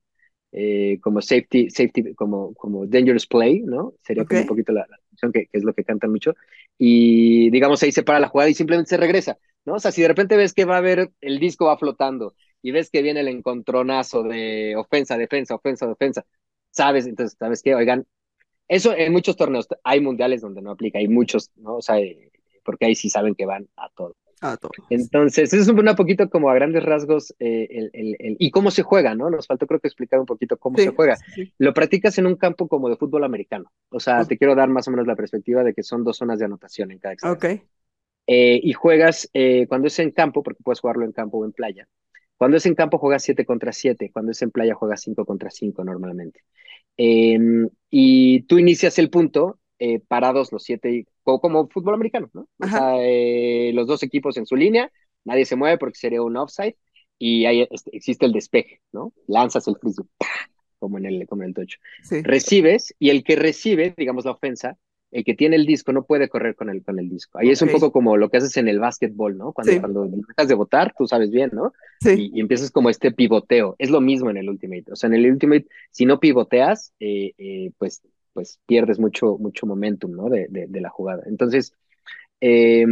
Eh, 0.51 0.98
como 1.01 1.22
safety, 1.22 1.70
safety, 1.70 2.15
como, 2.15 2.56
como 2.56 2.88
dangerous 2.88 3.27
play, 3.27 3.62
¿no? 3.62 3.94
Sería 4.01 4.25
como 4.25 4.41
un 4.41 4.48
poquito 4.48 4.72
la, 4.72 4.88
función 5.10 5.32
que, 5.32 5.46
que, 5.46 5.58
es 5.58 5.63
lo 5.63 5.74
que 5.74 5.84
cantan 5.84 6.12
mucho. 6.12 6.34
Y 6.77 7.50
digamos 7.51 7.84
ahí 7.84 7.91
se 7.91 8.03
para 8.03 8.20
la 8.20 8.29
jugada 8.29 8.50
y 8.50 8.56
simplemente 8.56 8.89
se 8.89 8.98
regresa, 8.98 9.38
¿no? 9.65 9.75
O 9.75 9.79
sea, 9.79 9.91
si 9.91 10.01
de 10.01 10.08
repente 10.08 10.38
ves 10.38 10.53
que 10.53 10.65
va 10.65 10.75
a 10.75 10.79
haber, 10.79 11.12
el 11.22 11.39
disco 11.39 11.65
va 11.65 11.77
flotando 11.77 12.36
y 12.62 12.72
ves 12.72 12.89
que 12.89 13.01
viene 13.01 13.20
el 13.20 13.27
encontronazo 13.27 14.24
de 14.24 14.75
ofensa, 14.75 15.18
defensa, 15.18 15.56
ofensa, 15.56 15.88
defensa, 15.88 16.25
sabes, 16.72 17.06
entonces, 17.06 17.38
¿sabes 17.38 17.62
qué? 17.62 17.75
Oigan, 17.75 18.06
eso 18.68 18.94
en 18.96 19.12
muchos 19.12 19.36
torneos, 19.36 19.68
hay 19.84 20.00
mundiales 20.01 20.41
donde 20.41 20.62
no 20.62 20.72
aplica, 20.72 21.00
hay 21.00 21.08
muchos, 21.08 21.51
¿no? 21.56 21.77
O 21.77 21.82
sea, 21.82 22.00
eh, 22.00 22.32
porque 22.63 22.86
ahí 22.86 22.96
sí 22.96 23.10
saben 23.10 23.36
que 23.36 23.46
van 23.46 23.68
a 23.75 23.89
todo. 23.89 24.15
A 24.41 24.55
todo. 24.58 24.72
Entonces, 24.89 25.53
eso 25.53 25.62
es 25.62 25.67
un 25.67 25.96
poquito 25.96 26.29
como 26.29 26.50
a 26.50 26.53
grandes 26.53 26.84
rasgos 26.84 27.36
eh, 27.39 27.67
el, 27.69 27.89
el, 27.93 28.15
el, 28.19 28.36
y 28.39 28.51
cómo 28.51 28.72
se 28.72 28.84
juega, 28.84 29.13
¿no? 29.13 29.29
Nos 29.29 29.48
faltó 29.48 29.67
creo 29.67 29.79
que 29.79 29.88
explicar 29.88 30.19
un 30.19 30.25
poquito 30.25 30.58
cómo 30.58 30.77
se 30.77 30.89
juega. 30.89 31.17
Sí. 31.36 31.53
Lo 31.58 31.74
practicas 31.74 32.17
en 32.17 32.25
un 32.25 32.36
campo 32.36 32.67
como 32.67 32.89
de 32.89 32.96
fútbol 32.96 33.25
americano. 33.25 33.72
O 33.89 34.00
sea, 34.00 34.24
te 34.25 34.38
quiero 34.38 34.55
dar 34.55 34.69
más 34.69 34.88
o 34.88 34.91
menos 34.91 35.08
la 35.08 35.15
perspectiva 35.15 35.63
de 35.63 35.74
que 35.74 35.84
son 35.84 36.03
dos 36.03 36.17
zonas 36.17 36.39
de 36.39 36.46
anotación 36.46 36.91
en 36.91 37.00
cada 37.00 37.13
extremo. 37.13 37.36
Ok. 37.36 37.46
Eh, 38.27 38.60
y 38.63 38.74
juegas 38.74 39.29
eh, 39.34 39.65
cuando 39.67 39.88
es 39.88 40.00
en 40.00 40.12
campo, 40.12 40.43
porque 40.43 40.63
puedes 40.63 40.79
jugarlo 40.79 41.03
en 41.03 41.12
campo 41.12 41.39
o 41.39 41.46
en 41.46 41.51
playa. 41.51 41.88
Cuando 42.38 42.55
es 42.58 42.65
en 42.65 42.75
campo 42.75 42.98
juegas 42.98 43.24
7 43.24 43.43
contra 43.43 43.74
7, 43.74 44.12
cuando 44.13 44.31
es 44.31 44.41
en 44.41 44.51
playa 44.51 44.74
juegas 44.74 45.01
5 45.01 45.25
contra 45.25 45.50
5 45.50 45.84
normalmente. 45.84 46.41
Eh, 46.96 47.38
y 47.89 48.41
tú 48.43 48.58
inicias 48.58 49.00
el 49.00 49.10
punto 49.10 49.59
eh, 49.79 50.00
parados 50.00 50.51
los 50.51 50.63
siete, 50.63 51.07
como, 51.24 51.39
como, 51.39 51.67
fútbol 51.69 51.93
americano, 51.93 52.29
¿no? 52.33 52.48
O 52.59 52.67
sea, 52.67 52.95
eh, 53.00 53.71
los 53.74 53.88
dos 53.88 54.03
equipos 54.03 54.38
en 54.38 54.45
su 54.45 54.55
línea, 54.55 54.91
nadie 55.24 55.45
se 55.45 55.55
mueve 55.55 55.77
porque 55.77 55.98
sería 55.98 56.21
un 56.21 56.38
offside, 56.38 56.75
y 57.17 57.45
ahí 57.45 57.67
este, 57.69 57.95
existe 57.95 58.25
el 58.25 58.33
despeje, 58.33 58.81
¿no? 58.91 59.13
Lanzas 59.27 59.67
el 59.67 59.77
frisbee, 59.77 60.07
como 60.79 60.98
en 60.98 61.05
el, 61.05 61.27
como 61.27 61.43
en 61.43 61.50
el 61.50 61.55
tocho. 61.55 61.79
Sí. 62.03 62.21
Recibes, 62.21 62.93
y 63.00 63.09
el 63.09 63.24
que 63.24 63.36
recibe, 63.36 63.93
digamos 63.98 64.25
la 64.25 64.31
ofensa, 64.31 64.77
el 65.12 65.24
que 65.24 65.33
tiene 65.33 65.55
el 65.55 65.65
disco 65.65 65.91
no 65.91 66.03
puede 66.03 66.29
correr 66.29 66.55
con 66.55 66.69
el, 66.69 66.83
con 66.83 67.00
el 67.00 67.09
disco. 67.09 67.39
Ahí 67.39 67.48
okay. 67.48 67.53
es 67.53 67.62
un 67.62 67.69
poco 67.69 67.91
como 67.91 68.15
lo 68.17 68.29
que 68.29 68.38
haces 68.38 68.55
en 68.57 68.67
el 68.67 68.79
básquetbol, 68.79 69.38
¿no? 69.38 69.53
Cuando, 69.53 69.74
sí. 69.74 69.79
cuando 69.79 70.05
dejas 70.05 70.48
de 70.48 70.53
votar, 70.53 70.93
tú 70.98 71.07
sabes 71.07 71.31
bien, 71.31 71.50
¿no? 71.53 71.74
Sí. 72.00 72.29
Y, 72.31 72.38
y, 72.38 72.41
empiezas 72.41 72.69
como 72.69 72.89
este 72.89 73.12
pivoteo. 73.12 73.75
Es 73.79 73.89
lo 73.89 74.01
mismo 74.01 74.29
en 74.29 74.38
el 74.38 74.50
Ultimate. 74.50 74.91
O 74.91 74.95
sea, 74.95 75.07
en 75.07 75.15
el 75.15 75.31
Ultimate, 75.31 75.67
si 75.91 76.05
no 76.05 76.19
pivoteas, 76.19 76.93
eh, 77.00 77.33
eh, 77.38 77.71
pues, 77.77 78.03
pues 78.39 78.62
pierdes 78.65 79.00
mucho, 79.00 79.38
mucho 79.38 79.65
momentum. 79.67 80.15
De, 80.29 80.48
de, 80.50 80.79
la 80.79 80.89
jugada. 80.89 81.24
Entonces, 81.25 81.74
eh, 82.39 82.86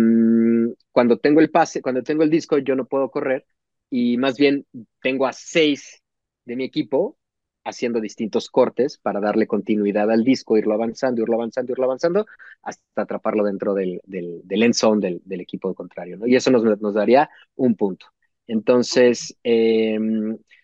cuando 0.92 1.20
tengo 1.20 1.40
el 1.40 1.50
pase, 1.50 1.82
cuando 1.82 2.04
tengo 2.04 2.24
el 2.24 2.30
disco, 2.30 2.58
yo 2.58 2.76
no 2.76 2.86
puedo 2.86 3.10
correr 3.10 3.46
y 3.90 4.18
más 4.18 4.38
bien 4.38 4.66
tengo 5.02 5.26
a 5.26 5.32
seis 5.32 6.04
de 6.44 6.58
mi 6.58 6.66
equipo 6.66 7.18
haciendo 7.64 8.02
distintos 8.02 8.50
cortes 8.50 8.98
para 8.98 9.22
darle 9.22 9.48
continuidad 9.48 10.12
al 10.12 10.26
disco, 10.26 10.58
irlo 10.58 10.74
avanzando, 10.74 11.22
irlo 11.22 11.36
avanzando, 11.36 11.72
irlo 11.72 11.86
avanzando, 11.86 12.26
hasta 12.62 13.04
atraparlo 13.04 13.46
dentro 13.46 13.74
del, 13.74 14.02
del, 14.04 14.42
del 14.44 14.64
end 14.64 14.74
zone 14.74 15.22
del, 15.24 15.40
equipo 15.42 15.74
contrario. 15.74 16.20
Y 16.26 16.36
eso 16.36 16.52
nos, 16.52 16.66
nos 16.82 16.94
daría 16.94 17.30
un 17.56 17.76
punto. 17.76 18.08
Entonces, 18.48 19.38
eh, 19.46 19.98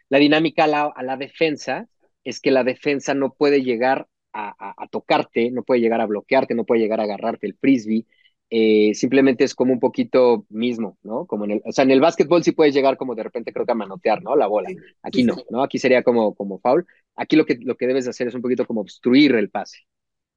la 0.10 0.18
dinámica 0.18 0.66
a 0.66 0.68
la, 0.68 0.84
a 0.94 1.04
la, 1.04 1.16
defensa 1.16 1.88
es 2.26 2.42
que 2.42 2.52
la 2.52 2.66
defensa 2.66 3.14
no 3.14 3.34
puede 3.34 3.64
llegar 3.64 4.08
a, 4.34 4.88
tocarte, 4.92 5.52
no 5.52 5.64
puede 5.64 5.82
llegar 5.82 6.02
a 6.02 6.06
bloquearte, 6.06 6.56
no 6.56 6.66
puede 6.66 6.82
llegar 6.82 7.00
a 7.00 7.04
agarrarte 7.04 7.48
el 7.48 7.56
frisbee, 7.56 8.06
eh, 8.50 8.94
simplemente 8.94 9.44
es 9.44 9.56
como 9.56 9.74
un 9.74 9.80
poquito 9.80 10.46
mismo, 10.50 10.98
¿no? 11.02 11.26
Como 11.26 11.46
en 11.46 11.52
el, 11.52 11.62
o 11.66 11.72
sea, 11.72 11.84
en 11.84 11.92
el 11.92 12.02
básquetbol 12.02 12.44
sí 12.44 12.52
puedes 12.52 12.74
llegar 12.74 12.98
como 12.98 13.16
de 13.16 13.24
repente 13.24 13.52
creo 13.52 13.66
que 13.66 13.72
a 13.72 13.76
manotear, 13.76 14.22
¿no? 14.22 14.36
La 14.36 14.48
bola. 14.48 14.70
Aquí 15.02 15.24
no, 15.24 15.38
¿no? 15.50 15.64
Aquí 15.64 15.80
sería 15.80 16.04
como, 16.04 16.36
como 16.36 16.60
foul. 16.60 16.86
Aquí 17.16 17.36
lo 17.36 17.46
que, 17.46 17.58
lo 17.62 17.76
que 17.78 17.88
debes 17.88 18.08
hacer 18.08 18.28
es 18.28 18.36
un 18.36 18.44
poquito 18.44 18.68
como 18.68 18.82
obstruir 18.82 19.34
el 19.36 19.50
pase. 19.50 19.80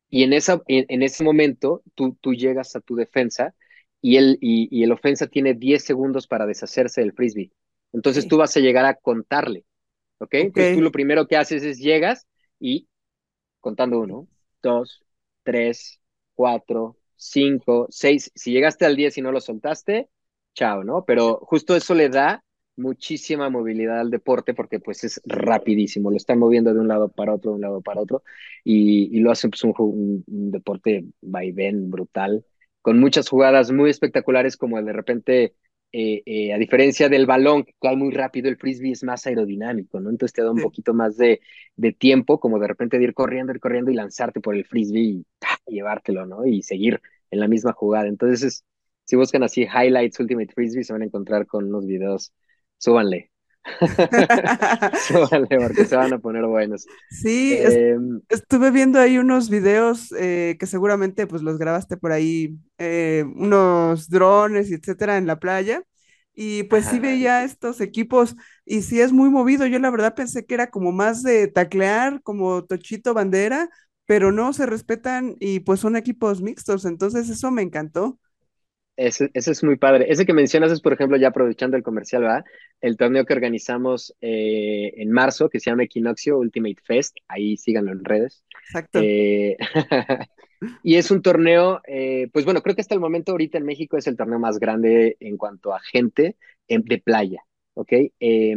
Y 0.09 0.23
en, 0.23 0.33
esa, 0.33 0.63
en, 0.67 0.87
en 0.89 1.03
ese 1.03 1.25
momento 1.25 1.83
tú, 1.95 2.17
tú 2.21 2.33
llegas 2.33 2.75
a 2.77 2.81
tu 2.81 2.97
defensa 2.97 3.55
y 4.01 4.17
el, 4.17 4.39
y, 4.41 4.69
y 4.71 4.83
el 4.85 4.93
ofensa 4.93 5.27
tiene 5.27 5.53
10 5.53 5.85
segundos 5.85 6.27
para 6.27 6.47
deshacerse 6.47 7.01
del 7.01 7.13
frisbee. 7.13 7.53
Entonces 7.93 8.25
sí. 8.25 8.29
tú 8.29 8.39
vas 8.39 8.57
a 8.57 8.61
llegar 8.61 8.85
a 8.85 8.95
contarle, 8.95 9.65
¿ok? 10.19 10.27
okay. 10.27 10.41
Entonces 10.43 10.77
tú 10.77 10.83
lo 10.83 10.93
primero 10.93 11.27
que 11.27 11.37
haces 11.37 11.65
es 11.65 11.79
llegas 11.79 12.27
y 12.59 12.89
contando 13.61 14.01
uno, 14.01 14.29
dos, 14.63 15.05
tres, 15.43 16.01
cuatro, 16.35 16.97
5, 17.17 17.87
6, 17.91 18.31
si 18.35 18.53
llegaste 18.53 18.85
al 18.85 18.97
10 18.97 19.17
y 19.19 19.23
no 19.23 19.33
lo 19.33 19.41
soltaste, 19.41 20.09
chao, 20.55 20.85
¿no? 20.85 21.05
Pero 21.05 21.39
justo 21.43 21.75
eso 21.77 21.95
le 21.95 22.09
da 22.09 22.45
muchísima 22.77 23.49
movilidad 23.49 24.01
al 24.01 24.11
deporte 24.11 24.53
porque 24.55 24.81
pues 24.81 25.03
es 25.05 25.21
rapidísimo, 25.25 26.11
lo 26.11 26.17
están 26.17 26.39
moviendo 26.39 26.75
de 26.75 26.81
un 26.81 26.89
lado 26.89 27.09
para 27.09 27.35
otro, 27.35 27.53
de 27.53 27.57
un 27.57 27.63
lado 27.63 27.81
para 27.83 28.01
otro. 28.03 28.23
Y, 28.65 29.17
y 29.17 29.21
lo 29.21 29.31
hace 29.31 29.49
pues, 29.49 29.65
un, 29.65 29.73
un, 29.79 30.25
un 30.27 30.51
deporte 30.51 31.05
vaivén 31.23 31.91
brutal, 31.91 32.45
con 32.83 33.01
muchas 33.01 33.29
jugadas 33.29 33.73
muy 33.73 33.91
espectaculares 33.91 34.57
como 34.57 34.81
de 34.83 34.93
repente 34.93 35.55
eh, 35.99 36.23
eh, 36.27 36.53
a 36.53 36.59
diferencia 36.59 37.09
del 37.09 37.25
balón, 37.25 37.65
que 37.65 37.73
cae 37.81 37.97
muy 37.97 38.13
rápido, 38.13 38.51
el 38.51 38.59
frisbee 38.59 38.93
es 38.93 39.03
más 39.03 39.27
aerodinámico, 39.27 39.99
¿no? 39.99 40.11
Entonces 40.11 40.35
te 40.35 40.43
da 40.43 40.51
un 40.51 40.59
sí. 40.59 40.63
poquito 40.63 40.93
más 40.93 41.17
de, 41.17 41.41
de, 41.75 41.93
tiempo, 41.93 42.39
como 42.39 42.59
de 42.59 42.69
repente 42.69 42.99
de 42.99 43.05
ir 43.05 43.15
corriendo, 43.15 43.51
ir 43.55 43.61
corriendo 43.61 43.91
y 43.91 43.95
lanzarte 43.95 44.41
por 44.41 44.55
el 44.55 44.67
frisbee 44.67 45.01
y, 45.01 45.27
¡ah! 45.47 45.57
y 45.67 45.77
llevártelo, 45.77 46.27
¿no? 46.27 46.45
Y 46.45 46.63
seguir 46.63 47.01
en 47.31 47.41
la 47.41 47.49
misma 47.49 47.73
jugada. 47.73 48.09
Entonces, 48.09 48.43
es, 48.43 48.65
si 49.05 49.17
buscan 49.17 49.43
así 49.43 49.63
highlights 49.63 50.21
Ultimate 50.21 50.53
Frisbee, 50.53 50.85
se 50.85 50.93
van 50.93 51.01
a 51.03 51.07
encontrar 51.07 51.47
con 51.47 51.65
unos 51.65 51.87
videos. 51.87 52.31
Súbanle. 52.77 53.31
Porque 55.49 55.85
se 55.85 55.97
van 55.97 56.13
a 56.13 56.19
poner 56.19 56.45
buenos. 56.47 56.87
Sí, 57.09 57.55
eh, 57.55 57.97
estuve 58.29 58.71
viendo 58.71 58.99
ahí 58.99 59.19
unos 59.19 59.49
videos 59.49 60.13
eh, 60.19 60.57
que 60.59 60.67
seguramente 60.67 61.27
pues 61.27 61.43
los 61.43 61.59
grabaste 61.59 61.97
por 61.97 62.13
ahí, 62.13 62.59
eh, 62.79 63.25
unos 63.37 64.09
drones, 64.09 64.71
etcétera, 64.71 65.17
en 65.19 65.27
la 65.27 65.39
playa. 65.39 65.83
Y 66.35 66.65
pues 66.65 66.85
Ajá. 66.85 66.93
sí 66.93 66.99
veía 67.01 67.45
estos 67.45 67.81
equipos 67.81 68.37
y 68.67 68.83
sí 68.83 69.01
es 69.01 69.13
muy 69.13 69.31
movido. 69.31 69.67
Yo 69.67 69.79
la 69.79 69.91
verdad 69.91 70.15
pensé 70.15 70.45
que 70.45 70.55
era 70.55 70.71
como 70.71 70.93
más 70.93 71.23
de 71.23 71.49
taclear, 71.49 72.21
como 72.23 72.65
Tochito 72.65 73.15
Bandera, 73.15 73.71
pero 74.05 74.33
no 74.33 74.53
se 74.53 74.67
respetan 74.67 75.37
y 75.41 75.61
pues 75.61 75.81
son 75.81 75.97
equipos 75.97 76.43
mixtos. 76.43 76.85
Entonces 76.85 77.29
eso 77.31 77.51
me 77.51 77.63
encantó. 77.63 78.19
Ese, 78.97 79.31
ese, 79.35 79.53
es 79.53 79.63
muy 79.63 79.77
padre. 79.77 80.07
Ese 80.09 80.25
que 80.25 80.33
mencionas 80.33 80.73
es, 80.73 80.81
por 80.81 80.93
ejemplo, 80.93 81.17
ya 81.17 81.29
aprovechando 81.29 81.77
el 81.77 81.83
comercial, 81.83 82.23
¿verdad? 82.23 82.45
El 82.81 82.97
torneo 82.97 83.25
que 83.25 83.35
organizamos 83.35 84.15
eh, 84.21 84.93
en 84.97 85.11
marzo, 85.11 85.49
que 85.49 85.61
se 85.61 85.71
llama 85.71 85.85
Equinoccio 85.85 86.39
Ultimate 86.39 86.81
Fest. 86.83 87.17
Ahí 87.29 87.57
síganlo 87.57 87.93
en 87.93 88.05
redes. 88.05 88.45
Exacto. 88.69 89.01
Eh, 89.03 89.57
y 90.83 90.97
es 90.97 91.11
un 91.11 91.23
torneo, 91.23 91.81
eh, 91.87 92.29
pues 92.33 92.45
bueno, 92.45 92.63
creo 92.63 92.75
que 92.75 92.81
hasta 92.81 92.95
el 92.95 93.01
momento 93.01 93.33
ahorita 93.33 93.59
en 93.59 93.65
México 93.65 93.97
es 93.97 94.07
el 94.07 94.17
torneo 94.17 94.39
más 94.39 94.59
grande 94.59 95.17
en 95.21 95.37
cuanto 95.37 95.75
a 95.75 95.81
gente 95.81 96.37
de 96.69 96.99
playa. 96.99 97.43
¿ok? 97.77 97.93
Eh, 98.21 98.55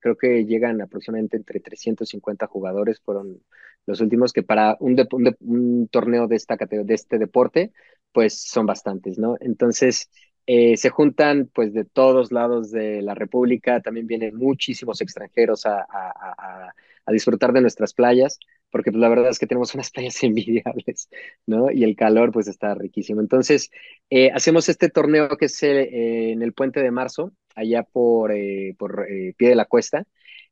creo 0.00 0.16
que 0.16 0.44
llegan 0.44 0.80
aproximadamente 0.80 1.36
entre 1.36 1.60
350 1.60 2.46
jugadores, 2.48 3.00
fueron 3.00 3.40
los 3.86 4.00
últimos, 4.00 4.32
que 4.32 4.42
para 4.42 4.76
un 4.80 5.88
torneo 5.90 6.26
de, 6.26 6.36
esta, 6.36 6.56
de 6.56 6.94
este 6.94 7.18
deporte, 7.18 7.72
pues 8.12 8.40
son 8.40 8.66
bastantes, 8.66 9.18
¿no? 9.18 9.36
Entonces, 9.40 10.10
eh, 10.46 10.76
se 10.76 10.90
juntan 10.90 11.50
pues 11.52 11.74
de 11.74 11.84
todos 11.84 12.32
lados 12.32 12.70
de 12.70 13.02
la 13.02 13.14
República, 13.14 13.80
también 13.80 14.06
vienen 14.06 14.36
muchísimos 14.36 15.00
extranjeros 15.00 15.66
a, 15.66 15.86
a, 15.90 16.72
disfrutar 17.12 17.52
de 17.54 17.62
nuestras 17.62 17.94
playas, 17.94 18.38
porque 18.70 18.90
pues, 18.90 19.00
la 19.00 19.08
verdad 19.08 19.30
es 19.30 19.38
que 19.38 19.46
tenemos 19.46 19.74
unas 19.74 19.90
playas 19.90 20.22
envidiables, 20.22 21.08
¿no? 21.46 21.70
Y 21.70 21.84
el 21.84 21.96
calor 21.96 22.32
pues 22.32 22.48
está 22.48 22.74
riquísimo. 22.74 23.20
Entonces, 23.20 23.70
eh, 24.10 24.30
hacemos 24.32 24.68
este 24.68 24.88
torneo 24.90 25.28
que 25.36 25.46
es 25.46 25.62
eh, 25.62 26.32
en 26.32 26.42
el 26.42 26.52
puente 26.52 26.82
de 26.82 26.90
marzo, 26.90 27.32
allá 27.58 27.82
por, 27.82 28.32
eh, 28.32 28.74
por 28.78 29.06
eh, 29.08 29.34
pie 29.36 29.50
de 29.50 29.54
la 29.56 29.64
cuesta. 29.64 30.04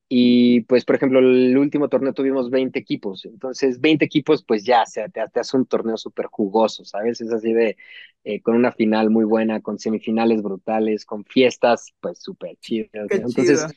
Y 0.08 0.60
pues, 0.62 0.84
por 0.84 0.96
ejemplo, 0.96 1.18
el 1.18 1.56
último 1.58 1.88
torneo 1.88 2.12
tuvimos 2.14 2.50
20 2.50 2.78
equipos. 2.78 3.24
Entonces, 3.24 3.80
20 3.80 4.04
equipos, 4.04 4.44
pues 4.44 4.64
ya, 4.64 4.82
o 4.82 4.86
sea, 4.86 5.08
te, 5.08 5.20
te 5.32 5.40
hace 5.40 5.56
un 5.56 5.66
torneo 5.66 5.96
súper 5.96 6.26
jugoso, 6.26 6.84
¿sabes? 6.84 7.20
Es 7.20 7.32
así 7.32 7.52
de, 7.52 7.76
eh, 8.24 8.40
con 8.42 8.54
una 8.56 8.72
final 8.72 9.10
muy 9.10 9.24
buena, 9.24 9.60
con 9.62 9.78
semifinales 9.78 10.42
brutales, 10.42 11.04
con 11.04 11.24
fiestas, 11.24 11.92
pues 12.00 12.20
súper 12.20 12.56
chidas. 12.58 12.90
Entonces, 13.10 13.66
chido. 13.66 13.74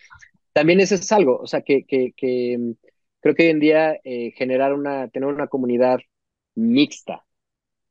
también 0.54 0.80
eso 0.80 0.96
es 0.96 1.12
algo, 1.12 1.40
o 1.40 1.48
sea, 1.48 1.62
que, 1.62 1.86
que, 1.86 2.14
que 2.16 2.76
creo 3.22 3.36
que 3.36 3.44
hoy 3.44 3.50
en 3.50 3.60
día 3.60 4.00
eh, 4.04 4.32
generar 4.36 4.74
una, 4.74 5.08
tener 5.10 5.30
una 5.30 5.48
comunidad 5.48 6.00
mixta, 6.56 7.26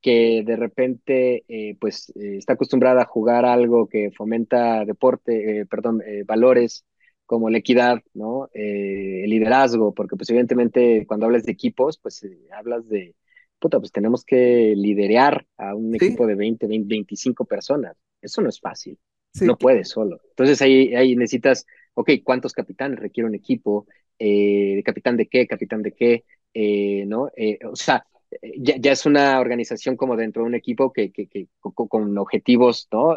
que 0.01 0.42
de 0.46 0.57
repente 0.57 1.44
eh, 1.48 1.77
pues 1.81 2.11
eh, 2.16 2.37
está 2.38 2.55
acostumbrada 2.55 3.03
a 3.03 3.07
jugar 3.07 3.44
algo 3.44 3.88
que 3.88 4.11
fomenta 4.16 4.85
deporte, 4.85 5.61
eh, 5.61 5.66
perdón, 5.66 6.03
eh, 6.07 6.22
valores 6.24 6.85
como 7.28 7.50
la 7.50 7.58
equidad, 7.58 8.02
¿no? 8.14 8.48
el 8.54 9.28
liderazgo, 9.30 9.94
porque 9.94 10.16
pues 10.16 10.30
evidentemente 10.30 11.04
cuando 11.06 11.26
hablas 11.26 11.44
de 11.44 11.52
equipos, 11.52 11.98
pues 11.98 12.26
hablas 12.52 12.88
de, 12.88 13.14
puta, 13.58 13.78
pues 13.78 13.92
tenemos 13.92 14.24
que 14.24 14.74
liderear 14.76 15.46
a 15.58 15.74
un 15.74 15.94
Sí, 15.98 16.06
equipo 16.08 16.26
de 16.26 16.34
20, 16.34 16.66
20, 16.66 16.88
25 16.88 17.44
personas. 17.44 17.96
Eso 18.22 18.42
no 18.42 18.48
es 18.48 18.60
fácil, 18.60 18.98
sí, 19.32 19.46
no 19.46 19.58
puedes 19.58 19.90
solo. 19.90 20.20
Entonces 20.30 20.62
ahí, 20.62 20.94
ahí 20.94 21.16
necesitas, 21.16 21.66
ok, 21.94 22.10
¿cuántos 22.24 22.52
capitanes 22.54 22.98
requiere 22.98 23.28
un 23.28 23.34
equipo? 23.34 23.86
Eh, 24.18 24.82
¿Capitán 24.84 25.16
de 25.16 25.28
qué? 25.28 25.46
¿Capitán 25.46 25.82
de 25.82 25.92
qué? 25.92 26.24
Eh, 26.54 27.04
¿no? 27.06 27.30
Eh, 27.36 27.58
o 27.70 27.76
sea, 27.76 28.06
eh, 28.30 28.54
ya, 28.58 28.76
ya, 28.78 28.92
es 28.92 29.06
una 29.06 29.38
organización 29.40 29.96
como 29.96 30.16
dentro 30.16 30.42
de 30.42 30.48
un 30.48 30.54
equipo 30.54 30.92
que, 30.92 31.12
que, 31.12 31.28
que 31.28 31.48
con, 31.60 31.88
con, 31.88 32.18
objetivos, 32.18 32.88
¿no? 32.92 33.16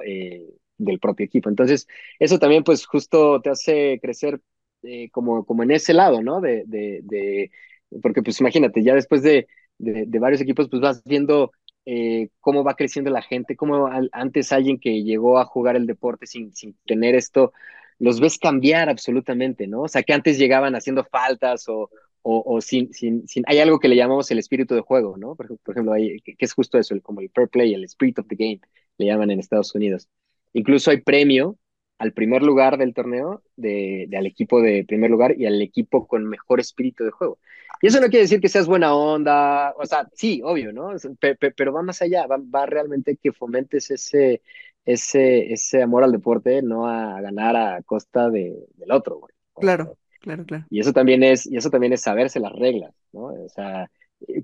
Del 0.83 0.99
propio 0.99 1.25
equipo. 1.25 1.49
Entonces, 1.49 1.87
eso 2.19 2.39
también 2.39 2.63
pues 2.63 2.85
justo 2.87 3.39
te 3.41 3.51
hace 3.51 3.99
crecer 4.01 4.41
eh, 4.83 5.09
como, 5.11 5.45
como 5.45 5.61
en 5.63 5.71
ese 5.71 5.93
lado, 5.93 6.23
¿no? 6.23 6.41
De, 6.41 6.63
de, 6.65 7.01
de, 7.03 7.51
porque 8.01 8.23
pues 8.23 8.39
imagínate, 8.41 8.83
ya 8.83 8.95
después 8.95 9.21
de, 9.21 9.47
de, 9.77 10.19
varios 10.19 10.41
equipos, 10.41 10.69
pues 10.69 10.81
vas 10.81 11.03
viendo 11.03 11.51
eh, 11.85 12.29
cómo 12.39 12.63
va 12.63 12.75
creciendo 12.75 13.11
la 13.11 13.21
gente, 13.21 13.55
cómo 13.55 13.89
antes 14.11 14.51
alguien 14.51 14.79
que 14.79 15.03
llegó 15.03 15.37
a 15.37 15.45
jugar 15.45 15.75
el 15.75 15.85
deporte 15.85 16.25
sin, 16.25 16.53
sin 16.55 16.75
tener 16.85 17.13
esto, 17.15 17.53
los 17.99 18.19
ves 18.19 18.39
cambiar 18.39 18.89
absolutamente, 18.89 19.67
¿no? 19.67 19.83
O 19.83 19.87
sea, 19.87 20.03
que 20.03 20.13
antes 20.13 20.39
llegaban 20.39 20.75
haciendo 20.75 21.03
faltas 21.05 21.69
o, 21.69 21.91
o, 22.23 22.61
sin, 22.61 22.93
sin, 22.93 23.27
sin, 23.27 23.43
hay 23.47 23.59
algo 23.59 23.79
que 23.79 23.87
le 23.87 23.95
llamamos 23.95 24.29
el 24.31 24.39
espíritu 24.39 24.75
de 24.75 24.81
juego, 24.81 25.17
¿no? 25.17 25.35
Por, 25.35 25.47
ejemplo, 25.67 25.93
hay, 25.93 26.21
que, 26.21 26.35
es 26.39 26.53
justo 26.53 26.77
eso, 26.77 26.95
como 27.01 27.21
el 27.21 27.29
fair 27.33 27.49
play, 27.49 27.73
el 27.73 27.83
spirit 27.85 28.19
of 28.19 28.27
the 28.27 28.35
game, 28.35 28.61
le 28.97 29.07
llaman 29.07 29.31
en 29.31 29.39
Estados 29.39 29.73
Unidos. 29.75 30.07
Incluso 30.53 30.91
hay 30.91 31.01
premio 31.01 31.57
al 31.97 32.13
primer 32.13 32.41
lugar 32.41 32.77
del 32.77 32.93
torneo, 32.93 33.43
de, 33.55 34.05
de, 34.09 34.17
al 34.17 34.25
equipo 34.25 34.59
de 34.61 34.83
primer 34.87 35.11
lugar 35.11 35.39
y 35.39 35.45
al 35.45 35.61
equipo 35.61 36.07
con 36.07 36.25
mejor 36.27 36.59
espíritu 36.59 37.03
de 37.03 37.11
juego. 37.11 37.37
Y 37.81 37.87
eso 37.87 37.99
no 37.99 38.07
quiere 38.07 38.23
decir 38.23 38.41
que 38.41 38.49
seas 38.49 38.67
buena 38.67 38.93
onda, 38.95 39.73
o 39.77 39.85
sea, 39.85 40.07
sí, 40.13 40.41
obvio, 40.43 40.71
¿no? 40.71 40.93
Pero, 41.19 41.53
pero 41.55 41.73
va 41.73 41.81
más 41.81 42.01
allá, 42.01 42.27
va, 42.27 42.37
va, 42.37 42.65
realmente 42.65 43.17
que 43.17 43.31
fomentes 43.31 43.89
ese, 43.91 44.41
ese, 44.85 45.51
ese 45.51 45.81
amor 45.81 46.03
al 46.03 46.11
deporte, 46.11 46.61
no 46.61 46.87
a 46.87 47.21
ganar 47.21 47.55
a 47.55 47.81
costa 47.83 48.29
de, 48.29 48.55
del 48.75 48.91
otro, 48.91 49.19
güey. 49.19 49.33
claro, 49.59 49.97
claro, 50.19 50.45
claro. 50.45 50.65
Y 50.69 50.79
eso 50.79 50.93
también 50.93 51.23
es, 51.23 51.45
y 51.45 51.57
eso 51.57 51.69
también 51.69 51.93
es 51.93 52.01
saberse 52.01 52.39
las 52.39 52.53
reglas, 52.53 52.93
¿no? 53.13 53.25
O 53.25 53.49
sea, 53.49 53.89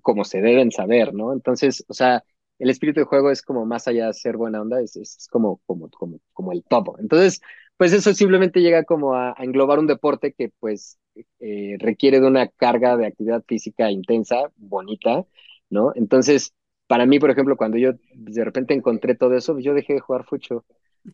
como 0.01 0.23
se 0.25 0.41
deben 0.41 0.71
saber, 0.71 1.13
¿no? 1.13 1.33
Entonces, 1.33 1.85
o 1.87 1.93
sea, 1.93 2.23
el 2.59 2.69
espíritu 2.69 2.99
de 3.01 3.05
juego 3.05 3.31
es 3.31 3.41
como 3.41 3.65
más 3.65 3.87
allá 3.87 4.07
de 4.07 4.13
ser 4.13 4.37
buena 4.37 4.61
onda, 4.61 4.81
es, 4.81 4.95
es 4.95 5.27
como, 5.31 5.57
como, 5.65 5.89
como, 5.89 6.19
como 6.33 6.51
el 6.51 6.63
topo. 6.63 6.97
Entonces, 6.99 7.41
pues 7.77 7.93
eso 7.93 8.13
simplemente 8.13 8.61
llega 8.61 8.83
como 8.83 9.13
a, 9.15 9.31
a 9.37 9.43
englobar 9.43 9.79
un 9.79 9.87
deporte 9.87 10.33
que 10.33 10.51
pues 10.59 10.97
eh, 11.39 11.77
requiere 11.79 12.19
de 12.19 12.27
una 12.27 12.47
carga 12.47 12.97
de 12.97 13.07
actividad 13.07 13.43
física 13.47 13.91
intensa, 13.91 14.51
bonita, 14.57 15.25
¿no? 15.69 15.91
Entonces, 15.95 16.53
para 16.87 17.05
mí, 17.05 17.19
por 17.19 17.29
ejemplo, 17.31 17.57
cuando 17.57 17.77
yo 17.77 17.91
de 18.13 18.45
repente 18.45 18.73
encontré 18.73 19.15
todo 19.15 19.35
eso, 19.35 19.59
yo 19.59 19.73
dejé 19.73 19.93
de 19.93 19.99
jugar 19.99 20.25
fucho, 20.25 20.65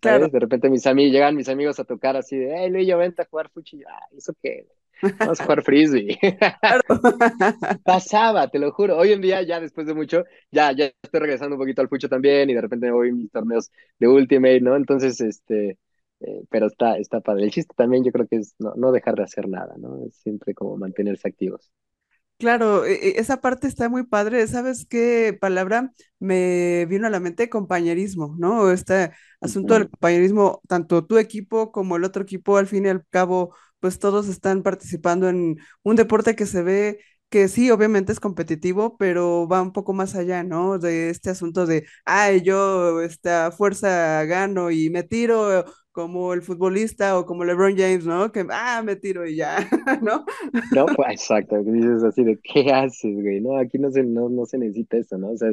Claro. 0.02 0.28
¿sabes? 0.28 0.32
De 0.32 0.40
repente 0.40 0.70
mis 0.70 0.86
amigos, 0.88 1.14
llegan 1.14 1.36
mis 1.36 1.50
amigos 1.50 1.80
a 1.80 1.86
tocar 1.86 2.16
así 2.18 2.38
de, 2.38 2.54
hey, 2.58 2.70
Luis, 2.70 2.88
yo 2.88 2.98
vente 2.98 3.22
a 3.22 3.26
jugar 3.26 3.50
fucho, 3.50 3.76
y 3.78 3.82
yo, 3.82 3.88
ah, 3.90 4.08
¿eso 4.16 4.34
qué? 4.42 4.68
Vamos 5.24 5.40
a 5.42 5.44
jugar 5.46 5.64
frisbee. 5.64 6.18
Claro. 6.68 6.84
Pasaba, 7.84 8.50
te 8.50 8.60
lo 8.60 8.72
juro. 8.72 8.98
Hoy 8.98 9.12
en 9.12 9.22
día, 9.22 9.42
ya 9.44 9.60
después 9.60 9.88
de 9.88 9.94
mucho, 9.94 10.24
ya, 10.52 10.72
ya 10.74 10.86
estoy 11.02 11.20
regresando 11.22 11.56
un 11.56 11.62
poquito 11.62 11.82
al 11.82 11.90
fucho 11.90 12.10
también 12.10 12.50
y 12.50 12.54
de 12.54 12.62
repente 12.62 12.88
me 12.88 12.92
voy 12.94 13.10
a 13.10 13.14
mis 13.14 13.32
torneos 13.32 13.72
de 14.00 14.08
Ultimate, 14.08 14.62
¿no? 14.62 14.76
Entonces, 14.76 15.20
este, 15.22 15.80
eh, 16.22 16.44
pero 16.50 16.68
está, 16.68 16.98
está 16.98 17.22
padre. 17.22 17.44
El 17.46 17.52
chiste 17.52 17.74
también 17.76 18.04
yo 18.04 18.12
creo 18.12 18.28
que 18.28 18.38
es 18.38 18.56
no, 18.60 18.74
no 18.76 18.92
dejar 18.92 19.16
de 19.16 19.24
hacer 19.24 19.48
nada, 19.50 19.76
¿no? 19.78 20.06
Es 20.06 20.16
siempre 20.18 20.54
como 20.54 20.78
mantenerse 20.78 21.28
activos. 21.28 21.72
Claro, 22.38 22.86
e- 22.86 22.94
e- 23.18 23.20
esa 23.20 23.40
parte 23.42 23.68
está 23.68 23.88
muy 23.90 24.04
padre. 24.06 24.46
¿Sabes 24.48 24.86
qué 24.86 25.38
palabra 25.40 25.94
me 26.20 26.86
vino 26.88 27.08
a 27.08 27.10
la 27.10 27.20
mente? 27.20 27.50
Compañerismo, 27.50 28.36
¿no? 28.38 28.72
Este 28.72 29.12
asunto 29.40 29.76
del 29.76 29.90
compañerismo, 29.90 30.62
tanto 30.68 31.06
tu 31.06 31.18
equipo 31.18 31.72
como 31.72 31.96
el 31.96 32.04
otro 32.04 32.24
equipo, 32.24 32.58
al 32.58 32.68
fin 32.68 32.86
y 32.86 32.90
al 32.90 33.06
cabo, 33.10 33.56
pues 33.84 34.00
todos 34.00 34.30
están 34.30 34.64
participando 34.64 35.28
en 35.28 35.58
un 35.84 35.96
deporte 35.98 36.38
que 36.38 36.46
se 36.46 36.64
ve 36.64 37.00
que 37.30 37.50
sí, 37.50 37.70
obviamente 37.70 38.14
es 38.14 38.22
competitivo, 38.22 38.96
pero 38.98 39.46
va 39.46 39.62
un 39.62 39.74
poco 39.74 39.92
más 39.92 40.16
allá, 40.16 40.42
¿no? 40.44 40.80
De 40.80 41.10
este 41.10 41.32
asunto 41.32 41.66
de, 41.66 41.86
ay, 42.06 42.44
yo 42.44 43.02
esta 43.02 43.52
fuerza 43.52 44.24
gano 44.24 44.72
y 44.72 44.90
me 44.90 45.04
tiro 45.04 45.66
como 45.92 46.34
el 46.34 46.44
futbolista 46.44 47.18
o 47.20 47.26
como 47.26 47.44
LeBron 47.44 47.76
James, 47.76 48.06
¿no? 48.06 48.32
Que, 48.32 48.46
ah, 48.52 48.82
me 48.86 48.96
tiro 48.96 49.28
y 49.28 49.36
ya, 49.36 49.58
¿no? 50.02 50.24
No, 50.70 50.86
pues 50.96 51.12
exacto, 51.12 51.62
dices 51.64 52.04
así 52.04 52.24
de, 52.24 52.40
¿qué 52.42 52.72
haces, 52.72 53.14
güey? 53.22 53.42
No, 53.42 53.58
aquí 53.58 53.78
no 53.80 53.92
se, 53.92 54.04
no, 54.04 54.30
no 54.30 54.46
se 54.46 54.58
necesita 54.58 54.96
eso, 54.98 55.18
¿no? 55.18 55.32
O 55.32 55.38
sea, 55.38 55.50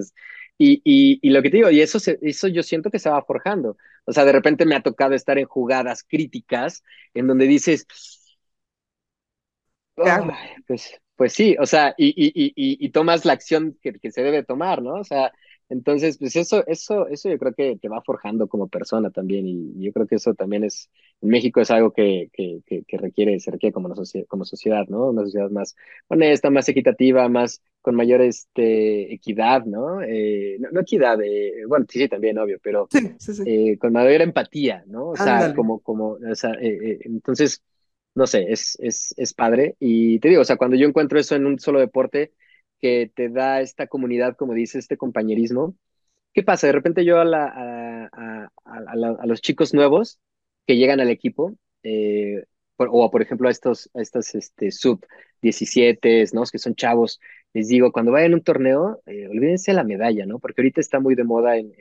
y, 0.59 0.83
y, 0.85 1.19
y 1.23 1.31
lo 1.31 1.43
que 1.43 1.51
te 1.51 1.57
digo, 1.57 1.71
y 1.71 1.81
eso, 1.81 1.99
se, 1.99 2.19
eso 2.23 2.47
yo 2.49 2.63
siento 2.63 2.91
que 2.91 2.99
se 2.99 3.09
va 3.11 3.23
forjando. 3.25 3.77
O 4.05 4.13
sea, 4.13 4.25
de 4.25 4.33
repente 4.33 4.67
me 4.67 4.75
ha 4.75 4.83
tocado 4.83 5.15
estar 5.15 5.39
en 5.39 5.47
jugadas 5.47 6.05
críticas 6.07 6.83
en 7.15 7.27
donde 7.27 7.47
dices, 7.47 7.87
Pues, 10.67 11.01
pues 11.17 11.33
sí, 11.33 11.57
o 11.61 11.67
sea, 11.67 11.95
y, 11.99 12.09
y, 12.09 12.49
y, 12.55 12.85
y 12.87 12.89
tomas 12.91 13.25
la 13.25 13.35
acción 13.35 13.77
que, 13.83 13.93
que, 13.93 14.11
se 14.11 14.23
debe 14.23 14.43
tomar, 14.45 14.83
¿no? 14.83 14.95
O 14.95 15.05
sea, 15.05 15.33
entonces, 15.69 16.19
pues 16.19 16.35
eso, 16.35 16.67
eso, 16.67 17.07
eso 17.09 17.29
yo 17.29 17.39
creo 17.39 17.53
que 17.55 17.77
te 17.77 17.89
va 17.89 18.03
forjando 18.03 18.49
como 18.49 18.69
persona 18.69 19.11
también, 19.11 19.47
y 19.47 19.85
yo 19.85 19.93
creo 19.93 20.07
que 20.07 20.17
eso 20.17 20.35
también 20.35 20.65
es, 20.65 20.91
en 21.21 21.29
México 21.29 21.61
es 21.61 21.71
algo 21.71 21.93
que, 21.93 22.31
que, 22.33 22.61
que, 22.67 22.97
requiere, 22.99 23.39
se 23.39 23.51
requiere 23.51 23.73
como, 23.73 23.87
una 23.87 23.97
como 24.29 24.45
sociedad, 24.45 24.87
¿no? 24.89 25.11
Una 25.11 25.23
sociedad 25.23 25.51
más 25.51 25.77
honesta, 26.09 26.51
más 26.51 26.69
equitativa, 26.69 27.29
más 27.29 27.63
con 27.83 27.95
mayor 27.95 28.21
este, 28.23 29.13
equidad, 29.13 29.65
¿no? 29.65 30.03
Eh, 30.03 30.57
no, 30.59 30.71
no, 30.73 30.81
equidad, 30.81 31.21
eh, 31.23 31.65
bueno, 31.69 31.87
sí, 31.89 32.01
sí, 32.01 32.09
también, 32.09 32.39
obvio, 32.39 32.59
pero 32.63 32.89
Sí, 32.91 33.15
sí, 33.19 33.35
sí. 33.35 33.43
eh, 33.47 33.79
con 33.79 33.93
mayor 33.93 34.23
empatía, 34.23 34.83
¿no? 34.87 35.11
O 35.11 35.17
sea, 35.17 35.37
Ándale. 35.37 35.55
como, 35.55 35.81
como, 35.81 36.13
o 36.13 36.35
sea, 36.35 36.53
eh, 36.55 36.79
eh, 36.83 36.99
entonces 37.05 37.63
no 38.15 38.27
sé, 38.27 38.47
es, 38.53 38.77
es, 38.81 39.15
es 39.17 39.35
padre. 39.35 39.77
Y 39.81 40.19
te 40.21 40.29
digo, 40.29 40.43
o 40.43 40.45
sea, 40.45 40.57
cuando 40.57 40.77
yo 40.77 40.87
encuentro 40.87 41.19
eso 41.19 41.37
en 41.37 41.47
un 41.47 41.59
solo 41.59 41.81
deporte 41.81 42.33
que 42.81 43.11
te 43.15 43.29
da 43.29 43.61
esta 43.61 43.87
comunidad, 43.87 44.37
como 44.37 44.55
dice, 44.55 44.79
este 44.79 44.97
compañerismo, 44.97 45.77
¿qué 46.35 46.43
pasa? 46.43 46.67
De 46.67 46.73
repente 46.73 47.05
yo 47.05 47.21
a, 47.21 47.25
la, 47.25 47.47
a, 47.47 48.51
a, 48.65 49.27
los 49.27 49.41
chicos 49.43 49.75
nuevos 49.75 50.21
que 50.67 50.77
llegan 50.77 51.01
al 51.01 51.11
equipo, 51.11 51.55
eh, 51.83 52.45
por, 52.77 52.89
o 52.93 53.11
por 53.11 53.23
ejemplo 53.23 53.49
a 53.49 53.51
estos, 53.51 53.91
a 53.95 54.01
estos 54.01 54.35
este, 54.35 54.71
sub 54.71 55.05
17, 55.43 56.25
¿no? 56.33 56.45
Que 56.51 56.59
son 56.59 56.75
chavos, 56.75 57.21
les 57.53 57.69
digo, 57.69 57.93
cuando 57.93 58.13
vayan 58.13 58.33
a 58.33 58.37
un 58.37 58.43
torneo, 58.43 59.03
eh, 59.07 59.29
olvídense 59.29 59.73
la 59.73 59.85
medalla, 59.85 60.27
¿no? 60.27 60.39
Porque 60.39 60.63
ahorita 60.63 60.81
está 60.81 61.01
muy 61.01 61.15
de 61.15 61.25
moda 61.25 61.57
en 61.57 61.75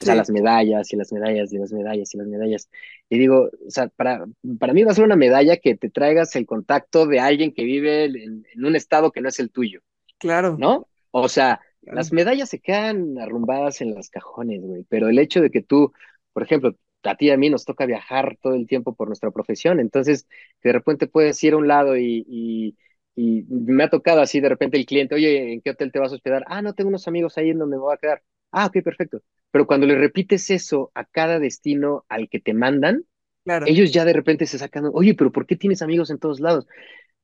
o 0.00 0.04
sea, 0.04 0.14
Sí, 0.14 0.16
las 0.16 0.30
medallas 0.30 0.92
y 0.92 0.96
las 0.96 1.12
medallas 1.12 1.52
y 1.52 1.58
las 1.58 1.72
medallas 1.72 2.14
y 2.14 2.18
las 2.18 2.26
medallas. 2.26 2.70
Y 3.08 3.18
digo, 3.18 3.50
o 3.66 3.70
sea, 3.70 3.88
para, 3.88 4.24
para 4.58 4.72
mí 4.72 4.82
va 4.84 4.92
a 4.92 4.94
ser 4.94 5.04
una 5.04 5.16
medalla 5.16 5.58
que 5.58 5.76
te 5.76 5.90
traigas 5.90 6.34
el 6.36 6.46
contacto 6.46 7.06
de 7.06 7.20
alguien 7.20 7.52
que 7.54 7.64
vive 7.64 8.06
en, 8.06 8.46
en 8.52 8.64
un 8.64 8.76
estado 8.76 9.12
que 9.12 9.20
no 9.20 9.28
es 9.28 9.38
el 9.40 9.50
tuyo, 9.50 9.80
claro, 10.18 10.56
¿no? 10.56 10.88
O 11.10 11.28
sea, 11.28 11.60
las 11.82 12.12
medallas 12.12 12.48
se 12.50 12.60
quedan 12.60 13.18
arrumbadas 13.18 13.80
en 13.80 13.94
los 13.94 14.10
cajones, 14.10 14.60
güey, 14.62 14.84
pero 14.88 15.08
el 15.08 15.18
hecho 15.18 15.40
de 15.40 15.50
que 15.50 15.62
tú, 15.62 15.92
por 16.32 16.42
ejemplo, 16.42 16.76
a 17.02 17.16
ti 17.16 17.26
y 17.26 17.30
a 17.30 17.36
mí 17.38 17.50
nos 17.50 17.64
toca 17.64 17.86
viajar 17.86 18.36
todo 18.42 18.54
el 18.54 18.66
tiempo 18.66 18.94
por 18.94 19.08
nuestra 19.08 19.30
profesión, 19.30 19.80
entonces 19.80 20.26
de 20.62 20.72
repente 20.72 21.06
puedes 21.06 21.42
ir 21.44 21.54
a 21.54 21.56
un 21.56 21.68
lado 21.68 21.96
y, 21.96 22.24
y, 22.28 22.76
y 23.16 23.44
me 23.50 23.84
ha 23.84 23.90
tocado 23.90 24.20
así 24.20 24.40
de 24.40 24.48
repente 24.50 24.76
el 24.78 24.86
cliente, 24.86 25.14
oye, 25.14 25.52
¿en 25.54 25.60
qué 25.62 25.70
hotel 25.70 25.92
te 25.92 25.98
vas 25.98 26.12
a 26.12 26.16
hospedar? 26.16 26.44
Ah, 26.48 26.62
no, 26.62 26.74
tengo 26.74 26.88
unos 26.88 27.08
amigos 27.08 27.38
ahí 27.38 27.50
en 27.50 27.58
donde 27.58 27.76
me 27.76 27.82
voy 27.82 27.94
a 27.94 27.98
quedar. 27.98 28.22
Ah, 28.52 28.66
ok, 28.66 28.82
perfecto. 28.82 29.22
Pero 29.50 29.66
cuando 29.66 29.86
le 29.86 29.96
repites 29.96 30.50
eso 30.50 30.90
a 30.94 31.04
cada 31.04 31.38
destino 31.38 32.04
al 32.08 32.28
que 32.28 32.40
te 32.40 32.54
mandan, 32.54 33.04
Claro, 33.44 33.66
ellos 33.66 33.92
ya 33.92 34.04
de 34.04 34.12
repente 34.12 34.46
se 34.46 34.58
sacan, 34.58 34.90
oye, 34.92 35.14
pero 35.14 35.32
¿por 35.32 35.46
qué 35.46 35.56
tienes 35.56 35.82
amigos 35.82 36.10
en 36.10 36.18
todos 36.18 36.40
lados? 36.40 36.66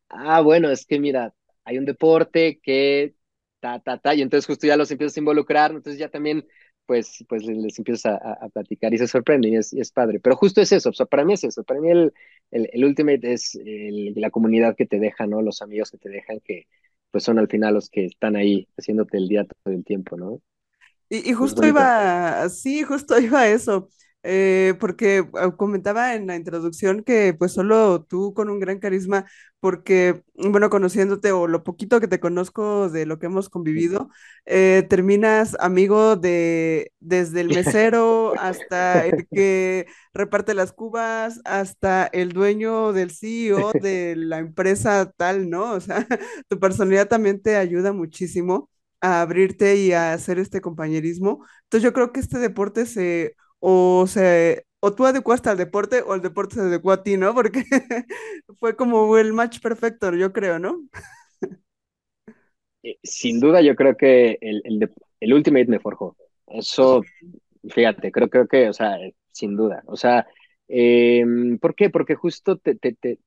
Ah, 0.09 0.41
bueno, 0.41 0.71
es 0.71 0.87
que 0.87 0.99
mira, 1.01 1.35
hay 1.65 1.79
un 1.79 1.85
deporte 1.85 2.61
que 2.63 3.15
ta, 3.61 3.81
ta, 3.81 3.99
ta, 3.99 4.15
y 4.15 4.23
entonces 4.23 4.47
justo 4.47 4.67
ya 4.67 4.77
los 4.77 4.91
empiezas 4.91 5.17
a 5.17 5.21
involucrar, 5.21 5.73
entonces 5.73 5.99
ya 5.99 6.09
también, 6.09 6.47
pues, 6.87 7.25
pues 7.29 7.45
les, 7.45 7.57
les 7.59 7.79
empiezas 7.79 8.07
a, 8.07 8.17
a, 8.17 8.33
a, 8.47 8.49
platicar 8.49 8.95
y 8.95 8.99
se 8.99 9.09
sorprenden 9.09 9.55
y 9.55 9.57
es, 9.57 9.73
y 9.73 9.81
es, 9.81 9.93
padre. 9.93 10.21
Pero 10.21 10.37
justo 10.37 10.61
es 10.61 10.73
eso, 10.73 10.91
o 10.91 10.93
sea, 10.93 11.07
para 11.07 11.25
mí 11.25 11.35
es 11.35 11.45
eso, 11.45 11.65
para 11.65 11.81
mí 11.81 11.91
el, 11.91 12.13
el, 12.51 12.71
el 12.73 12.85
Ultimate 12.85 13.33
es 13.33 13.55
el, 13.57 14.15
la 14.17 14.31
comunidad 14.31 14.77
que 14.77 14.87
te 14.87 14.99
deja, 15.01 15.27
¿no? 15.27 15.43
Los 15.43 15.63
amigos 15.63 15.91
que 15.91 15.99
te 15.99 16.09
dejan, 16.09 16.41
que 16.41 16.67
pues 17.11 17.25
son 17.25 17.39
al 17.39 17.49
final 17.49 17.75
los 17.75 17.91
que 17.91 18.07
están 18.07 18.37
ahí 18.37 18.69
haciéndote 18.79 19.17
el 19.19 19.29
día 19.29 19.45
todo 19.45 19.75
el 19.75 19.85
tiempo, 19.85 20.17
¿no? 20.17 20.41
Y, 21.09 21.33
justo 21.35 21.67
iba, 21.67 22.49
sí, 22.49 22.83
justo 22.83 23.19
iba 23.21 23.41
a 23.41 23.49
eso, 23.49 23.89
eh, 24.23 24.75
porque 24.81 25.19
eh, 25.19 25.27
comentaba 25.57 26.15
en 26.15 26.27
la 26.27 26.35
introducción 26.37 27.05
que 27.05 27.33
pues 27.33 27.53
solo 27.53 28.05
tú 28.05 28.35
con 28.35 28.51
un 28.51 28.59
gran 28.59 28.81
carisma, 28.81 29.25
porque, 29.61 30.23
bueno, 30.35 30.69
conociéndote 30.71 31.33
o 31.33 31.47
lo 31.47 31.63
poquito 31.65 32.01
que 32.01 32.09
te 32.09 32.21
conozco 32.21 32.89
de 32.91 33.07
lo 33.07 33.19
que 33.19 33.27
hemos 33.27 33.49
convivido, 33.49 34.11
eh, 34.47 34.85
terminas 34.89 35.57
amigo 35.61 36.17
de 36.17 36.93
desde 37.01 37.41
el 37.41 37.49
mesero 37.55 38.35
hasta 38.39 39.07
el 39.07 39.27
que 39.29 39.87
reparte 40.13 40.55
las 40.55 40.73
cubas, 40.73 41.41
hasta 41.45 42.07
el 42.07 42.33
dueño 42.33 42.93
del 42.93 43.13
CEO 43.13 43.73
de 43.81 44.17
la 44.17 44.39
empresa 44.39 45.13
tal, 45.17 45.49
¿no? 45.51 45.73
O 45.73 45.81
sea, 45.81 46.07
tu 46.49 46.59
personalidad 46.59 47.09
también 47.09 47.41
te 47.41 47.57
ayuda 47.57 47.93
muchísimo 47.93 48.71
a 49.07 49.21
abrirte 49.23 49.77
y 49.77 49.93
a 49.93 50.13
hacer 50.13 50.39
este 50.39 50.61
compañerismo. 50.61 51.45
Entonces 51.65 51.83
yo 51.85 51.93
creo 51.93 52.13
que 52.13 52.21
este 52.21 52.39
deporte 52.39 52.87
se, 52.87 53.37
o 53.61 54.07
se, 54.09 54.67
o 54.81 54.95
tú 54.95 55.07
adecuaste 55.07 55.51
al 55.51 55.57
deporte 55.59 56.03
o 56.03 56.15
el 56.15 56.23
deporte 56.23 56.57
se 56.57 56.61
adecuó 56.63 56.93
a 56.93 57.03
ti, 57.03 57.17
¿no? 57.17 57.35
Porque 57.35 57.65
fue 58.61 58.77
como 58.77 59.19
el 59.19 59.33
match 59.33 59.61
perfecto, 59.61 60.15
yo 60.15 60.33
creo, 60.33 60.59
¿no? 60.59 60.81
Eh, 62.83 62.99
sin 63.03 63.41
duda, 63.41 63.61
yo 63.63 63.75
creo 63.77 63.97
que 63.97 64.39
el, 64.41 64.63
el, 64.65 64.91
el 65.21 65.35
Ultimate 65.35 65.67
me 65.67 65.81
forjó. 65.81 66.17
Eso, 66.47 67.03
fíjate, 67.71 68.13
creo, 68.13 68.29
creo 68.31 68.49
que, 68.49 68.69
o 68.69 68.73
sea, 68.73 68.97
eh, 69.01 69.15
sin 69.33 69.57
duda. 69.57 69.83
O 69.87 69.97
sea, 69.97 70.27
eh, 70.69 71.25
¿por 71.61 71.75
qué? 71.75 71.91
Porque 71.91 72.15
justo 72.15 72.59
te, 72.59 72.75
te, 72.77 72.95
te, 72.95 73.19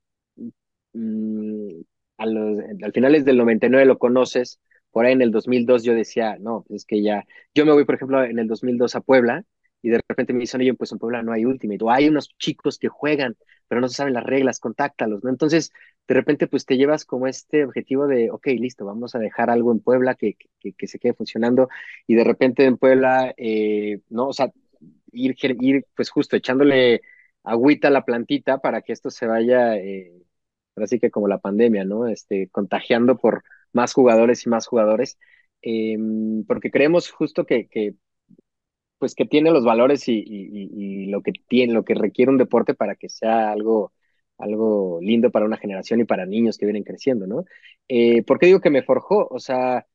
mm, 0.94 1.82
a 2.18 2.26
los, 2.26 2.60
al 2.84 2.92
finales 2.94 3.26
del 3.26 3.38
99 3.38 3.86
lo 3.86 3.98
conoces, 4.00 4.60
por 4.92 5.06
ahí 5.06 5.14
en 5.14 5.22
el 5.22 5.32
2002 5.32 5.84
yo 5.84 5.94
decía, 5.94 6.38
no, 6.40 6.64
pues 6.68 6.82
es 6.82 6.86
que 6.86 7.02
ya, 7.02 7.26
yo 7.54 7.66
me 7.66 7.74
voy, 7.74 7.86
por 7.86 7.96
ejemplo, 7.96 8.24
en 8.24 8.40
el 8.40 8.48
2002 8.48 8.96
a 8.96 9.02
Puebla 9.02 9.46
y 9.82 9.90
de 9.90 10.02
repente 10.08 10.34
me 10.34 10.42
dicen, 10.42 10.62
oye, 10.62 10.74
pues 10.74 10.92
en 10.92 11.00
Puebla 11.00 11.24
no 11.24 11.32
hay 11.32 11.46
Ultimate, 11.46 11.84
o 11.84 11.92
hay 11.92 12.08
unos 12.10 12.36
chicos 12.38 12.78
que 12.80 12.90
juegan, 12.90 13.38
pero 13.68 13.82
no 13.82 13.88
se 13.88 13.96
saben 13.96 14.14
las 14.14 14.26
reglas, 14.26 14.60
contáctalos, 14.60 15.24
¿no? 15.24 15.30
Entonces, 15.30 15.72
de 16.08 16.16
repente, 16.16 16.48
pues 16.48 16.66
te 16.66 16.76
llevas 16.78 17.06
como 17.06 17.28
este 17.28 17.64
objetivo 17.66 18.08
de, 18.08 18.32
ok, 18.32 18.48
listo, 18.58 18.86
vamos 18.86 19.16
a 19.16 19.20
dejar 19.20 19.50
algo 19.50 19.72
en 19.72 19.80
Puebla 19.80 20.16
que, 20.16 20.36
que, 20.60 20.74
que 20.74 20.88
se 20.88 21.00
quede 21.00 21.14
funcionando 21.14 21.70
y 22.08 22.16
de 22.16 22.24
repente 22.24 22.66
en 22.66 22.78
Puebla, 22.78 23.34
eh, 23.38 24.02
¿no? 24.10 24.28
O 24.30 24.34
sea, 24.34 24.52
ir, 25.12 25.36
ir 25.42 25.86
pues 25.96 26.10
justo 26.10 26.36
echándole 26.36 27.02
agüita 27.44 27.88
a 27.90 27.92
la 27.92 28.06
plantita 28.06 28.60
para 28.60 28.82
que 28.82 28.94
esto 28.94 29.10
se 29.10 29.28
vaya... 29.28 29.78
Eh, 29.78 30.12
así 30.76 31.00
que 31.00 31.12
como 31.12 31.28
la 31.28 31.40
pandemia, 31.40 31.84
¿no? 31.84 32.08
Este, 32.08 32.48
contagiando 32.50 33.18
por 33.18 33.44
más 33.74 33.94
jugadores 33.94 34.46
y 34.46 34.50
más 34.50 34.68
jugadores, 34.68 35.18
eh, 35.62 35.98
porque 36.48 36.72
creemos 36.72 37.12
justo 37.12 37.46
que, 37.46 37.68
que, 37.68 37.96
pues 38.98 39.16
que 39.16 39.26
tiene 39.26 39.52
los 39.52 39.64
valores 39.64 40.08
y, 40.08 40.24
y, 40.26 41.06
lo 41.08 41.22
que 41.22 41.32
tiene, 41.48 41.74
lo 41.74 41.86
que 41.86 41.96
requiere 41.96 42.32
un 42.32 42.38
deporte 42.38 42.74
para 42.74 42.96
que 42.96 43.10
sea 43.10 43.52
algo, 43.52 43.94
algo 44.38 45.00
lindo 45.02 45.32
para 45.32 45.46
una 45.46 45.58
generación 45.58 46.02
y 46.02 46.06
para 46.06 46.26
niños 46.26 46.58
que 46.58 46.66
vienen 46.66 46.84
creciendo, 46.84 47.26
¿no? 47.28 47.46
Eh, 47.88 48.24
¿Por 48.24 48.40
qué 48.40 48.48
digo 48.48 48.60
que 48.62 48.70
me 48.70 48.84
forjó? 48.84 49.28
O 49.32 49.40
sea, 49.40 49.88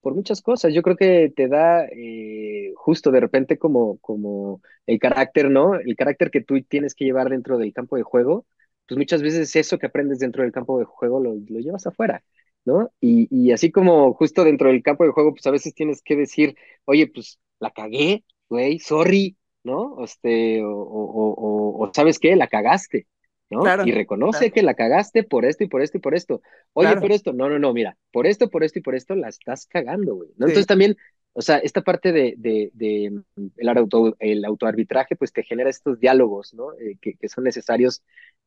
por 0.00 0.14
muchas 0.14 0.42
cosas. 0.42 0.72
Yo 0.74 0.82
creo 0.82 0.96
que 0.96 1.32
te 1.34 1.48
da 1.48 1.86
eh, 1.86 2.72
justo 2.76 3.10
de 3.10 3.20
repente 3.20 3.58
como, 3.58 3.98
como 3.98 4.62
el 4.86 4.98
carácter, 4.98 5.50
¿no? 5.50 5.74
El 5.76 5.96
carácter 5.96 6.30
que 6.30 6.40
tú 6.42 6.62
tienes 6.62 6.94
que 6.94 7.04
llevar 7.04 7.30
dentro 7.30 7.58
del 7.58 7.72
campo 7.72 7.96
de 7.96 8.02
juego 8.04 8.46
pues 8.86 8.98
muchas 8.98 9.22
veces 9.22 9.54
eso 9.56 9.78
que 9.78 9.86
aprendes 9.86 10.18
dentro 10.18 10.42
del 10.42 10.52
campo 10.52 10.78
de 10.78 10.84
juego 10.84 11.20
lo, 11.20 11.34
lo 11.34 11.60
llevas 11.60 11.86
afuera, 11.86 12.22
¿no? 12.64 12.90
Y, 13.00 13.28
y, 13.30 13.52
así 13.52 13.70
como 13.70 14.14
justo 14.14 14.44
dentro 14.44 14.68
del 14.68 14.82
campo 14.82 15.04
de 15.04 15.10
juego, 15.10 15.32
pues 15.32 15.46
a 15.46 15.50
veces 15.50 15.74
tienes 15.74 16.02
que 16.02 16.16
decir, 16.16 16.56
oye, 16.84 17.08
pues 17.08 17.40
la 17.58 17.70
cagué, 17.70 18.24
güey, 18.48 18.78
sorry, 18.78 19.36
¿no? 19.64 20.02
Este, 20.04 20.62
o, 20.62 20.70
o, 20.70 21.34
o, 21.34 21.84
o, 21.84 21.90
¿sabes 21.94 22.18
qué? 22.18 22.36
La 22.36 22.48
cagaste, 22.48 23.06
¿no? 23.50 23.60
Claro, 23.60 23.86
Y 23.86 23.92
reconoce 23.92 24.38
claro, 24.38 24.54
que 24.54 24.62
la 24.62 24.74
cagaste 24.74 25.24
por 25.24 25.44
esto 25.44 25.64
y 25.64 25.68
por 25.68 25.82
esto 25.82 25.98
y 25.98 26.00
por 26.00 26.14
esto. 26.14 26.42
Oye, 26.72 26.88
claro, 26.88 27.00
pero 27.02 27.14
esto, 27.14 27.32
no, 27.32 27.48
no, 27.48 27.58
no, 27.58 27.72
mira, 27.72 27.96
por 28.12 28.26
esto, 28.26 28.48
por 28.48 28.64
esto 28.64 28.78
y 28.78 28.82
por 28.82 28.94
esto 28.94 29.14
la 29.14 29.28
estás 29.28 29.66
cagando, 29.66 30.14
güey, 30.14 30.30
¿no? 30.36 30.46
sí, 30.46 30.52
Entonces 30.52 30.66
también 30.66 30.96
o 31.34 31.40
sea, 31.40 31.58
esta 31.58 31.80
parte 31.80 32.12
de, 32.12 32.34
de, 32.36 32.70
de 32.74 33.22
el, 33.56 33.68
auto, 33.68 34.16
el, 34.18 34.44
autoarbitraje, 34.44 35.16
pues 35.16 35.32
te 35.32 35.42
genera 35.42 35.70
estos 35.70 35.98
diálogos, 35.98 36.52
¿no? 36.52 36.74
Eh, 36.74 36.98
que, 37.00 37.14
que, 37.14 37.28
son 37.28 37.44
necesarios 37.44 38.02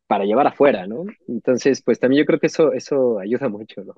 para 0.08 0.26
llevar 0.26 0.48
afuera, 0.48 0.88
¿no? 0.88 1.06
Entonces, 1.28 1.82
pues 1.84 2.00
también 2.00 2.24
yo 2.24 2.26
creo 2.28 2.40
que 2.40 2.48
eso, 2.48 2.74
eso 2.74 3.20
ayuda 3.20 3.50
mucho, 3.50 3.84
¿no? 3.84 3.96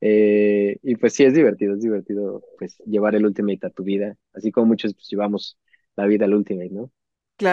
Eh, 0.00 0.78
y 0.82 0.96
pues 0.96 1.14
sí, 1.14 1.24
es 1.24 1.34
divertido, 1.34 1.74
es 1.74 1.80
divertido, 1.82 2.42
pues, 2.58 2.78
llevar 2.86 3.14
el 3.16 3.26
Ultimate 3.26 3.66
a 3.66 3.70
tu 3.70 3.82
vida, 3.84 4.16
así 4.34 4.52
como 4.52 4.66
muchos 4.68 4.94
pues, 4.94 5.08
llevamos 5.08 5.58
la 5.96 6.06
vida 6.06 6.24
al 6.26 6.34
Ultimate, 6.34 6.70
¿no? 6.70 6.90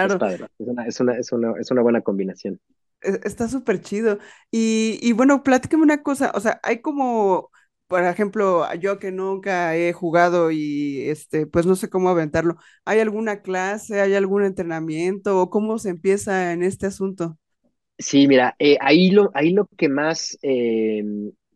Es 0.03 0.15
claro. 0.15 0.17
padre, 0.17 0.47
es 0.59 0.67
una, 0.67 0.87
es 0.87 0.99
una, 1.01 1.17
es 1.17 1.31
una, 1.33 1.53
es 1.59 1.71
una 1.71 1.81
buena 1.83 2.01
combinación. 2.01 2.61
e- 3.01 3.19
Está 3.23 3.47
súper 3.47 3.81
chido. 3.81 4.19
Y, 4.51 4.99
y 5.01 5.13
bueno, 5.13 5.43
platícame 5.43 5.83
una 5.83 6.03
cosa, 6.03 6.31
o 6.35 6.39
sea, 6.39 6.59
hay 6.63 6.81
como, 6.81 7.51
por 7.87 8.03
ejemplo, 8.03 8.71
yo 8.75 8.99
que 8.99 9.11
nunca 9.11 9.75
he 9.75 9.93
jugado 9.93 10.51
y 10.51 11.09
este, 11.09 11.45
pues 11.47 11.65
no 11.65 11.75
sé 11.75 11.89
cómo 11.89 12.09
aventarlo. 12.09 12.57
¿Hay 12.85 12.99
alguna 12.99 13.41
clase, 13.41 14.01
hay 14.01 14.15
algún 14.15 14.43
entrenamiento 14.43 15.39
o 15.41 15.49
cómo 15.49 15.77
se 15.79 15.89
empieza 15.89 16.53
en 16.53 16.63
este 16.63 16.87
asunto? 16.87 17.37
Sí, 17.97 18.27
mira, 18.27 18.55
eh, 18.59 18.77
ahí, 18.81 19.09
lo, 19.11 19.31
ahí 19.33 19.51
lo 19.51 19.67
que 19.77 19.87
más, 19.87 20.37
eh, 20.41 21.03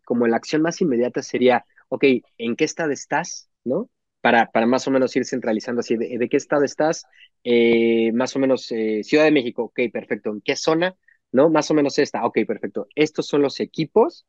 como 0.05 0.25
la 0.27 0.37
acción 0.37 0.61
más 0.61 0.79
inmediata 0.81 1.21
sería, 1.21 1.65
ok, 1.89 2.05
¿en 2.37 2.55
qué 2.55 2.63
estado 2.63 2.91
estás? 2.91 3.49
¿No? 3.65 3.89
Para, 4.21 4.49
para 4.51 4.65
más 4.65 4.87
o 4.87 4.91
menos 4.91 5.15
ir 5.15 5.25
centralizando 5.25 5.81
así, 5.81 5.97
¿de, 5.97 6.29
qué 6.29 6.37
estado 6.37 6.63
estás? 6.63 7.03
Eh, 7.43 8.11
más 8.13 8.35
o 8.35 8.39
menos 8.39 8.71
eh, 8.71 9.01
Ciudad 9.03 9.25
de 9.25 9.31
México, 9.31 9.63
ok, 9.65 9.79
perfecto. 9.91 10.29
¿En 10.31 10.41
qué 10.41 10.55
zona? 10.55 10.95
¿No? 11.31 11.49
Más 11.49 11.71
o 11.71 11.73
menos 11.73 11.99
esta, 11.99 12.25
ok, 12.25 12.39
perfecto. 12.47 12.87
Estos 12.95 13.27
son 13.27 13.41
los 13.41 13.59
equipos 13.59 14.25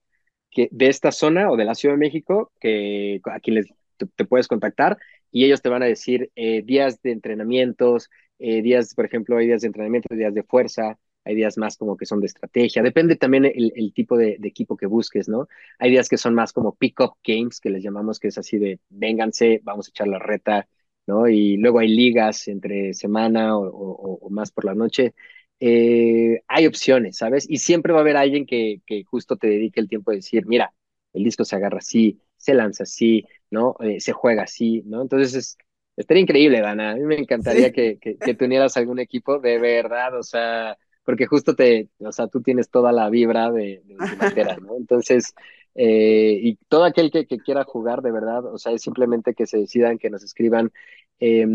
que, 0.50 0.68
de 0.72 0.88
esta 0.88 1.12
zona 1.12 1.50
o 1.50 1.56
de 1.56 1.64
la 1.64 1.74
Ciudad 1.74 1.94
de 1.94 2.00
México 2.00 2.52
que 2.60 3.20
a 3.24 3.40
quienes 3.40 3.66
te, 3.96 4.06
te 4.06 4.24
puedes 4.24 4.48
contactar 4.48 4.98
y 5.30 5.44
ellos 5.44 5.62
te 5.62 5.68
van 5.68 5.82
a 5.84 5.86
decir 5.86 6.30
días 6.34 7.00
de 7.02 7.12
entrenamientos, 7.12 8.10
días, 8.38 8.94
por 8.94 9.04
ejemplo, 9.06 9.36
hay 9.38 9.46
días 9.46 9.60
de 9.62 9.68
entrenamiento, 9.68 10.14
días 10.14 10.34
de 10.34 10.42
fuerza, 10.42 10.98
hay 11.30 11.36
días 11.36 11.58
más 11.58 11.76
como 11.76 11.96
que 11.96 12.06
son 12.06 12.20
de 12.20 12.26
estrategia, 12.26 12.82
depende 12.82 13.16
también 13.16 13.44
el, 13.46 13.72
el 13.76 13.92
tipo 13.94 14.16
de, 14.16 14.36
de, 14.38 14.48
equipo 14.48 14.76
que 14.76 14.86
busques, 14.86 15.28
¿no? 15.28 15.48
Hay 15.78 15.90
días 15.90 16.08
que 16.08 16.18
son 16.18 16.34
más 16.34 16.52
como 16.52 16.74
pick-up 16.76 17.14
games, 17.24 17.60
que 17.60 17.70
les 17.70 17.82
llamamos, 17.82 18.18
que 18.20 18.28
es 18.28 18.38
así 18.38 18.58
de, 18.58 18.80
vénganse, 18.90 19.60
vamos 19.64 19.88
a 19.88 19.90
echar 19.90 20.08
la 20.08 20.18
reta, 20.18 20.68
¿no? 21.06 21.28
Y 21.28 21.56
luego 21.56 21.78
hay 21.80 21.88
ligas 21.88 22.48
entre 22.48 22.94
semana 22.94 23.56
o, 23.58 23.66
o, 23.68 24.18
o 24.26 24.30
más 24.30 24.50
por 24.52 24.64
la 24.64 24.74
noche. 24.74 25.14
Eh, 25.60 26.42
hay 26.48 26.66
opciones, 26.66 27.18
¿sabes? 27.18 27.46
Y 27.48 27.58
siempre 27.58 27.92
va 27.92 27.98
a 27.98 28.02
haber 28.02 28.16
alguien 28.16 28.46
que, 28.46 28.80
que, 28.86 29.04
justo 29.04 29.36
te 29.36 29.46
dedique 29.48 29.80
el 29.80 29.88
tiempo 29.88 30.10
de 30.10 30.18
decir, 30.18 30.46
mira, 30.46 30.72
el 31.12 31.24
disco 31.24 31.44
se 31.44 31.56
agarra 31.56 31.78
así, 31.78 32.20
se 32.36 32.54
lanza 32.54 32.84
así, 32.84 33.26
¿no? 33.50 33.76
Eh, 33.80 34.00
se 34.00 34.12
juega 34.12 34.44
así, 34.44 34.82
¿no? 34.86 35.02
Entonces 35.02 35.34
es, 35.34 35.58
estaría 35.96 36.22
increíble, 36.22 36.60
Dana. 36.60 36.92
A 36.92 36.94
mí 36.96 37.02
me 37.02 37.18
encantaría 37.18 37.70
Sí, 37.70 37.72
que, 37.72 37.98
que, 37.98 38.16
que 38.18 38.34
te 38.34 38.44
unieras 38.46 38.76
a 38.76 38.80
algún 38.80 38.98
equipo, 39.00 39.38
de 39.38 39.58
verdad, 39.58 40.16
o 40.18 40.22
sea, 40.22 40.78
porque 41.04 41.26
justo 41.26 41.54
te, 41.54 41.88
o 41.98 42.12
sea, 42.12 42.28
tú 42.28 42.42
tienes 42.42 42.70
toda 42.70 42.92
la 42.92 43.08
vibra 43.10 43.50
de, 43.50 43.82
de 43.86 44.56
¿no? 44.60 44.76
Entonces, 44.76 45.34
eh, 45.74 46.38
y 46.42 46.56
todo 46.68 46.84
aquel 46.84 47.10
que, 47.10 47.26
quiera 47.26 47.64
jugar, 47.64 48.02
de 48.02 48.12
verdad, 48.12 48.44
o 48.46 48.58
sea, 48.58 48.72
es 48.72 48.82
simplemente 48.82 49.34
que 49.34 49.46
se 49.46 49.58
decidan, 49.58 49.98
que 49.98 50.10
nos 50.10 50.22
escriban. 50.22 50.72
Eh, 51.20 51.46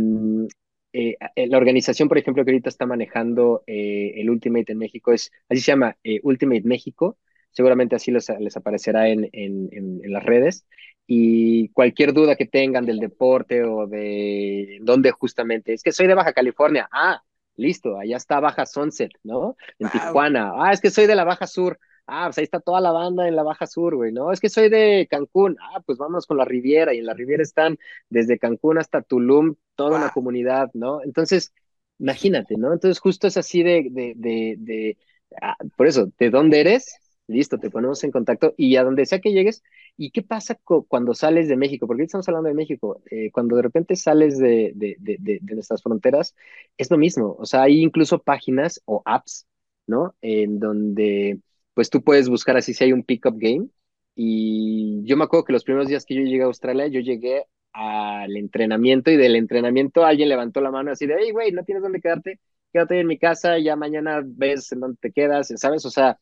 eh, 1.36 1.48
la 1.48 1.58
organización, 1.58 2.08
por 2.08 2.18
ejemplo, 2.18 2.46
que 2.46 2.52
ahorita 2.52 2.70
está 2.70 2.86
manejando 2.86 3.64
eh, 3.68 4.14
el 4.16 4.30
Ultimate 4.30 4.72
en 4.72 4.78
México 4.78 5.12
es, 5.12 5.30
así 5.50 5.60
se 5.60 5.72
llama, 5.74 5.98
Ultimate 6.24 6.62
México. 6.64 7.18
Seguramente 7.52 7.96
así 7.96 8.12
les, 8.12 8.30
aparecerá 8.56 9.10
en, 9.10 9.30
en, 9.32 10.02
las 10.06 10.24
redes. 10.24 10.66
Y 11.08 11.70
cualquier 11.70 12.14
duda 12.14 12.36
que 12.36 12.46
tengan 12.46 12.86
del 12.86 13.00
deporte 13.00 13.64
o 13.64 13.88
de 13.88 14.80
dónde 14.82 15.12
justamente, 15.12 15.74
es 15.74 15.84
que 15.84 15.92
soy 15.92 16.08
de 16.08 16.16
Baja 16.16 16.34
California. 16.34 16.88
Ah, 16.92 17.22
listo, 17.56 17.98
allá 17.98 18.18
está 18.18 18.39
Baja 18.39 18.65
Sunset, 18.65 19.12
¿no? 19.24 19.56
En 19.80 19.88
wow, 19.88 19.91
Tijuana. 19.91 20.54
Ah, 20.56 20.72
es 20.74 20.82
que 20.82 20.89
soy 20.89 21.08
de 21.08 21.15
la 21.15 21.24
Baja 21.24 21.48
Sur. 21.48 21.80
Ah, 22.08 22.26
pues 22.28 22.38
ahí 22.38 22.44
está 22.44 22.60
toda 22.60 22.82
la 22.82 22.91
banda 22.91 23.28
en 23.28 23.36
la 23.36 23.44
Baja 23.44 23.65
Sur, 23.65 23.96
güey, 23.96 24.12
¿no? 24.12 24.32
Es 24.32 24.39
que 24.39 24.50
soy 24.50 24.70
de 24.70 25.08
Cancún. 25.10 25.58
Ah, 25.60 25.82
pues 25.86 25.98
vámonos 25.98 26.28
con 26.28 26.38
la 26.38 26.46
Riviera. 26.46 26.94
Y 26.94 27.00
en 27.00 27.06
la 27.06 27.13
Riviera 27.13 27.41
están 27.44 27.78
desde 28.10 28.38
Cancún 28.38 28.78
hasta 28.78 29.02
Tulum, 29.02 29.56
toda 29.76 29.98
una 29.98 30.06
wow. 30.08 30.13
comunidad, 30.13 30.70
¿no? 30.74 31.02
Entonces, 31.04 31.54
imagínate, 31.98 32.58
¿no? 32.58 32.74
Entonces, 32.74 33.00
justo 33.00 33.28
es 33.28 33.38
así 33.38 33.63
de, 33.63 33.88
de, 33.91 34.13
de, 34.15 34.56
de 34.60 34.98
ah, 35.41 35.56
por 35.76 35.88
eso, 35.88 36.12
¿de 36.20 36.30
dónde 36.30 36.62
eres? 36.62 36.96
Listo, 37.28 37.58
te 37.58 37.72
ponemos 37.72 38.04
en 38.04 38.12
contacto 38.12 38.54
y 38.56 38.76
a 38.76 38.84
donde 38.84 39.06
sea 39.06 39.20
que 39.20 39.32
llegues. 39.34 39.64
¿Y 39.98 40.12
qué 40.12 40.22
pasa 40.22 40.60
cuando 40.88 41.16
sales 41.16 41.48
de 41.48 41.58
México? 41.58 41.88
Porque 41.88 42.04
estamos 42.04 42.28
hablando 42.28 42.50
de 42.50 42.56
México. 42.56 43.02
Eh, 43.10 43.32
cuando 43.32 43.56
de 43.56 43.64
repente 43.64 43.96
sales 43.96 44.38
de, 44.38 44.74
de, 44.76 44.96
de, 45.00 45.18
de, 45.42 45.56
nuestras 45.56 45.82
fronteras, 45.82 46.36
es 46.78 46.92
lo 46.92 46.98
mismo. 46.98 47.36
O 47.40 47.46
sea, 47.46 47.64
hay 47.64 47.82
incluso 47.82 48.20
páginas 48.22 48.82
o 48.86 49.02
apps, 49.06 49.48
¿no? 49.88 50.16
En 50.22 50.60
donde, 50.60 51.40
pues 51.74 51.90
tú 51.90 52.04
puedes 52.04 52.30
buscar 52.30 52.58
así 52.58 52.74
si 52.76 52.84
hay 52.84 52.94
un 52.94 53.04
pickup 53.04 53.36
game. 53.40 53.70
Y 54.16 55.04
yo 55.06 55.18
me 55.18 55.24
acuerdo 55.24 55.46
que 55.46 55.54
los 55.54 55.64
primeros 55.64 55.88
días 55.88 56.06
que 56.06 56.16
yo 56.16 56.22
llegué 56.22 56.44
a 56.44 56.46
Australia, 56.46 56.88
yo 56.88 57.00
llegué 57.02 57.46
al 57.74 58.38
entrenamiento 58.38 59.10
y 59.12 59.18
del 59.18 59.36
entrenamiento 59.36 60.06
alguien 60.06 60.30
levantó 60.30 60.62
la 60.62 60.72
mano 60.72 60.92
así 60.92 61.06
de, 61.08 61.16
hey, 61.20 61.32
güey, 61.32 61.52
no 61.52 61.64
tienes 61.66 61.84
dónde 61.84 62.00
quedarte, 62.00 62.40
quédate 62.72 63.00
en 63.02 63.08
mi 63.08 63.18
casa, 63.18 63.58
ya 63.60 63.76
mañana 63.76 64.22
ves 64.24 64.72
en 64.72 64.80
dónde 64.80 64.98
te 65.02 65.12
quedas, 65.12 65.52
¿sabes? 65.58 65.86
O 65.86 65.90
sea, 65.90 66.18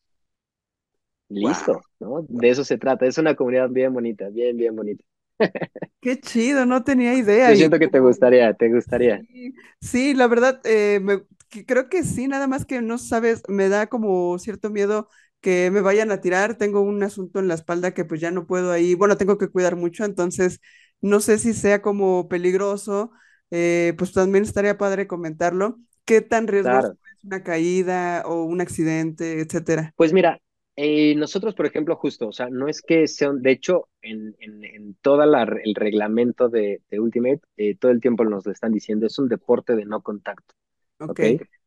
Wow, 1.41 1.53
listo, 1.57 1.85
¿no? 1.99 2.25
De 2.29 2.49
eso 2.49 2.63
se 2.63 2.77
trata, 2.77 3.05
es 3.05 3.17
una 3.17 3.35
comunidad 3.35 3.69
bien 3.69 3.93
bonita, 3.93 4.29
bien, 4.29 4.57
bien 4.57 4.75
bonita. 4.75 5.03
qué 6.01 6.19
chido, 6.19 6.65
no 6.65 6.83
tenía 6.83 7.13
idea. 7.15 7.53
Yo 7.53 7.55
siento 7.55 7.79
que 7.79 7.87
te 7.87 7.99
gustaría, 7.99 8.53
te 8.53 8.69
gustaría. 8.73 9.23
sí, 9.31 9.53
sí, 9.81 10.13
la 10.13 10.27
verdad, 10.27 10.61
eh, 10.65 10.99
me- 11.01 11.23
que 11.49 11.65
creo 11.65 11.89
que 11.89 12.03
sí, 12.03 12.27
nada 12.27 12.47
más 12.47 12.65
que 12.65 12.81
no 12.81 12.97
sabes, 12.97 13.43
me 13.47 13.69
da 13.69 13.87
como 13.87 14.37
cierto 14.39 14.69
miedo 14.71 15.07
que 15.41 15.69
me 15.71 15.81
vayan 15.81 16.11
a 16.11 16.21
tirar. 16.21 16.57
Tengo 16.57 16.81
un 16.81 17.03
asunto 17.03 17.39
en 17.39 17.47
la 17.47 17.53
espalda 17.55 17.93
que 17.93 18.05
pues 18.05 18.21
ya 18.21 18.31
no 18.31 18.47
puedo 18.47 18.71
ahí, 18.71 18.95
bueno, 18.95 19.17
tengo 19.17 19.37
que 19.37 19.49
cuidar 19.49 19.75
mucho, 19.75 20.03
entonces 20.05 20.59
no 21.01 21.19
sé 21.19 21.37
si 21.37 21.53
sea 21.53 21.81
como 21.81 22.27
peligroso, 22.29 23.11
eh, 23.51 23.93
pues 23.97 24.13
también 24.13 24.43
estaría 24.45 24.77
padre 24.77 25.05
comentarlo. 25.07 25.79
¿Qué 26.05 26.21
tan 26.21 26.47
riesgoso 26.47 26.87
Claro. 26.87 26.97
es 27.17 27.23
una 27.23 27.43
caída 27.43 28.23
o 28.25 28.43
un 28.43 28.61
accidente, 28.61 29.39
etcétera? 29.41 29.93
Pues 29.95 30.13
mira, 30.13 30.39
eh, 30.75 31.15
nosotros, 31.15 31.53
por 31.55 31.65
ejemplo, 31.67 31.95
justo, 31.95 32.27
o 32.27 32.31
sea, 32.31 32.49
no 32.49 32.67
es 32.67 32.81
que 32.81 33.07
sean, 33.07 33.41
de 33.41 33.51
hecho, 33.51 33.89
en, 34.01 34.35
en, 34.39 34.63
en 34.65 34.95
todo 35.01 35.23
el 35.23 35.75
reglamento 35.75 36.49
de, 36.49 36.81
de 36.89 36.99
Ultimate, 36.99 37.41
eh, 37.57 37.75
todo 37.77 37.91
el 37.91 38.01
tiempo 38.01 38.25
nos 38.25 38.45
lo 38.45 38.51
están 38.51 38.71
diciendo, 38.73 39.05
es 39.05 39.19
un 39.19 39.29
deporte 39.29 39.75
de 39.75 39.85
no 39.85 40.01
contacto, 40.01 40.55
Ok, 40.99 41.19
¿ok? 41.19 41.23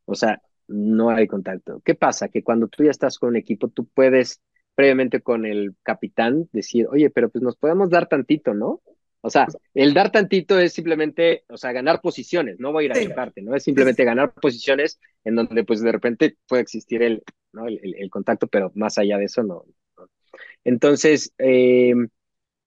O 0.07 0.15
sea, 0.15 0.43
no 0.69 1.11
hay 1.11 1.27
contacto. 1.29 1.81
¿Qué 1.85 1.95
pasa? 1.95 2.29
Que 2.29 2.43
cuando 2.43 2.69
tú 2.69 2.85
ya 2.85 2.91
estás 2.91 3.19
con 3.19 3.31
un 3.31 3.37
equipo, 3.37 3.69
tú 3.69 3.87
puedes 3.87 4.41
previamente 4.75 5.23
con 5.23 5.47
el 5.47 5.75
capitán 5.83 6.49
decir, 6.53 6.87
oye, 6.91 7.11
pero 7.11 7.31
pues 7.31 7.43
nos 7.43 7.57
podemos 7.57 7.91
dar 7.91 8.09
tantito, 8.09 8.55
¿no? 8.55 8.83
O 9.27 9.31
sea, 9.31 9.51
el 9.75 9.95
dar 9.95 10.13
tantito 10.13 10.59
es 10.61 10.73
simplemente, 10.73 11.45
o 11.49 11.57
sea, 11.57 11.73
ganar 11.73 12.01
posiciones, 12.01 12.61
no 12.61 12.73
voy 12.73 12.85
a 12.85 12.87
ir 12.87 12.93
a 12.93 12.99
sí, 12.99 13.01
chocarte, 13.01 13.43
¿no? 13.43 13.55
Es 13.57 13.65
simplemente 13.65 14.05
ganar 14.05 14.33
posiciones 14.35 15.01
en 15.25 15.37
donde 15.37 15.65
pues 15.65 15.81
de 15.83 15.93
repente 15.93 16.37
puede 16.49 16.63
existir 16.63 17.03
el, 17.03 17.23
¿no? 17.53 17.67
el, 17.67 17.81
el- 17.83 17.97
el 17.99 18.11
contacto, 18.11 18.47
pero 18.49 18.73
más 18.77 18.99
allá 18.99 19.19
de 19.19 19.25
eso 19.27 19.43
no. 19.43 19.65
no. 19.99 20.09
Entonces, 20.65 21.33
eh, 21.39 21.95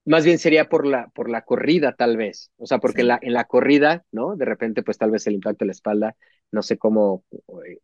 más 0.05 0.25
bien 0.25 0.39
sería 0.39 0.69
por 0.69 0.85
la, 0.87 1.09
por 1.09 1.29
la 1.29 1.43
corrida, 1.43 1.95
tal 1.95 2.17
vez. 2.17 2.51
O 2.57 2.65
sea, 2.65 2.79
porque 2.79 3.01
en 3.01 3.07
sí, 3.07 3.09
la, 3.09 3.19
en 3.21 3.33
la 3.33 3.45
corrida, 3.45 4.05
¿no? 4.11 4.35
De 4.35 4.45
repente, 4.45 4.83
pues 4.83 4.97
tal 4.97 5.11
vez 5.11 5.27
el 5.27 5.35
impacto 5.35 5.65
de 5.65 5.67
la 5.67 5.71
espalda, 5.73 6.15
no 6.51 6.61
sé 6.63 6.77
cómo, 6.77 7.25
eh, 7.67 7.79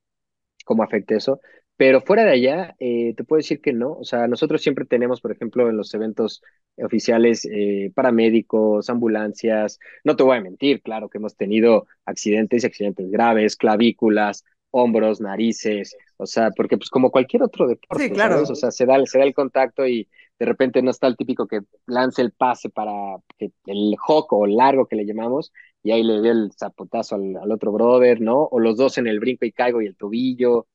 cómo 0.66 0.84
afecte 0.84 1.16
eso. 1.18 1.42
Pero 1.78 2.02
fuera 2.02 2.24
de 2.24 2.32
allá, 2.32 2.76
eh, 2.80 3.14
te 3.18 3.24
puedo 3.26 3.40
decir 3.40 3.60
que 3.62 3.74
no. 3.74 3.94
O 3.94 4.04
sea, 4.06 4.28
nosotros 4.28 4.62
siempre 4.62 4.86
tenemos, 4.86 5.20
por 5.20 5.32
ejemplo, 5.34 5.70
en 5.70 5.76
los 5.76 5.94
eventos 5.94 6.42
oficiales, 6.78 7.46
eh, 7.52 7.92
paramédicos, 7.94 8.90
ambulancias. 8.90 9.80
No 10.04 10.16
te 10.16 10.24
voy 10.24 10.38
a 10.38 10.42
mentir, 10.42 10.82
claro 10.82 11.10
que 11.10 11.18
hemos 11.18 11.36
tenido 11.36 11.86
accidentes 12.06 12.64
y 12.64 12.68
accidentes 12.68 13.12
graves, 13.12 13.58
clavículas, 13.58 14.46
hombros, 14.72 15.20
narices. 15.20 15.98
O 16.18 16.26
sea, 16.26 16.52
porque 16.52 16.78
pues 16.78 16.90
como 16.90 17.12
cualquier 17.12 17.44
otro 17.44 17.68
sí, 17.98 18.10
deporte, 18.10 18.16
¿sabes? 18.22 18.50
O 18.50 18.54
claro. 18.54 18.56
sea, 18.56 18.72
se 18.72 18.86
da, 18.86 19.06
se 19.06 19.18
da 19.20 19.26
el 19.26 19.34
contacto 19.34 19.86
y 19.86 20.08
de 20.40 20.46
repente 20.46 20.82
no 20.82 20.92
está 20.92 21.08
el 21.08 21.18
típico 21.18 21.48
que 21.48 21.62
lance 21.88 22.22
el 22.22 22.32
pase 22.32 22.70
para 22.70 23.18
que 23.38 23.52
el 23.66 23.96
hook 23.98 24.32
o 24.34 24.46
largo 24.48 24.86
que 24.88 24.96
le 24.96 25.06
llamamos 25.06 25.52
y 25.84 25.92
ahí 25.92 26.04
le 26.04 26.22
dio 26.22 26.32
el 26.32 26.52
zapotazo 26.58 27.16
al, 27.16 27.38
al 27.38 27.52
otro 27.52 27.72
brother, 27.74 28.22
¿no? 28.22 28.44
O 28.44 28.60
los 28.60 28.78
dos 28.78 28.98
en 28.98 29.08
el 29.08 29.20
brinco 29.20 29.46
y 29.46 29.52
caigo 29.52 29.82
y 29.82 29.88
el 29.88 29.96
tobillo 29.98 30.68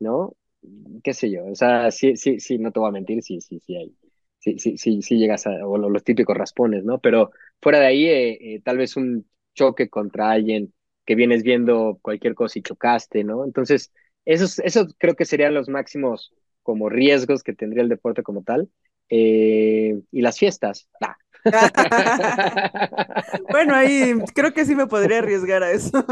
¿no? 0.00 0.34
Qué 1.02 1.12
sé 1.14 1.30
yo, 1.30 1.44
o 1.46 1.54
sea, 1.54 1.90
sí, 1.90 2.16
sí, 2.16 2.40
sí, 2.40 2.58
no 2.58 2.72
te 2.72 2.80
voy 2.80 2.88
a 2.88 2.92
mentir, 2.92 3.22
sí, 3.22 3.40
sí, 3.40 3.60
sí 3.60 3.76
hay, 3.76 3.94
sí, 4.38 4.58
sí, 4.58 4.78
sí, 4.78 5.02
sí 5.02 5.18
llegas 5.18 5.46
a, 5.46 5.50
o 5.66 5.76
lo- 5.78 5.90
los 5.90 6.04
típicos 6.04 6.36
raspones, 6.36 6.84
¿no? 6.84 6.98
Pero 7.00 7.30
fuera 7.60 7.80
de 7.80 7.86
ahí, 7.86 8.06
eh, 8.06 8.54
eh, 8.56 8.60
tal 8.62 8.78
vez 8.78 8.96
un 8.96 9.28
choque 9.54 9.88
contra 9.90 10.30
alguien 10.30 10.72
que 11.04 11.14
vienes 11.14 11.42
viendo 11.42 11.98
cualquier 12.02 12.34
cosa 12.34 12.58
y 12.58 12.62
chocaste, 12.62 13.24
¿no? 13.24 13.44
Entonces, 13.44 13.92
esos, 14.24 14.58
esos 14.60 14.94
creo 14.98 15.14
que 15.16 15.26
serían 15.26 15.52
los 15.54 15.68
máximos 15.68 16.32
como 16.62 16.88
riesgos 16.88 17.42
que 17.42 17.52
tendría 17.54 17.82
el 17.82 17.88
deporte 17.90 18.22
como 18.22 18.42
tal. 18.42 18.70
Eh, 19.10 20.00
y 20.10 20.22
las 20.22 20.38
fiestas, 20.38 20.88
nah. 21.00 21.14
Bueno, 23.50 23.74
ahí 23.74 24.14
creo 24.34 24.52
que 24.52 24.64
sí 24.64 24.74
me 24.74 24.86
podría 24.86 25.18
arriesgar 25.18 25.62
a 25.62 25.70
eso. 25.72 26.04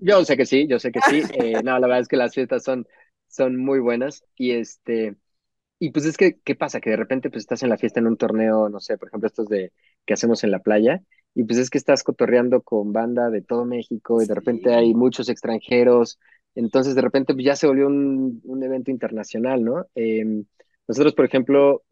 Yo 0.00 0.24
sé 0.24 0.36
que 0.36 0.46
sí, 0.46 0.66
yo 0.68 0.78
sé 0.78 0.92
que 0.92 1.02
sí. 1.02 1.26
Eh, 1.30 1.62
no, 1.62 1.72
la 1.78 1.86
verdad 1.86 2.00
es 2.02 2.08
que 2.08 2.16
las 2.16 2.34
fiestas 2.34 2.64
son, 2.64 2.86
son 3.34 3.56
muy 3.56 3.80
buenas 3.80 4.24
y 4.36 4.52
este, 4.52 5.16
y 5.78 5.90
pues 5.90 6.06
es 6.06 6.16
que, 6.16 6.40
¿qué 6.44 6.54
pasa? 6.54 6.80
Que 6.80 6.90
de 6.90 6.96
repente 6.96 7.30
pues 7.30 7.42
estás 7.42 7.62
en 7.62 7.70
la 7.70 7.78
fiesta 7.78 8.00
en 8.00 8.06
un 8.06 8.16
torneo, 8.16 8.68
no 8.68 8.80
sé, 8.80 8.98
por 8.98 9.08
ejemplo, 9.08 9.26
estos 9.28 9.48
de 9.48 9.72
que 10.06 10.14
hacemos 10.14 10.44
en 10.44 10.50
la 10.52 10.60
playa, 10.60 11.02
y 11.34 11.44
pues 11.44 11.58
es 11.58 11.70
que 11.70 11.78
estás 11.78 12.02
cotorreando 12.04 12.62
con 12.62 12.92
banda 12.92 13.30
de 13.30 13.42
todo 13.42 13.64
México 13.64 14.22
y 14.22 14.26
de 14.26 14.34
repente 14.34 14.74
hay 14.74 14.94
muchos 14.94 15.28
extranjeros, 15.28 16.18
entonces 16.54 16.94
de 16.94 17.02
repente 17.02 17.34
pues 17.34 17.44
ya 17.46 17.56
se 17.56 17.66
volvió 17.66 17.86
un, 17.88 18.40
un 18.44 18.62
evento 18.62 18.90
internacional, 18.90 19.64
¿no? 19.64 19.86
Eh, 19.94 20.24
nosotros, 20.88 21.14
por 21.14 21.24
ejemplo, 21.24 21.82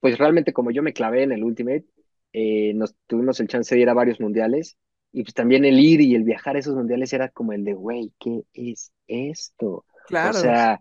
pues 0.00 0.18
realmente 0.18 0.52
como 0.52 0.70
yo 0.70 0.82
me 0.82 0.92
clavé 0.92 1.22
en 1.24 1.32
el 1.32 1.44
Ultimate, 1.44 1.86
eh, 2.32 2.72
nos 2.74 2.94
tuvimos 3.06 3.40
el 3.40 3.48
chance 3.48 3.74
de 3.74 3.80
ir 3.82 3.88
a 3.88 3.94
varios 3.94 4.20
mundiales 4.20 4.76
y 5.12 5.22
pues 5.24 5.34
también 5.34 5.64
el 5.64 5.78
ir 5.80 6.00
y 6.00 6.14
el 6.14 6.24
viajar 6.24 6.56
a 6.56 6.60
esos 6.60 6.74
mundiales 6.76 7.12
era 7.12 7.28
como 7.30 7.52
el 7.52 7.64
de, 7.64 7.74
güey, 7.74 8.12
¿qué 8.18 8.42
es 8.54 8.92
esto? 9.08 9.84
O 10.20 10.32
claro. 10.32 10.32
sea, 10.32 10.80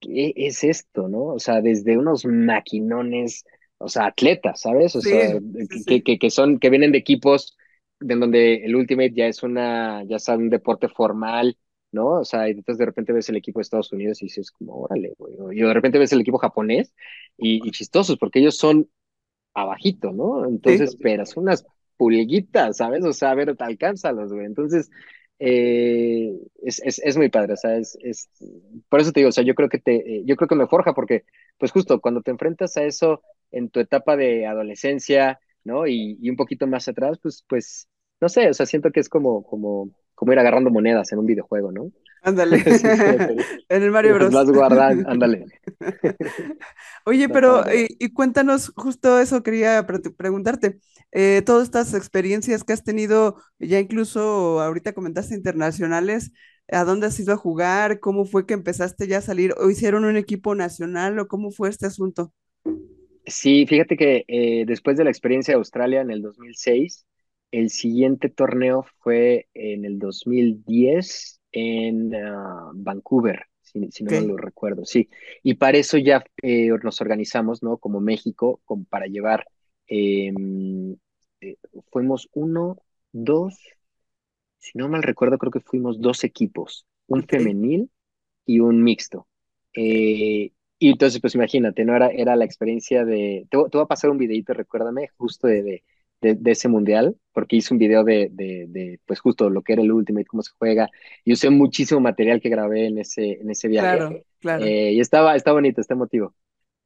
¿qué 0.00 0.32
es 0.36 0.64
esto, 0.64 1.08
no? 1.08 1.26
O 1.26 1.38
sea, 1.38 1.60
desde 1.60 1.96
unos 1.98 2.24
maquinones, 2.24 3.44
o 3.78 3.88
sea, 3.88 4.06
atletas, 4.06 4.60
¿sabes? 4.62 4.96
O 4.96 5.02
sea, 5.02 5.20
Sí, 5.24 5.66
que, 5.86 6.02
sí. 6.02 6.02
que, 6.02 6.18
que 6.18 6.30
son, 6.30 6.58
que 6.58 6.70
vienen 6.70 6.92
de 6.92 6.98
equipos 6.98 7.56
de 8.00 8.16
donde 8.16 8.64
el 8.64 8.74
Ultimate 8.74 9.12
ya 9.14 9.26
es 9.26 9.42
una, 9.42 10.02
ya 10.04 10.16
es 10.16 10.28
un 10.28 10.50
deporte 10.50 10.88
formal, 10.88 11.56
¿no? 11.92 12.20
O 12.20 12.24
sea, 12.24 12.48
y 12.48 12.52
entonces 12.52 12.78
de 12.78 12.86
repente 12.86 13.12
ves 13.12 13.28
el 13.28 13.36
equipo 13.36 13.60
de 13.60 13.62
Estados 13.62 13.92
Unidos 13.92 14.20
y 14.22 14.26
dices 14.26 14.50
como, 14.50 14.74
órale, 14.82 15.14
güey. 15.18 15.58
Y 15.58 15.62
de 15.62 15.72
repente 15.74 15.98
ves 15.98 16.12
el 16.12 16.20
equipo 16.20 16.38
japonés 16.38 16.92
y, 17.36 17.66
y 17.66 17.70
chistosos, 17.70 18.18
porque 18.18 18.40
ellos 18.40 18.56
son 18.56 18.88
abajito, 19.54 20.12
¿no? 20.12 20.46
Entonces, 20.46 20.96
pero 21.00 21.26
son 21.26 21.44
unas 21.44 21.66
pulguitas, 21.96 22.78
¿sabes? 22.78 23.04
O 23.04 23.12
sea, 23.12 23.30
a 23.32 23.34
ver, 23.34 23.54
alcánzalos, 23.58 24.32
güey. 24.32 24.46
Entonces, 24.46 24.90
eh, 25.44 26.38
es, 26.62 26.80
es, 26.84 27.00
es 27.00 27.16
muy 27.16 27.28
padre, 27.30 27.54
o 27.54 27.56
sea, 27.56 27.76
es, 27.76 27.98
es, 28.02 28.30
por 28.88 29.00
eso 29.00 29.10
te 29.12 29.20
digo, 29.20 29.30
o 29.30 29.32
sea, 29.32 29.44
yo 29.44 29.54
creo 29.54 29.68
que 29.68 29.78
te, 29.78 29.96
eh, 30.18 30.22
yo 30.24 30.36
creo 30.36 30.48
que 30.48 30.54
me 30.54 30.68
forja 30.68 30.94
porque, 30.94 31.24
pues 31.58 31.72
justo 31.72 32.00
cuando 32.00 32.22
te 32.22 32.30
enfrentas 32.30 32.76
a 32.76 32.84
eso 32.84 33.22
en 33.50 33.68
tu 33.70 33.80
etapa 33.80 34.16
de 34.16 34.46
adolescencia, 34.46 35.40
¿no? 35.64 35.86
Y, 35.86 36.16
y 36.20 36.30
un 36.30 36.36
poquito 36.36 36.66
más 36.66 36.86
atrás, 36.88 37.18
pues, 37.22 37.44
pues, 37.48 37.88
no 38.20 38.28
sé, 38.28 38.48
o 38.50 38.54
sea, 38.54 38.66
siento 38.66 38.92
que 38.92 39.00
es 39.00 39.08
como, 39.08 39.42
como, 39.44 39.90
como 40.14 40.32
ir 40.32 40.38
agarrando 40.38 40.70
monedas 40.70 41.10
en 41.12 41.18
un 41.18 41.26
videojuego, 41.26 41.72
¿no? 41.72 41.90
Ándale. 42.22 42.62
En 43.68 43.82
el 43.82 43.90
Mario 43.90 44.14
las 44.18 44.30
Bros. 44.30 44.32
vas 44.32 44.50
guardando, 44.50 45.08
ándale, 45.10 45.46
Oye, 47.04 47.28
pero 47.28 47.64
padre. 47.64 47.74
y, 47.74 47.96
y 47.98 48.12
cuéntanos, 48.12 48.72
justo 48.76 49.18
eso 49.20 49.42
quería 49.42 49.86
pre- 49.86 50.00
preguntarte. 50.16 50.78
Eh, 51.12 51.42
todas 51.44 51.64
estas 51.64 51.94
experiencias 51.94 52.64
que 52.64 52.72
has 52.72 52.84
tenido, 52.84 53.36
ya 53.58 53.78
incluso 53.80 54.60
ahorita 54.60 54.92
comentaste 54.94 55.34
internacionales, 55.34 56.32
¿a 56.70 56.84
dónde 56.84 57.06
has 57.08 57.18
ido 57.20 57.32
a 57.34 57.36
jugar? 57.36 58.00
¿Cómo 58.00 58.24
fue 58.24 58.46
que 58.46 58.54
empezaste 58.54 59.06
ya 59.08 59.18
a 59.18 59.20
salir? 59.22 59.54
¿O 59.58 59.70
hicieron 59.70 60.04
un 60.04 60.16
equipo 60.16 60.54
nacional 60.54 61.18
o 61.18 61.28
cómo 61.28 61.50
fue 61.50 61.68
este 61.68 61.86
asunto? 61.86 62.32
Sí, 63.26 63.66
fíjate 63.66 63.96
que 63.96 64.24
eh, 64.28 64.64
después 64.66 64.96
de 64.96 65.04
la 65.04 65.10
experiencia 65.10 65.52
de 65.54 65.58
Australia 65.58 66.00
en 66.00 66.10
el 66.10 66.22
2006, 66.22 67.06
el 67.52 67.70
siguiente 67.70 68.30
torneo 68.30 68.84
fue 68.98 69.46
en 69.54 69.84
el 69.84 69.98
2010 69.98 71.40
en 71.52 72.14
ah, 72.14 72.70
Vancouver, 72.74 73.46
si, 73.60 73.90
si 73.92 74.04
no 74.04 74.10
Ok, 74.10 74.14
mal 74.14 74.26
lo 74.26 74.36
recuerdo, 74.38 74.84
sí. 74.86 75.08
Y 75.42 75.54
para 75.54 75.78
eso 75.78 75.98
ya 75.98 76.24
eh, 76.42 76.70
nos 76.82 77.00
organizamos, 77.00 77.62
¿no? 77.62 77.76
Como 77.76 78.00
México, 78.00 78.60
como 78.64 78.84
para 78.84 79.06
llevar, 79.06 79.46
eh, 79.86 80.32
eh, 81.42 81.56
fuimos 81.90 82.28
uno, 82.32 82.78
dos, 83.12 83.58
si 84.58 84.78
no 84.78 84.88
mal 84.88 85.02
recuerdo, 85.02 85.38
creo 85.38 85.52
que 85.52 85.60
fuimos 85.60 86.00
dos 86.00 86.24
equipos, 86.24 86.86
un 87.06 87.24
femenil 87.24 87.90
y 88.46 88.60
un 88.60 88.82
mixto. 88.82 89.28
Eh, 89.74 90.52
y 90.78 90.90
entonces, 90.90 91.20
pues 91.20 91.34
imagínate, 91.34 91.84
¿no? 91.84 91.94
Era, 91.94 92.08
era 92.08 92.34
la 92.36 92.44
experiencia 92.44 93.04
de... 93.04 93.46
Te, 93.50 93.56
voy 93.56 93.70
te 93.70 93.76
voy 93.76 93.84
a 93.84 93.88
pasar 93.88 94.10
un 94.10 94.18
videito, 94.18 94.54
recuérdame, 94.54 95.08
justo 95.16 95.46
de, 95.46 95.62
de, 95.62 95.84
de, 96.22 96.34
de 96.36 96.50
ese 96.52 96.68
mundial, 96.68 97.16
porque 97.32 97.56
hice 97.56 97.74
un 97.74 97.78
video 97.78 98.04
de, 98.04 98.30
de, 98.32 98.66
de, 98.68 99.00
pues 99.06 99.20
justo 99.20 99.50
lo 99.50 99.62
que 99.62 99.74
era 99.74 99.82
el 99.82 99.92
Ultimate, 99.92 100.26
cómo 100.26 100.42
se 100.42 100.52
juega, 100.58 100.88
y 101.24 101.32
usé 101.34 101.50
muchísimo 101.50 102.00
material 102.00 102.40
que 102.40 102.48
grabé 102.50 102.86
en 102.88 102.98
ese, 102.98 103.32
en 103.42 103.50
ese 103.50 103.68
viaje. 103.68 104.04
Claro, 104.04 104.24
claro. 104.40 104.74
Eh, 104.78 104.92
y 104.94 105.00
estaba, 105.00 105.36
está 105.36 105.52
bonito, 105.52 105.80
está 105.80 105.94
emotivo. 105.94 106.34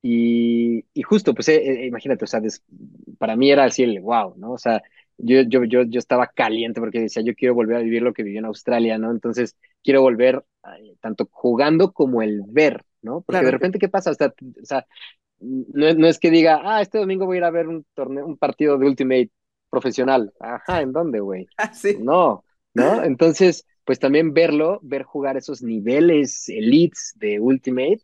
Y, 0.02 0.84
y 0.94 1.02
justo, 1.02 1.34
pues 1.34 1.48
eh, 1.48 1.56
eh, 1.84 1.86
imagínate, 1.86 2.24
o 2.24 2.28
sea, 2.28 2.40
des- 2.40 2.62
para 3.18 3.36
mí 3.36 3.50
era 3.50 3.64
así 3.64 3.82
el 3.82 4.00
wow, 4.00 4.34
¿no? 4.36 4.52
O 4.52 4.58
sea, 4.58 4.82
yo, 5.18 5.42
yo, 5.42 5.64
yo, 5.64 5.82
yo 5.82 5.98
estaba 5.98 6.28
caliente 6.28 6.80
porque 6.80 7.00
decía, 7.00 7.22
yo 7.22 7.34
quiero 7.34 7.54
volver 7.54 7.76
a 7.78 7.80
vivir 7.80 8.02
lo 8.02 8.12
que 8.12 8.22
viví 8.22 8.38
en 8.38 8.44
Australia, 8.44 8.98
¿no? 8.98 9.10
Entonces, 9.10 9.56
quiero 9.82 10.02
volver 10.02 10.44
eh, 10.78 10.96
tanto 11.00 11.28
jugando 11.32 11.92
como 11.92 12.22
el 12.22 12.42
ver, 12.46 12.84
¿no? 13.02 13.22
Porque 13.22 13.44
de 13.44 13.50
Claro. 13.50 13.52
repente, 13.52 13.78
¿qué 13.78 13.88
pasa? 13.88 14.10
Hasta, 14.10 14.28
o 14.62 14.64
sea, 14.64 14.86
no, 15.40 15.86
es- 15.86 15.96
no 15.96 16.06
es 16.06 16.18
que 16.18 16.30
diga, 16.30 16.60
ah, 16.64 16.82
este 16.82 16.98
domingo 16.98 17.26
voy 17.26 17.36
a 17.36 17.38
ir 17.40 17.44
a 17.44 17.50
ver 17.50 17.68
un 17.68 17.84
torneo, 17.94 18.26
un 18.26 18.36
partido 18.38 18.78
de 18.78 18.86
Ultimate 18.86 19.30
profesional. 19.70 20.32
Ajá, 20.40 20.80
¿en 20.82 20.92
dónde, 20.92 21.20
güey? 21.20 21.50
Ah, 21.58 21.72
sí, 21.72 21.96
No, 21.96 22.44
¿no? 22.74 23.02
Entonces, 23.02 23.66
pues 23.84 23.98
también 23.98 24.32
verlo, 24.34 24.80
ver 24.82 25.02
jugar 25.04 25.36
esos 25.36 25.62
niveles 25.62 26.48
elites 26.48 27.12
de 27.16 27.40
Ultimate 27.40 28.00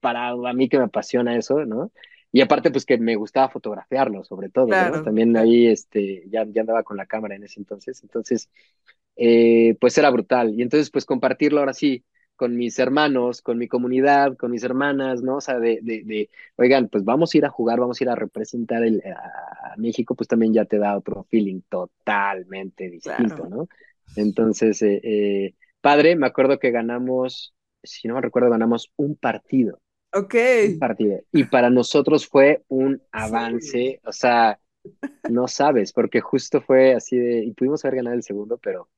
para 0.00 0.30
a 0.30 0.52
mí 0.54 0.68
que 0.68 0.78
me 0.78 0.84
apasiona 0.84 1.36
eso, 1.36 1.64
¿no? 1.66 1.92
Y 2.32 2.40
aparte, 2.40 2.70
pues 2.70 2.86
que 2.86 2.98
me 2.98 3.16
gustaba 3.16 3.48
fotografiarlo, 3.50 4.24
sobre 4.24 4.50
todo, 4.50 4.76
¿no? 4.78 4.98
claro, 4.98 5.00
También 5.00 5.36
claro. 5.36 5.38
ahí, 5.38 5.66
este, 5.68 6.24
ya, 6.30 6.44
ya 6.48 6.62
andaba 6.62 6.82
con 6.82 6.96
la 6.96 7.06
cámara 7.06 7.36
en 7.36 7.44
ese 7.44 7.60
entonces, 7.60 8.02
entonces, 8.02 8.50
eh, 9.16 9.76
pues 9.80 9.96
era 9.98 10.10
brutal. 10.10 10.54
Y 10.58 10.62
entonces, 10.62 10.90
pues 10.90 11.04
compartirlo 11.04 11.60
ahora 11.60 11.74
sí 11.74 12.04
con 12.42 12.56
mis 12.56 12.78
hermanos, 12.78 13.42
con 13.42 13.58
mi 13.58 13.68
comunidad, 13.68 14.36
con 14.36 14.50
mis 14.50 14.64
hermanas, 14.64 15.22
¿no? 15.22 15.36
O 15.36 15.40
sea, 15.40 15.58
de, 15.60 15.78
de, 15.82 16.02
de 16.04 16.30
oigan, 16.56 16.88
pues 16.88 17.04
vamos 17.04 17.34
a 17.34 17.38
ir 17.38 17.44
a 17.46 17.50
jugar, 17.50 17.78
vamos 17.80 18.00
a 18.00 18.04
ir 18.04 18.10
a 18.10 18.16
representar 18.16 18.82
el, 18.84 19.00
a 19.06 19.76
México, 19.76 20.14
pues 20.16 20.28
también 20.28 20.52
ya 20.54 20.64
te 20.64 20.78
da 20.78 20.96
otro 20.96 21.24
feeling 21.30 21.60
totalmente 21.68 22.90
distinto, 22.90 23.44
Claro. 23.44 23.48
¿no? 23.48 23.68
Entonces, 24.16 24.82
eh, 24.82 25.00
eh, 25.04 25.54
padre, 25.80 26.16
me 26.16 26.26
acuerdo 26.26 26.58
que 26.58 26.70
ganamos, 26.72 27.54
si 27.82 28.08
no 28.08 28.14
me 28.14 28.20
recuerdo, 28.22 28.50
ganamos 28.50 28.92
un 28.96 29.16
partido, 29.16 29.80
Ok. 30.12 30.34
un 30.60 30.76
partido. 30.76 31.20
Y 31.32 31.44
para 31.44 31.70
nosotros 31.70 32.26
fue 32.28 32.64
un 32.68 33.02
Sí. 33.14 33.38
avance, 33.38 34.00
o 34.04 34.12
sea, 34.12 34.60
no 35.26 35.48
sabes, 35.48 35.92
porque 35.92 36.20
justo 36.20 36.62
fue 36.62 36.94
así 36.94 37.18
de, 37.18 37.44
y 37.44 37.52
pudimos 37.52 37.84
haber 37.84 37.96
ganado 37.98 38.16
el 38.16 38.22
segundo, 38.24 38.58
pero 38.58 38.90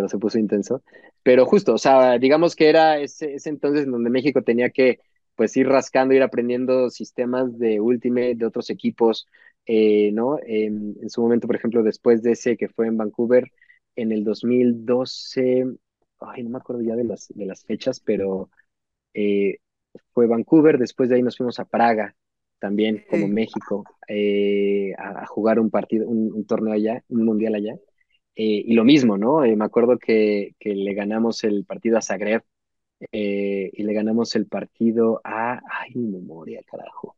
pero 0.00 0.08
se 0.08 0.18
puso 0.18 0.38
intenso. 0.38 0.82
Pero 1.22 1.44
justo, 1.44 1.74
o 1.74 1.78
sea, 1.78 2.18
digamos 2.18 2.56
que 2.56 2.70
era 2.70 2.98
ese, 2.98 3.34
ese 3.34 3.50
entonces 3.50 3.84
en 3.84 3.90
donde 3.92 4.08
México 4.08 4.40
tenía 4.42 4.70
que 4.70 4.98
pues 5.34 5.54
ir 5.58 5.68
rascando, 5.68 6.14
ir 6.14 6.22
aprendiendo 6.22 6.88
sistemas 6.88 7.58
de 7.58 7.80
Ultimate 7.80 8.34
de 8.34 8.46
otros 8.46 8.70
equipos, 8.70 9.26
eh, 9.66 10.10
¿no? 10.12 10.38
En, 10.42 10.96
en, 11.02 11.10
su 11.10 11.20
momento, 11.20 11.46
por 11.46 11.56
ejemplo, 11.56 11.82
después 11.82 12.22
de 12.22 12.32
ese 12.32 12.56
que 12.56 12.68
fue 12.70 12.86
en 12.86 12.96
Vancouver, 12.96 13.52
en 13.94 14.10
el 14.12 14.24
2012, 14.24 15.66
ay, 16.20 16.42
no 16.44 16.50
me 16.50 16.58
acuerdo 16.58 16.80
ya 16.82 16.96
de 16.96 17.04
las, 17.04 17.28
de 17.28 17.44
las 17.44 17.62
fechas, 17.64 18.00
pero 18.00 18.48
eh, 19.12 19.58
fue 20.14 20.26
Vancouver, 20.26 20.78
después 20.78 21.10
de 21.10 21.16
ahí 21.16 21.22
nos 21.22 21.36
fuimos 21.36 21.60
a 21.60 21.66
Praga, 21.66 22.16
también 22.58 23.04
como 23.10 23.26
Ok. 23.26 23.32
México, 23.32 23.84
eh, 24.08 24.94
a, 24.96 25.24
a, 25.24 25.26
jugar 25.26 25.60
un 25.60 25.70
partido, 25.70 26.08
un, 26.08 26.32
un 26.32 26.46
torneo 26.46 26.72
allá, 26.72 27.04
un 27.08 27.24
mundial 27.26 27.54
allá. 27.54 27.76
Eh, 28.36 28.64
y 28.66 28.74
lo 28.74 28.84
mismo, 28.84 29.18
¿no? 29.18 29.44
Eh, 29.44 29.56
me 29.56 29.64
acuerdo 29.64 29.98
que, 29.98 30.54
que, 30.58 30.74
le 30.74 30.94
ganamos 30.94 31.44
el 31.44 31.64
partido 31.64 31.98
a 31.98 32.02
Zagreb 32.02 32.42
eh, 33.12 33.70
y 33.72 33.82
le 33.82 33.92
ganamos 33.92 34.34
el 34.36 34.46
partido 34.46 35.20
a... 35.24 35.60
Ay, 35.80 35.94
mi 35.94 36.08
memoria, 36.08 36.62
carajo. 36.64 37.16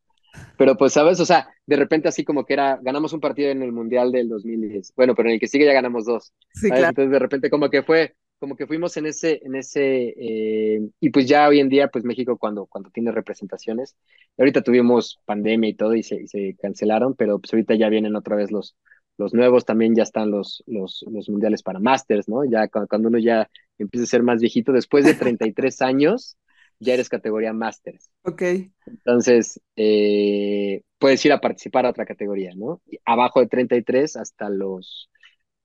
Pero 0.56 0.76
pues, 0.76 0.92
¿sabes? 0.92 1.20
O 1.20 1.26
sea, 1.26 1.48
de 1.66 1.76
repente 1.76 2.08
así 2.08 2.24
como 2.24 2.44
que 2.44 2.54
era, 2.54 2.78
ganamos 2.82 3.12
un 3.12 3.20
partido 3.20 3.50
en 3.50 3.62
el 3.62 3.72
Mundial 3.72 4.12
del 4.12 4.28
2010. 4.28 4.94
Bueno, 4.96 5.14
pero 5.14 5.28
en 5.28 5.34
el 5.34 5.40
que 5.40 5.48
sigue 5.48 5.66
ya 5.66 5.72
ganamos 5.72 6.06
dos. 6.06 6.32
Sí, 6.54 6.68
claro. 6.68 6.88
Entonces 6.88 7.12
de 7.12 7.18
repente 7.18 7.50
como 7.50 7.68
que 7.68 7.82
fue, 7.82 8.14
como 8.38 8.56
que 8.56 8.66
fuimos 8.66 8.96
en 8.96 9.06
ese, 9.06 9.40
en 9.44 9.54
ese, 9.54 10.14
eh, 10.16 10.80
y 11.00 11.10
pues 11.10 11.28
ya 11.28 11.48
hoy 11.48 11.60
en 11.60 11.68
día, 11.68 11.88
pues 11.88 12.04
México 12.04 12.38
cuando, 12.38 12.66
cuando 12.66 12.90
tiene 12.90 13.12
representaciones, 13.12 13.96
ahorita 14.38 14.62
tuvimos 14.62 15.20
pandemia 15.24 15.70
y 15.70 15.74
todo 15.74 15.94
y 15.94 16.02
se, 16.02 16.22
y 16.22 16.26
se 16.26 16.56
cancelaron, 16.60 17.14
pero 17.14 17.38
pues 17.38 17.52
ahorita 17.52 17.74
ya 17.74 17.88
vienen 17.88 18.16
otra 18.16 18.36
vez 18.36 18.50
los, 18.50 18.76
los 19.18 19.34
nuevos, 19.34 19.64
también 19.64 19.94
ya 19.94 20.02
están 20.02 20.30
los, 20.30 20.62
los, 20.66 21.04
los 21.10 21.28
mundiales 21.28 21.62
para 21.62 21.78
Masters, 21.78 22.28
¿no? 22.28 22.44
Ya 22.44 22.68
cuando 22.68 23.08
uno 23.08 23.18
ya 23.18 23.48
empieza 23.78 24.04
a 24.04 24.08
ser 24.08 24.22
más 24.22 24.40
viejito, 24.40 24.72
después 24.72 25.04
de 25.04 25.14
33 25.14 25.82
años, 25.82 26.36
ya 26.78 26.94
eres 26.94 27.08
categoría 27.08 27.52
Masters. 27.52 28.10
Ok. 28.22 28.42
Entonces, 28.86 29.60
eh, 29.76 30.82
puedes 30.98 31.24
ir 31.24 31.32
a 31.32 31.40
participar 31.40 31.86
a 31.86 31.90
otra 31.90 32.04
categoría, 32.04 32.52
¿no? 32.56 32.82
Abajo 33.04 33.40
de 33.40 33.46
33 33.46 34.16
hasta 34.16 34.50
los 34.50 35.10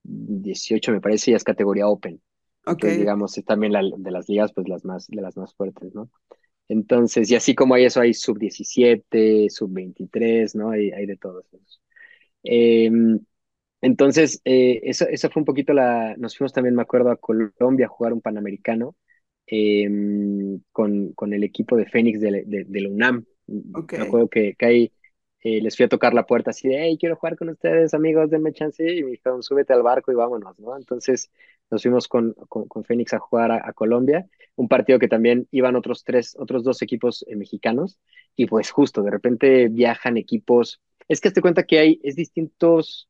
18, 0.03 0.91
me 0.91 1.01
parece, 1.01 1.31
ya 1.31 1.37
es 1.37 1.43
categoría 1.43 1.87
Open. 1.87 2.21
Ok. 2.65 2.79
Que 2.79 2.97
digamos, 2.97 3.37
es 3.37 3.45
también 3.45 3.73
la, 3.73 3.81
de 3.81 4.11
las 4.11 4.29
ligas, 4.29 4.53
pues 4.53 4.67
las 4.67 4.85
más, 4.85 5.07
de 5.07 5.21
las 5.21 5.37
más 5.37 5.53
fuertes, 5.55 5.95
¿no? 5.95 6.11
Entonces, 6.69 7.31
y 7.31 7.35
así 7.35 7.55
como 7.55 7.75
hay 7.75 7.85
eso, 7.85 8.01
hay 8.01 8.13
sub 8.13 8.37
17, 8.37 9.49
sub 9.49 9.71
23, 9.71 10.53
¿no? 10.55 10.71
Hay, 10.71 10.91
hay 10.91 11.05
de 11.05 11.15
todos 11.15 11.45
esos. 11.53 11.81
Eh, 12.43 12.91
entonces, 13.87 14.41
eh, 14.43 14.81
eso, 14.83 15.07
eso 15.07 15.29
fue 15.29 15.39
un 15.39 15.45
poquito 15.45 15.73
la. 15.73 16.13
Nos 16.17 16.37
fuimos 16.37 16.51
también, 16.51 16.75
me 16.75 16.81
acuerdo, 16.81 17.09
a 17.09 17.15
Colombia 17.15 17.85
a 17.85 17.89
jugar 17.89 18.11
un 18.11 18.21
Panamericano 18.21 18.95
eh, 19.47 19.87
con, 20.73 21.13
con, 21.13 21.33
el 21.33 21.45
equipo 21.45 21.77
de 21.77 21.85
Fénix 21.85 22.19
de, 22.19 22.43
de, 22.45 22.65
de, 22.65 22.81
la 22.81 22.89
UNAM. 22.89 23.25
Ok. 23.73 23.93
Me 23.93 24.03
acuerdo 24.03 24.27
que, 24.27 24.55
que 24.55 24.65
ahí 24.65 24.91
eh, 25.41 25.61
les 25.61 25.77
fui 25.77 25.85
a 25.85 25.87
tocar 25.87 26.13
la 26.13 26.25
puerta 26.25 26.49
así 26.49 26.67
de, 26.67 26.83
hey, 26.83 26.97
quiero 26.99 27.15
jugar 27.15 27.37
con 27.37 27.47
ustedes, 27.47 27.93
amigos, 27.93 28.29
denme 28.29 28.51
chance. 28.51 28.83
Y 28.83 29.03
me 29.03 29.11
dijeron, 29.11 29.41
súbete 29.41 29.71
al 29.71 29.83
barco 29.83 30.11
y 30.11 30.15
vámonos, 30.15 30.59
¿no? 30.59 30.75
Entonces 30.75 31.31
nos 31.71 31.81
fuimos 31.81 32.09
con, 32.09 32.33
con, 32.49 32.67
con 32.67 32.83
Fénix 32.83 33.13
a 33.13 33.19
jugar 33.19 33.51
a, 33.51 33.61
a, 33.63 33.71
Colombia, 33.71 34.27
un 34.57 34.67
partido 34.67 34.99
que 34.99 35.07
también 35.07 35.47
iban 35.51 35.77
otros 35.77 36.03
tres, 36.03 36.35
otros 36.37 36.65
dos 36.65 36.81
equipos 36.81 37.23
eh, 37.29 37.37
mexicanos. 37.37 37.97
Y 38.35 38.47
pues 38.47 38.69
justo, 38.69 39.01
de 39.01 39.11
repente 39.11 39.69
viajan 39.69 40.17
equipos. 40.17 40.81
Es 41.07 41.21
que 41.21 41.31
te 41.31 41.41
cuenta 41.41 41.63
que 41.63 41.79
hay, 41.79 42.01
es 42.03 42.17
distintos. 42.17 43.07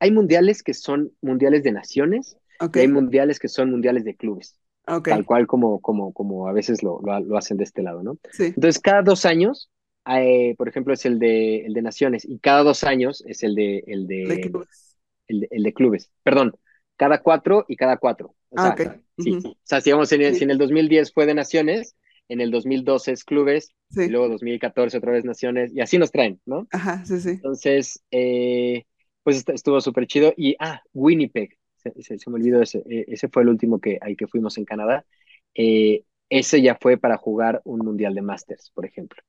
Hay 0.00 0.10
mundiales 0.10 0.62
que 0.62 0.74
son 0.74 1.12
mundiales 1.20 1.62
de 1.62 1.72
naciones 1.72 2.36
y 2.72 2.80
hay 2.80 2.88
mundiales 2.88 3.38
que 3.38 3.48
son 3.48 3.70
mundiales 3.70 4.04
de 4.04 4.16
clubes 4.16 4.58
Ok. 4.88 5.08
tal 5.08 5.24
cual 5.24 5.46
como, 5.46 5.80
como, 5.80 6.12
como 6.12 6.48
a 6.48 6.52
veces 6.52 6.82
lo, 6.82 7.00
lo, 7.02 7.20
lo, 7.20 7.36
hacen 7.38 7.56
de 7.56 7.64
este 7.64 7.82
lado, 7.82 8.02
¿no? 8.02 8.18
Sí. 8.32 8.44
Entonces, 8.56 8.80
cada 8.80 9.02
dos 9.02 9.24
años, 9.24 9.70
eh, 10.08 10.54
por 10.58 10.68
ejemplo, 10.68 10.92
es 10.94 11.04
el 11.06 11.18
de, 11.20 11.64
el 11.64 11.74
de 11.74 11.82
naciones 11.82 12.24
y 12.24 12.38
cada 12.40 12.64
dos 12.64 12.82
años 12.84 13.22
es 13.26 13.44
el 13.44 13.54
de, 13.54 13.84
el 13.86 14.08
de, 14.08 14.26
De 14.26 14.40
clubes. 14.40 14.96
el 15.28 15.40
de, 15.40 15.48
el 15.50 15.62
de 15.62 15.72
clubes. 15.72 16.10
Perdón, 16.22 16.54
cada 16.96 17.22
cuatro 17.22 17.64
y 17.68 17.76
cada 17.76 17.98
cuatro. 17.98 18.34
O 18.50 18.56
Ah, 18.56 18.62
sea, 18.62 18.72
ok. 18.72 18.80
sí, 19.18 19.38
o 19.44 19.56
sea, 19.62 19.80
si, 19.80 19.86
digamos, 19.90 20.10
en 20.12 20.22
el, 20.22 20.32
Sí. 20.32 20.38
si 20.38 20.44
en 20.44 20.50
el 20.50 20.58
2010 20.58 21.12
fue 21.12 21.26
de 21.26 21.34
naciones, 21.34 21.96
en 22.28 22.40
el 22.40 22.50
2012 22.50 23.12
es 23.12 23.24
clubes, 23.24 23.72
y 24.02 24.10
luego 24.10 24.28
2014 24.28 24.98
otra 24.98 25.12
vez 25.12 25.24
naciones, 25.24 25.72
y 25.74 25.80
así 25.80 25.98
nos 25.98 26.10
traen, 26.12 26.40
¿no? 26.46 26.68
Ajá, 26.70 27.04
sí, 27.04 27.20
sí. 27.20 27.40
Entonces, 27.42 28.02
eh, 28.10 28.84
pues 29.26 29.38
est- 29.38 29.50
estuvo 29.50 29.82
súper 29.82 30.06
chido. 30.08 30.34
Y, 30.38 30.56
ah, 30.60 30.82
Winnipeg, 30.94 31.58
se, 31.76 31.92
se- 32.02 32.18
se 32.20 32.30
me 32.30 32.36
olvidó 32.36 32.62
ese, 32.62 32.80
eh, 32.90 33.06
ese 33.08 33.28
fue 33.30 33.42
el 33.44 33.50
último 33.50 33.80
que, 33.80 33.98
al 34.02 34.16
que 34.16 34.28
fuimos 34.28 34.58
en 34.58 34.66
Canadá. 34.66 35.06
Eh, 35.54 36.04
ese 36.30 36.62
ya 36.62 36.76
fue 36.80 36.98
para 36.98 37.18
jugar 37.18 37.62
un 37.66 37.80
Mundial 37.80 38.14
de 38.14 38.22
Masters, 38.22 38.70
por 38.74 38.86
ejemplo. 38.86 39.22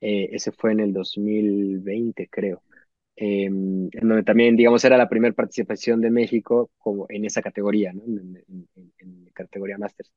Eh, 0.00 0.30
ese 0.32 0.52
fue 0.52 0.72
en 0.72 0.80
el 0.80 0.92
2020, 0.92 2.28
creo. 2.30 2.62
Eh, 3.16 3.46
en 3.46 3.90
donde 3.92 4.24
también, 4.24 4.56
digamos, 4.56 4.84
era 4.84 4.96
la 4.98 5.08
primera 5.08 5.34
participación 5.34 6.00
de 6.00 6.10
México 6.10 6.70
como 6.78 7.06
en 7.10 7.24
esa 7.26 7.42
categoría, 7.42 7.92
¿no? 7.92 8.02
En, 8.04 8.44
en- 8.48 9.30
categoría 9.34 9.78
Masters. 9.78 10.12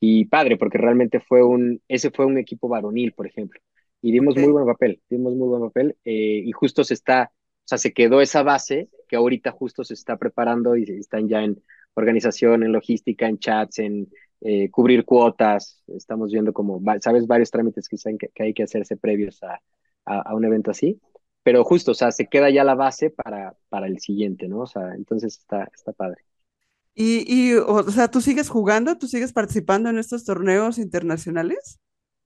Y 0.00 0.24
padre, 0.26 0.56
porque 0.56 0.78
realmente 0.78 1.20
fue 1.20 1.42
un, 1.44 1.82
ese 1.88 2.10
fue 2.10 2.26
un 2.26 2.38
equipo 2.38 2.68
varonil, 2.68 3.12
por 3.12 3.26
ejemplo. 3.26 3.60
Y 4.02 4.12
dimos 4.12 4.38
muy 4.38 4.52
buen 4.52 4.66
papel, 4.66 5.02
dimos 5.10 5.34
muy 5.34 5.48
buen 5.48 5.62
papel. 5.62 5.96
eh, 6.04 6.42
y 6.44 6.52
justo 6.52 6.84
se 6.84 6.94
está, 6.94 7.32
sea, 7.70 7.78
se 7.78 7.92
quedó 7.92 8.20
esa 8.20 8.42
base 8.42 8.88
que 9.08 9.16
ahorita 9.16 9.52
justo 9.52 9.84
se 9.84 9.94
está 9.94 10.16
preparando 10.16 10.76
y 10.76 10.84
están 10.84 11.28
ya 11.28 11.42
en 11.42 11.62
organización, 11.94 12.62
en 12.62 12.72
logística, 12.72 13.26
en 13.26 13.38
chats, 13.38 13.78
en 13.78 14.08
eh, 14.40 14.70
cubrir 14.70 15.04
cuotas. 15.04 15.82
Estamos 15.86 16.32
viendo 16.32 16.52
como, 16.52 16.82
sabes, 17.00 17.26
varios 17.26 17.50
trámites 17.50 17.88
que, 17.88 17.96
saben 17.96 18.18
que, 18.18 18.28
que 18.28 18.42
hay 18.42 18.54
que 18.54 18.64
hacerse 18.64 18.96
previos 18.96 19.42
a, 19.42 19.60
a, 20.04 20.20
a 20.20 20.34
un 20.34 20.44
evento 20.44 20.70
así. 20.70 21.00
Pero 21.42 21.64
justo, 21.64 21.92
o 21.92 21.94
sea, 21.94 22.12
se 22.12 22.28
queda 22.28 22.50
ya 22.50 22.64
la 22.64 22.74
base 22.74 23.10
para, 23.10 23.54
para 23.68 23.86
el 23.86 23.98
siguiente, 23.98 24.46
¿no? 24.48 24.60
O 24.60 24.66
sea, 24.66 24.94
entonces 24.94 25.38
está, 25.38 25.70
está 25.74 25.92
padre. 25.92 26.22
Y, 26.94 27.24
y, 27.26 27.54
o 27.54 27.82
sea, 27.90 28.10
¿tú 28.10 28.20
sigues 28.20 28.48
jugando? 28.48 28.98
¿Tú 28.98 29.06
sigues 29.06 29.32
participando 29.32 29.88
en 29.88 29.98
estos 29.98 30.24
torneos 30.24 30.76
internacionales? 30.76 31.80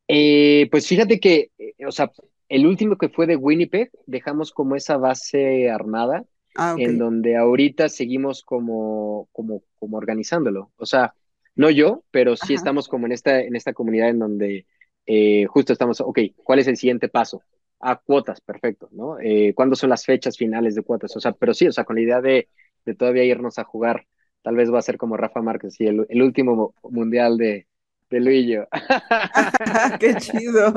Eh, 0.08 0.68
pues 0.70 0.86
fíjate 0.86 1.20
que, 1.20 1.50
eh, 1.58 1.74
o 1.86 1.92
sea, 1.92 2.10
el 2.48 2.66
último 2.66 2.96
que 2.98 3.08
fue 3.08 3.26
de 3.26 3.36
Winnipeg, 3.36 3.90
dejamos 4.06 4.52
como 4.52 4.76
esa 4.76 4.96
base 4.96 5.70
armada, 5.70 6.24
Ah, 6.56 6.74
en 6.74 6.98
donde 6.98 7.36
ahorita 7.36 7.88
seguimos 7.88 8.42
como, 8.44 9.28
como, 9.32 9.62
como 9.78 9.96
organizándolo. 9.96 10.72
O 10.76 10.86
sea, 10.86 11.14
no 11.56 11.70
yo, 11.70 12.04
pero 12.10 12.36
sí 12.36 12.54
Ajá. 12.54 12.54
estamos 12.54 12.88
como 12.88 13.06
en 13.06 13.12
esta, 13.12 13.40
en 13.40 13.56
esta 13.56 13.72
comunidad 13.72 14.08
en 14.10 14.18
donde 14.18 14.66
eh, 15.06 15.46
justo 15.46 15.72
estamos, 15.72 16.00
ok, 16.00 16.18
¿cuál 16.36 16.58
es 16.58 16.66
el 16.68 16.76
siguiente 16.76 17.08
paso? 17.08 17.44
Ah, 17.80 18.00
cuotas, 18.04 18.40
perfecto, 18.40 18.88
¿no? 18.92 19.18
Eh, 19.20 19.52
¿cuándo 19.54 19.76
son 19.76 19.90
las 19.90 20.04
fechas 20.04 20.36
finales 20.38 20.74
de 20.74 20.82
cuotas? 20.82 21.14
O 21.16 21.20
sea, 21.20 21.32
pero 21.32 21.52
sí, 21.54 21.66
o 21.66 21.72
sea, 21.72 21.84
con 21.84 21.96
la 21.96 22.02
idea 22.02 22.20
de, 22.20 22.48
de 22.84 22.94
todavía 22.94 23.24
irnos 23.24 23.58
a 23.58 23.64
jugar, 23.64 24.06
tal 24.42 24.56
vez 24.56 24.72
va 24.72 24.78
a 24.78 24.82
ser 24.82 24.96
como 24.96 25.16
Rafa 25.16 25.42
Márquez, 25.42 25.74
sí, 25.74 25.86
el, 25.86 26.06
el 26.08 26.22
último 26.22 26.54
mu- 26.82 26.90
mundial 26.90 27.36
de, 27.36 27.66
de 28.10 28.20
Luillo. 28.20 28.68
Qué 30.00 30.16
chido. 30.16 30.72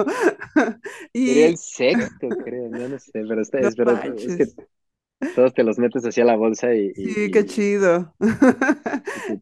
Sería 1.23 1.45
Y 1.45 1.47
el 1.47 1.57
sexto, 1.57 2.36
creo, 2.43 2.69
no, 2.69 2.88
no 2.88 2.99
sé, 2.99 3.23
pero 3.28 3.41
está, 3.41 3.59
no 3.59 3.67
es 3.67 3.75
verdad, 3.75 4.05
es 4.23 4.36
que 4.36 4.47
todos 5.34 5.53
te 5.53 5.63
los 5.63 5.80
metes 5.80 6.03
hacia 6.05 6.25
la 6.25 6.36
bolsa 6.38 6.73
y, 6.75 6.91
Sí, 6.95 7.32
qué 7.32 7.45
chido. 7.45 8.15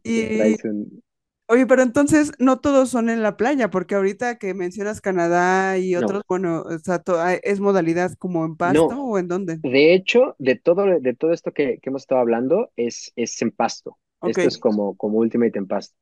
y 0.03 0.25
Y 0.57 0.57
un... 0.63 1.01
oye, 1.47 1.65
pero 1.67 1.83
entonces 1.83 2.31
no 2.39 2.59
todos 2.59 2.89
son 2.89 3.09
en 3.09 3.23
la 3.23 3.37
playa, 3.37 3.69
porque 3.71 3.95
ahorita 3.95 4.37
que 4.39 4.53
mencionas 4.53 5.01
Canadá 5.01 5.77
y 5.77 5.95
No, 5.95 6.07
otros, 6.07 6.23
bueno, 6.27 6.61
o 6.63 6.79
sea, 6.79 7.03
ah, 7.07 7.35
¿es 7.43 7.59
modalidad 7.59 8.13
como 8.19 8.45
en 8.45 8.57
pasto 8.57 8.95
no, 8.95 9.05
o 9.05 9.17
en 9.19 9.27
dónde? 9.27 9.61
de 9.63 9.93
hecho, 9.93 10.35
de 10.39 10.55
todo, 10.57 10.85
de 10.99 11.15
todo 11.15 11.31
esto 11.33 11.53
que, 11.53 11.79
que 11.79 11.89
hemos 11.89 12.03
estado 12.03 12.21
hablando, 12.21 12.71
es, 12.75 13.11
es 13.15 13.41
en 13.41 13.51
pasto. 13.51 13.97
Esto 14.23 14.47
es 14.47 14.57
como, 14.57 14.97
como 14.97 15.19
Ultimate 15.19 15.57
en 15.59 15.67
pasto. 15.67 15.95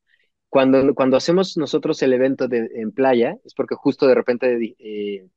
Cuando, 0.54 0.94
cuando 0.94 1.18
hacemos 1.18 1.58
nosotros 1.58 2.00
el 2.04 2.14
evento 2.14 2.48
de, 2.48 2.70
en 2.76 2.92
playa, 2.92 3.40
es 3.44 3.56
porque 3.56 3.74
justo 3.74 4.06
de 4.06 4.14
repente 4.14 4.76
eh, 4.78 5.28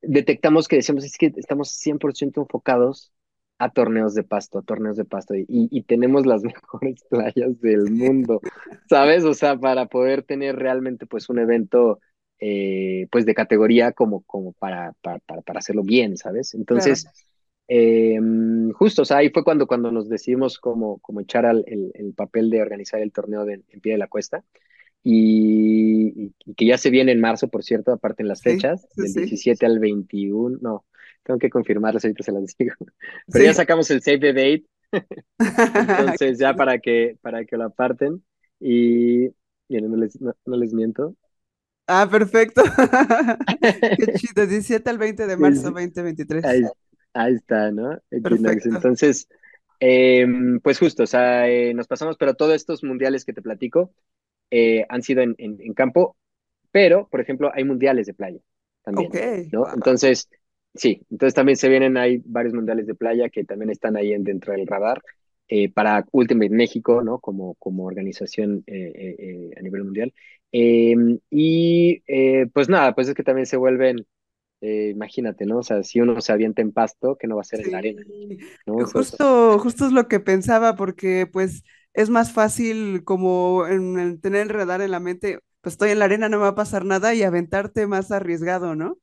detectamos 0.00 0.66
que 0.66 0.76
decíamos, 0.76 1.04
es 1.04 1.18
que 1.18 1.30
estamos 1.36 1.78
100% 1.78 2.40
enfocados 2.40 3.12
a 3.58 3.68
torneos 3.68 4.14
de 4.14 4.22
pasto, 4.22 4.58
a 4.58 4.62
torneos 4.62 4.96
de 4.96 5.04
pasto, 5.04 5.34
y, 5.34 5.44
y 5.46 5.82
tenemos 5.82 6.24
las 6.24 6.42
mejores 6.42 7.04
playas 7.10 7.60
del 7.60 7.90
mundo, 7.90 8.40
¿sabes? 8.88 9.24
O 9.24 9.34
sea, 9.34 9.58
para 9.58 9.84
poder 9.84 10.22
tener 10.22 10.56
realmente 10.56 11.04
pues 11.04 11.28
un 11.28 11.38
evento 11.38 12.00
eh, 12.38 13.08
pues 13.12 13.26
de 13.26 13.34
categoría 13.34 13.92
como, 13.92 14.22
como 14.22 14.54
para, 14.54 14.94
para, 15.02 15.18
para, 15.18 15.58
hacerlo 15.58 15.82
bien, 15.82 16.16
¿sabes? 16.16 16.54
Claro. 17.02 17.29
Eh, 17.72 18.18
justo, 18.74 19.02
o 19.02 19.04
sea, 19.04 19.18
ahí 19.18 19.30
fue 19.30 19.44
cuando, 19.44 19.66
cuando 19.68 19.92
nos 19.92 20.08
decidimos 20.08 20.58
como, 20.58 20.98
como 21.00 21.20
echar 21.20 21.46
al, 21.46 21.64
el, 21.68 21.92
el, 21.94 22.14
papel 22.14 22.50
de 22.50 22.62
organizar 22.62 23.00
el 23.00 23.12
torneo 23.12 23.44
de, 23.44 23.62
en 23.68 23.80
pie 23.80 23.92
de 23.92 23.98
la 23.98 24.08
cuesta. 24.08 24.44
Y, 25.04 26.32
y, 26.46 26.54
que 26.54 26.66
ya 26.66 26.78
se 26.78 26.90
viene 26.90 27.12
en 27.12 27.20
marzo, 27.20 27.48
por 27.48 27.64
cierto, 27.64 27.92
aparte 27.92 28.22
en 28.22 28.28
las 28.28 28.42
Sí, 28.42 28.42
fechas, 28.42 28.88
sí, 28.94 29.02
del 29.02 29.14
sí. 29.14 29.20
17 29.26 29.66
al 29.66 29.78
21, 29.80 30.58
no, 30.62 30.86
tengo 31.24 31.38
que 31.38 31.50
confirmarlas, 31.50 32.04
ahorita 32.04 32.24
se 32.24 32.32
las 32.32 32.56
digo, 32.58 32.74
pero 33.30 33.44
ya 33.44 33.54
Sí. 33.54 33.54
sacamos 33.54 33.90
el 33.90 34.02
save 34.02 34.20
the 34.20 34.32
date, 34.34 34.66
entonces 35.74 36.38
ya 36.38 36.54
para 36.54 36.78
que, 36.80 37.16
para 37.22 37.44
que 37.44 37.56
lo 37.56 37.64
aparten 37.64 38.24
y, 38.60 39.28
miren, 39.68 39.90
no 39.90 39.96
les, 39.96 40.20
no, 40.20 40.34
no 40.46 40.56
les 40.56 40.72
miento. 40.74 41.16
Ah, 41.86 42.08
perfecto. 42.10 42.62
Qué 43.96 44.08
chido. 44.12 44.46
17 44.46 44.88
al 44.90 44.98
20 44.98 45.26
de 45.26 45.36
marzo 45.36 45.62
Es- 45.62 45.72
2023. 45.72 46.46
ahí, 46.46 46.62
ahí 47.12 47.34
está, 47.34 47.70
¿no? 47.70 47.98
Perfecto. 48.08 48.68
Entonces, 48.68 49.28
eh, 49.80 50.26
pues 50.62 50.78
justo, 50.78 51.04
o 51.04 51.06
sea, 51.06 51.48
eh, 51.48 51.74
nos 51.74 51.86
pasamos, 51.86 52.16
pero 52.18 52.34
todos 52.34 52.54
estos 52.54 52.84
mundiales 52.84 53.24
que 53.24 53.32
te 53.32 53.42
platico 53.42 53.92
eh, 54.50 54.84
han 54.88 55.02
sido 55.02 55.22
en, 55.22 55.34
en, 55.38 55.58
en 55.60 55.74
campo 55.74 56.16
pero, 56.72 57.08
por 57.08 57.20
ejemplo, 57.20 57.50
hay 57.52 57.64
mundiales 57.64 58.06
de 58.06 58.14
playa 58.14 58.38
también, 58.82 59.10
¿no? 59.52 59.60
Wow. 59.60 59.74
Entonces, 59.74 60.28
sí, 60.74 61.02
entonces 61.10 61.34
también 61.34 61.56
se 61.56 61.68
vienen, 61.68 61.96
hay 61.96 62.22
varios 62.24 62.54
mundiales 62.54 62.86
de 62.86 62.94
playa 62.94 63.28
que 63.28 63.44
también 63.44 63.70
están 63.70 63.96
ahí 63.96 64.12
en, 64.12 64.24
dentro 64.24 64.52
del 64.52 64.66
radar 64.66 65.02
eh, 65.48 65.68
para 65.72 66.06
Ultimate 66.12 66.50
México, 66.50 67.02
¿no? 67.02 67.18
Como, 67.18 67.54
como 67.56 67.86
organización 67.86 68.64
a 68.68 69.62
nivel 69.62 69.84
mundial. 69.84 70.14
Eh, 70.52 70.94
y 71.28 72.02
pues 72.52 72.68
nada, 72.68 72.94
pues 72.94 73.08
es 73.08 73.14
que 73.14 73.24
también 73.24 73.46
se 73.46 73.56
vuelven, 73.56 74.06
eh, 74.60 74.90
imagínate, 74.90 75.46
¿no? 75.46 75.58
O 75.58 75.62
sea, 75.62 75.82
si 75.82 76.00
uno 76.00 76.20
se 76.20 76.32
avienta 76.32 76.62
en 76.62 76.72
pasto, 76.72 77.16
¿qué 77.18 77.26
no 77.26 77.36
va 77.36 77.42
a 77.42 77.44
ser 77.44 77.60
en 77.60 77.70
la 77.72 77.78
arena? 77.78 78.02
¿No? 78.66 78.86
Justo, 78.88 79.58
justo 79.58 79.86
es 79.86 79.92
lo 79.92 80.08
que 80.08 80.20
pensaba, 80.20 80.76
porque 80.76 81.26
pues 81.30 81.62
es 81.94 82.10
más 82.10 82.32
fácil 82.32 83.04
como 83.04 83.66
en, 83.66 83.98
en 83.98 84.20
tener 84.20 84.42
el 84.42 84.48
radar 84.50 84.80
en 84.82 84.90
la 84.92 85.00
mente, 85.00 85.40
pues 85.60 85.74
estoy 85.74 85.90
en 85.90 85.98
la 86.00 86.06
arena, 86.06 86.28
no 86.28 86.38
me 86.38 86.44
va 86.44 86.50
a 86.50 86.54
pasar 86.54 86.84
nada 86.84 87.14
y 87.14 87.22
aventarte 87.22 87.86
más 87.86 88.10
arriesgado, 88.12 88.74
¿no? 88.76 88.98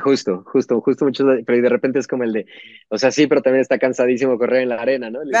Justo, 0.00 0.42
justo, 0.46 0.80
justo 0.80 1.04
muchos, 1.04 1.26
pero 1.46 1.62
de 1.62 1.68
repente 1.68 1.98
es 1.98 2.06
como 2.06 2.24
el 2.24 2.32
de, 2.32 2.46
o 2.88 2.98
sea, 2.98 3.10
sí, 3.10 3.26
pero 3.26 3.42
también 3.42 3.62
está 3.62 3.78
cansadísimo 3.78 4.38
correr 4.38 4.62
en 4.62 4.68
la 4.70 4.76
arena, 4.76 5.10
¿no? 5.10 5.20
Les 5.24 5.38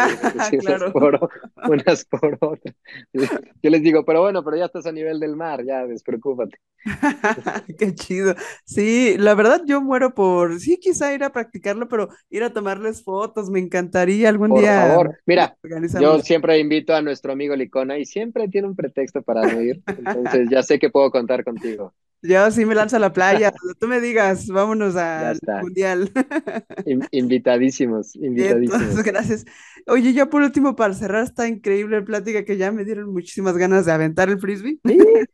digo, 0.50 0.62
unas 0.62 0.92
por, 0.92 1.30
unas 1.68 2.04
por 2.04 2.38
otras. 2.40 2.74
Yo 3.62 3.70
les 3.70 3.82
digo, 3.82 4.04
pero 4.04 4.22
bueno, 4.22 4.42
pero 4.44 4.56
ya 4.56 4.66
estás 4.66 4.86
a 4.86 4.92
nivel 4.92 5.20
del 5.20 5.36
mar, 5.36 5.64
ya, 5.64 5.86
despreocúpate. 5.86 6.58
Qué 7.78 7.94
chido. 7.94 8.34
Sí, 8.64 9.16
la 9.18 9.34
verdad 9.34 9.62
yo 9.66 9.80
muero 9.80 10.14
por, 10.14 10.60
sí, 10.60 10.78
quizá 10.78 11.12
ir 11.12 11.24
a 11.24 11.32
practicarlo, 11.32 11.88
pero 11.88 12.08
ir 12.30 12.44
a 12.44 12.52
tomarles 12.52 13.02
fotos, 13.02 13.50
me 13.50 13.58
encantaría 13.58 14.28
algún 14.28 14.50
Por 14.50 14.60
día 14.60 14.86
favor, 14.88 15.06
nos 15.08 15.16
mira, 15.26 15.56
yo 16.00 16.20
siempre 16.20 16.58
invito 16.58 16.94
a 16.94 17.02
nuestro 17.02 17.32
amigo 17.32 17.56
Licona 17.56 17.98
y 17.98 18.04
siempre 18.04 18.48
tiene 18.48 18.68
un 18.68 18.76
pretexto 18.76 19.22
para 19.22 19.42
no 19.42 19.60
ir, 19.60 19.82
entonces 19.86 20.48
ya 20.50 20.62
sé 20.62 20.78
que 20.78 20.90
puedo 20.90 21.10
contar 21.10 21.44
contigo. 21.44 21.92
Yo 22.22 22.50
sí 22.50 22.64
me 22.66 22.74
lanzo 22.74 22.96
a 22.96 22.98
la 22.98 23.12
playa, 23.12 23.52
tú 23.78 23.86
me 23.88 24.00
digas, 24.00 24.46
vámonos 24.48 24.96
al 24.96 25.38
mundial. 25.60 26.12
In- 26.84 27.06
invitadísimos, 27.12 28.16
entonces, 28.36 29.02
invitadísimos. 29.04 29.04
gracias. 29.04 29.44
Oye, 29.86 30.12
ya 30.12 30.26
por 30.30 30.42
último, 30.42 30.76
para 30.76 30.94
cerrar 30.94 31.24
esta 31.24 31.48
increíble 31.48 32.02
plática 32.02 32.44
que 32.44 32.56
ya 32.56 32.70
me 32.72 32.84
dieron 32.84 33.12
muchísimas 33.12 33.56
ganas 33.56 33.86
de 33.86 33.92
aventar 33.92 34.28
el 34.28 34.38
frisbee. 34.40 34.80
Sí, 34.86 34.94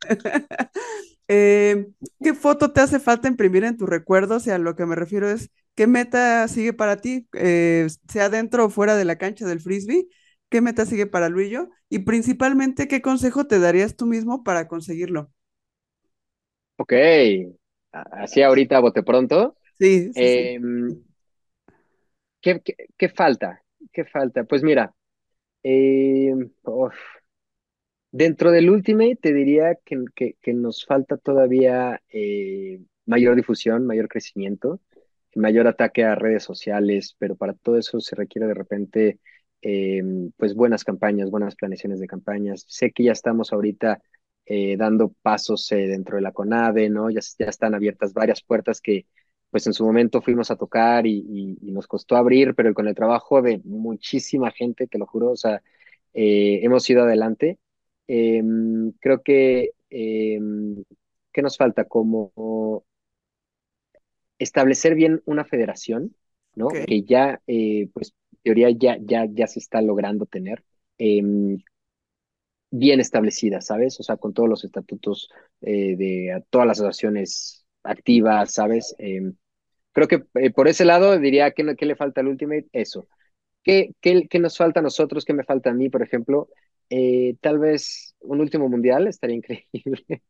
Eh, 1.27 1.87
¿qué 2.21 2.33
foto 2.33 2.71
te 2.71 2.81
hace 2.81 2.99
falta 2.99 3.27
imprimir 3.27 3.63
en 3.63 3.77
tus 3.77 3.89
recuerdos? 3.89 4.45
Y 4.47 4.51
a 4.51 4.57
lo 4.59 4.75
que 4.75 4.85
me 4.85 4.95
refiero 4.95 5.29
es, 5.29 5.49
¿qué 5.75 5.87
meta 5.87 6.47
sigue 6.47 6.73
para 6.73 6.97
ti? 6.97 7.27
Eh, 7.33 7.87
sea 8.09 8.29
dentro 8.29 8.65
o 8.65 8.69
fuera 8.69 8.95
de 8.95 9.05
la 9.05 9.17
cancha 9.17 9.45
del 9.47 9.59
frisbee, 9.61 10.07
¿qué 10.49 10.61
meta 10.61 10.85
sigue 10.85 11.07
para 11.07 11.29
Luillo? 11.29 11.69
Y 11.89 11.99
principalmente, 11.99 12.87
¿qué 12.87 13.01
consejo 13.01 13.47
te 13.47 13.59
darías 13.59 13.95
tú 13.95 14.05
mismo 14.05 14.43
para 14.43 14.67
conseguirlo? 14.67 15.31
Ok, 16.77 16.93
así 17.91 18.41
ahorita 18.41 18.79
bote 18.79 19.03
pronto. 19.03 19.55
Sí, 19.79 20.13
sí, 20.13 20.27
sí. 20.27 20.51
Em, 20.55 21.03
¿qué, 22.41 22.61
qué, 22.63 22.75
qué 22.97 23.09
falta? 23.09 23.61
¿Qué 23.91 24.05
falta? 24.05 24.43
Pues 24.45 24.63
mira, 24.63 24.93
uf, 26.63 26.95
dentro 28.11 28.51
del 28.51 28.69
Ultimate 28.69 29.17
te 29.17 29.33
diría 29.33 29.75
que, 29.83 30.03
que, 30.15 30.35
que 30.41 30.53
nos 30.53 30.85
falta 30.85 31.17
todavía 31.17 32.01
eh, 32.09 32.81
mayor 33.05 33.35
difusión, 33.35 33.85
mayor 33.85 34.07
crecimiento, 34.07 34.79
mayor 35.35 35.67
ataque 35.67 36.03
a 36.03 36.15
redes 36.15 36.43
sociales, 36.43 37.15
pero 37.19 37.35
para 37.35 37.53
todo 37.53 37.77
eso 37.77 37.99
se 37.99 38.15
requiere 38.15 38.47
de 38.47 38.53
repente 38.53 39.19
eh, 39.61 40.03
pues 40.37 40.55
buenas 40.55 40.83
campañas, 40.83 41.29
buenas 41.31 41.55
planeaciones 41.55 41.99
de 41.99 42.07
campañas. 42.07 42.65
Sé 42.67 42.91
que 42.91 43.03
ya 43.03 43.11
estamos 43.11 43.51
ahorita 43.53 44.01
eh, 44.45 44.77
dando 44.77 45.09
pasos 45.21 45.71
eh, 45.71 45.87
dentro 45.87 46.15
de 46.17 46.21
la 46.21 46.31
CONADE, 46.31 46.89
¿no? 46.89 47.09
Ya, 47.09 47.21
ya 47.39 47.47
están 47.47 47.73
abiertas 47.75 48.13
varias 48.13 48.41
puertas 48.43 48.81
que 48.81 49.05
pues 49.49 49.67
en 49.67 49.73
su 49.73 49.85
momento 49.85 50.21
fuimos 50.21 50.51
a 50.51 50.57
tocar 50.57 51.07
y, 51.07 51.17
y, 51.27 51.57
y 51.61 51.71
nos 51.71 51.87
costó 51.87 52.17
abrir, 52.17 52.55
pero 52.55 52.73
con 52.73 52.87
el 52.87 52.95
trabajo 52.95 53.41
de 53.41 53.61
muchísima 53.63 54.51
gente, 54.51 54.87
te 54.87 54.97
lo 54.97 55.05
juro, 55.07 55.31
o 55.31 55.37
sea, 55.37 55.61
eh, 56.13 56.59
hemos 56.63 56.89
ido 56.89 57.03
adelante. 57.03 57.59
Eh, 58.07 58.41
creo 58.99 59.21
que, 59.23 59.71
eh, 59.89 60.39
¿qué 61.31 61.41
nos 61.41 61.57
falta? 61.57 61.85
Como 61.85 62.85
establecer 64.39 64.95
bien 64.95 65.21
una 65.25 65.45
federación. 65.45 66.15
¿no? 66.55 66.69
Que 66.69 67.03
ya, 67.03 67.41
pues, 67.93 68.13
en 68.31 68.39
teoría 68.43 68.69
ya, 68.71 68.97
ya, 69.01 69.25
ya 69.29 69.47
se 69.47 69.59
está 69.59 69.81
logrando 69.81 70.25
tener 70.25 70.63
eh, 70.97 71.21
bien 72.71 72.99
establecida, 72.99 73.61
¿sabes? 73.61 73.99
O 73.99 74.03
sea, 74.03 74.17
con 74.17 74.33
todos 74.33 74.49
los 74.49 74.63
estatutos 74.63 75.29
eh, 75.61 75.95
de 75.97 76.43
todas 76.49 76.67
las 76.67 76.79
asociaciones 76.79 77.65
activas, 77.83 78.53
¿sabes? 78.53 78.95
Eh, 78.99 79.31
creo 79.93 80.07
que 80.07 80.25
eh, 80.35 80.51
por 80.51 80.67
ese 80.67 80.85
lado 80.85 81.17
diría 81.19 81.51
que, 81.51 81.75
que 81.75 81.85
le 81.85 81.95
falta 81.95 82.21
al 82.21 82.27
Ultimate, 82.29 82.67
eso. 82.73 83.07
¿Qué, 83.63 83.91
qué, 84.01 84.27
qué 84.29 84.39
nos 84.39 84.57
falta 84.57 84.79
a 84.81 84.83
nosotros? 84.83 85.25
¿Qué 85.25 85.33
me 85.33 85.43
falta 85.45 85.71
a 85.71 85.73
mí, 85.73 85.89
por 85.89 86.03
ejemplo? 86.03 86.49
Eh, 86.89 87.35
tal 87.41 87.59
vez 87.59 88.15
un 88.21 88.41
último 88.41 88.69
mundial 88.69 89.07
estaría 89.07 89.37
increíble. 89.37 90.23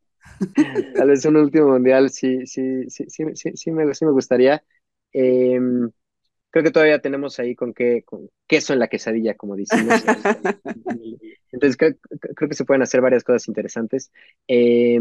Tal 0.94 1.10
vez 1.10 1.26
un 1.26 1.36
último 1.38 1.68
mundial, 1.70 2.10
sí, 2.10 2.46
sí, 2.48 2.90
sí, 2.90 3.06
sí, 3.10 3.26
sí, 3.36 3.52
sí 3.56 3.72
me, 3.72 3.94
sí 3.94 4.06
me 4.06 4.12
gustaría. 4.12 4.64
Creo 6.56 6.64
que 6.64 6.72
todavía 6.72 7.00
tenemos 7.00 7.38
ahí 7.38 7.54
con 7.54 7.74
qué, 7.74 8.04
con 8.04 8.30
queso 8.48 8.72
en 8.72 8.80
la 8.80 8.88
quesadilla, 8.88 9.36
como 9.36 9.58
decimos. 9.58 10.06
en- 10.06 10.24
en- 10.24 10.58
en- 10.86 11.22
entonces, 11.52 11.76
creo, 11.76 11.96
creo 12.34 12.48
que 12.48 12.56
se 12.56 12.64
pueden 12.64 12.82
hacer 12.82 13.02
varias 13.02 13.26
cosas 13.26 13.50
interesantes. 13.50 14.10
Eh, 14.48 14.98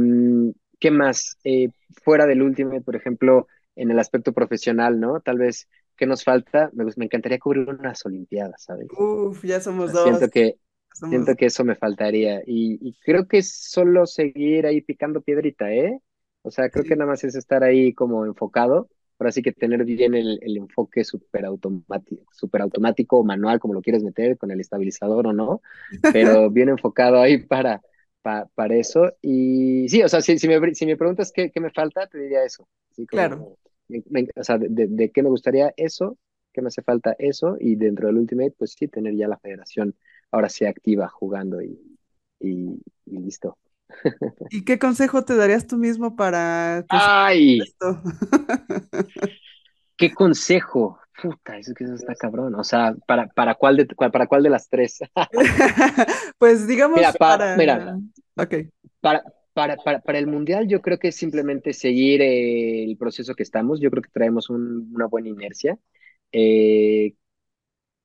¿qué 0.80 0.90
más? 0.90 1.38
Eh, 1.44 1.68
fuera 2.02 2.26
del 2.26 2.42
Ultimate, 2.42 2.80
por 2.80 2.96
ejemplo, 2.96 3.46
en 3.76 3.92
el 3.92 4.00
aspecto 4.00 4.32
profesional, 4.32 4.98
¿no? 4.98 5.20
Tal 5.20 5.38
vez, 5.38 5.68
¿qué 5.96 6.06
nos 6.06 6.24
falta? 6.24 6.70
Me, 6.72 6.84
encantaría 7.04 7.38
cubrir 7.38 7.68
unas 7.68 8.04
Olimpiadas, 8.04 8.64
¿sabes? 8.64 8.88
Uf, 8.98 9.44
ya 9.44 9.60
somos 9.60 9.92
dos. 9.92 10.08
siento 10.10 10.28
que, 10.28 10.56
Somos 10.92 11.10
siento 11.10 11.36
que 11.36 11.46
eso 11.46 11.64
me 11.64 11.76
faltaría. 11.76 12.40
Y, 12.46 12.78
y 12.88 12.94
creo 13.04 13.28
que 13.28 13.38
es 13.38 13.52
solo 13.54 14.06
seguir 14.06 14.66
ahí 14.66 14.80
picando 14.80 15.20
piedrita, 15.22 15.72
¿eh? 15.72 16.00
O 16.42 16.50
sea, 16.50 16.68
creo 16.68 16.84
que 16.84 16.96
nada 16.96 17.10
más 17.12 17.22
es 17.22 17.36
estar 17.36 17.62
ahí 17.62 17.94
como 17.94 18.26
enfocado. 18.26 18.88
Ahora 19.18 19.32
sí 19.32 19.42
que 19.42 19.52
tener 19.52 19.84
bien 19.84 20.14
el, 20.14 20.38
el 20.42 20.56
enfoque 20.56 21.04
súper 21.04 21.44
automático, 21.46 22.24
súper 22.32 22.62
automático 22.62 23.18
o 23.18 23.24
manual, 23.24 23.60
como 23.60 23.74
lo 23.74 23.82
quieres 23.82 24.02
meter, 24.04 24.36
con 24.38 24.50
el 24.50 24.60
estabilizador 24.60 25.26
o 25.28 25.32
no, 25.32 25.62
pero 26.10 26.50
bien 26.50 26.68
enfocado 26.68 27.20
ahí 27.20 27.38
para, 27.46 27.80
pa- 28.22 28.48
para 28.54 28.74
eso. 28.76 29.12
Y 29.22 29.88
sí, 29.88 30.02
o 30.02 30.08
sea, 30.08 30.20
si, 30.20 30.38
si 30.38 30.48
me, 30.48 30.74
si 30.74 30.86
me 30.86 30.96
preguntas 30.96 31.32
qué, 31.32 31.50
qué 31.50 31.60
me 31.60 31.70
falta, 31.70 32.06
te 32.06 32.18
diría 32.18 32.44
eso. 32.44 32.68
Así 32.90 33.06
Claro. 33.06 33.46
como, 33.46 33.58
me- 33.88 34.02
me- 34.10 34.28
o 34.36 34.44
sea, 34.44 34.58
de, 34.58 34.68
de, 34.68 34.86
de 34.88 35.10
qué 35.12 35.22
me 35.22 35.28
gustaría 35.30 35.72
eso, 35.76 36.18
qué 36.52 36.62
me 36.62 36.68
hace 36.68 36.82
falta 36.82 37.14
eso, 37.18 37.56
y 37.60 37.76
dentro 37.76 38.06
del 38.08 38.18
Ultimate, 38.18 38.52
pues 38.58 38.74
sí, 38.78 38.88
tener 38.88 39.14
ya 39.16 39.28
la 39.28 39.38
federación 39.38 39.96
ahora 40.30 40.48
sí 40.48 40.64
activa, 40.66 41.08
jugando 41.08 41.60
y, 41.62 41.98
y, 42.40 42.80
y 43.06 43.18
listo. 43.18 43.56
¿Y 44.48 44.64
qué 44.64 44.78
consejo 44.78 45.24
te 45.24 45.36
darías 45.36 45.66
tú 45.66 45.76
mismo 45.76 46.16
para, 46.16 46.86
pues, 46.90 47.10
¡Ay! 47.12 47.58
esto? 47.58 48.02
¿Qué 49.96 50.12
consejo? 50.12 50.98
Puta, 51.22 51.56
eso 51.58 51.74
que 51.74 51.84
eso 51.84 51.94
está 51.94 52.14
cabrón. 52.16 52.54
O 52.56 52.64
sea, 52.64 52.94
¿para, 53.06 53.28
para, 53.28 53.54
cuál, 53.54 53.76
de, 53.76 53.86
cuál- 53.88 54.10
para 54.10 54.26
cuál 54.26 54.42
de 54.42 54.50
las 54.50 54.68
tres? 54.68 54.98
Pues 56.38 56.66
Mira, 56.94 57.12
digamos 57.12 57.16
pa, 57.18 57.30
para... 57.56 57.58
mira, 57.58 57.80
Ok, 58.36 58.54
para, 59.00 59.22
para, 59.52 59.76
para, 59.76 60.00
para 60.00 60.18
el 60.18 60.26
Mundial 60.26 60.66
yo 60.68 60.80
creo 60.82 60.98
que 60.98 61.08
es 61.08 61.16
simplemente 61.16 61.72
seguir 61.72 62.20
eh, 62.22 62.84
el 62.84 62.96
proceso 62.96 63.34
que 63.34 63.42
estamos. 63.42 63.80
Yo 63.80 63.90
creo 63.90 64.02
que 64.02 64.10
traemos 64.10 64.50
un- 64.50 64.90
una 64.94 65.06
buena 65.06 65.28
inercia. 65.28 65.78
Eh, 66.32 67.14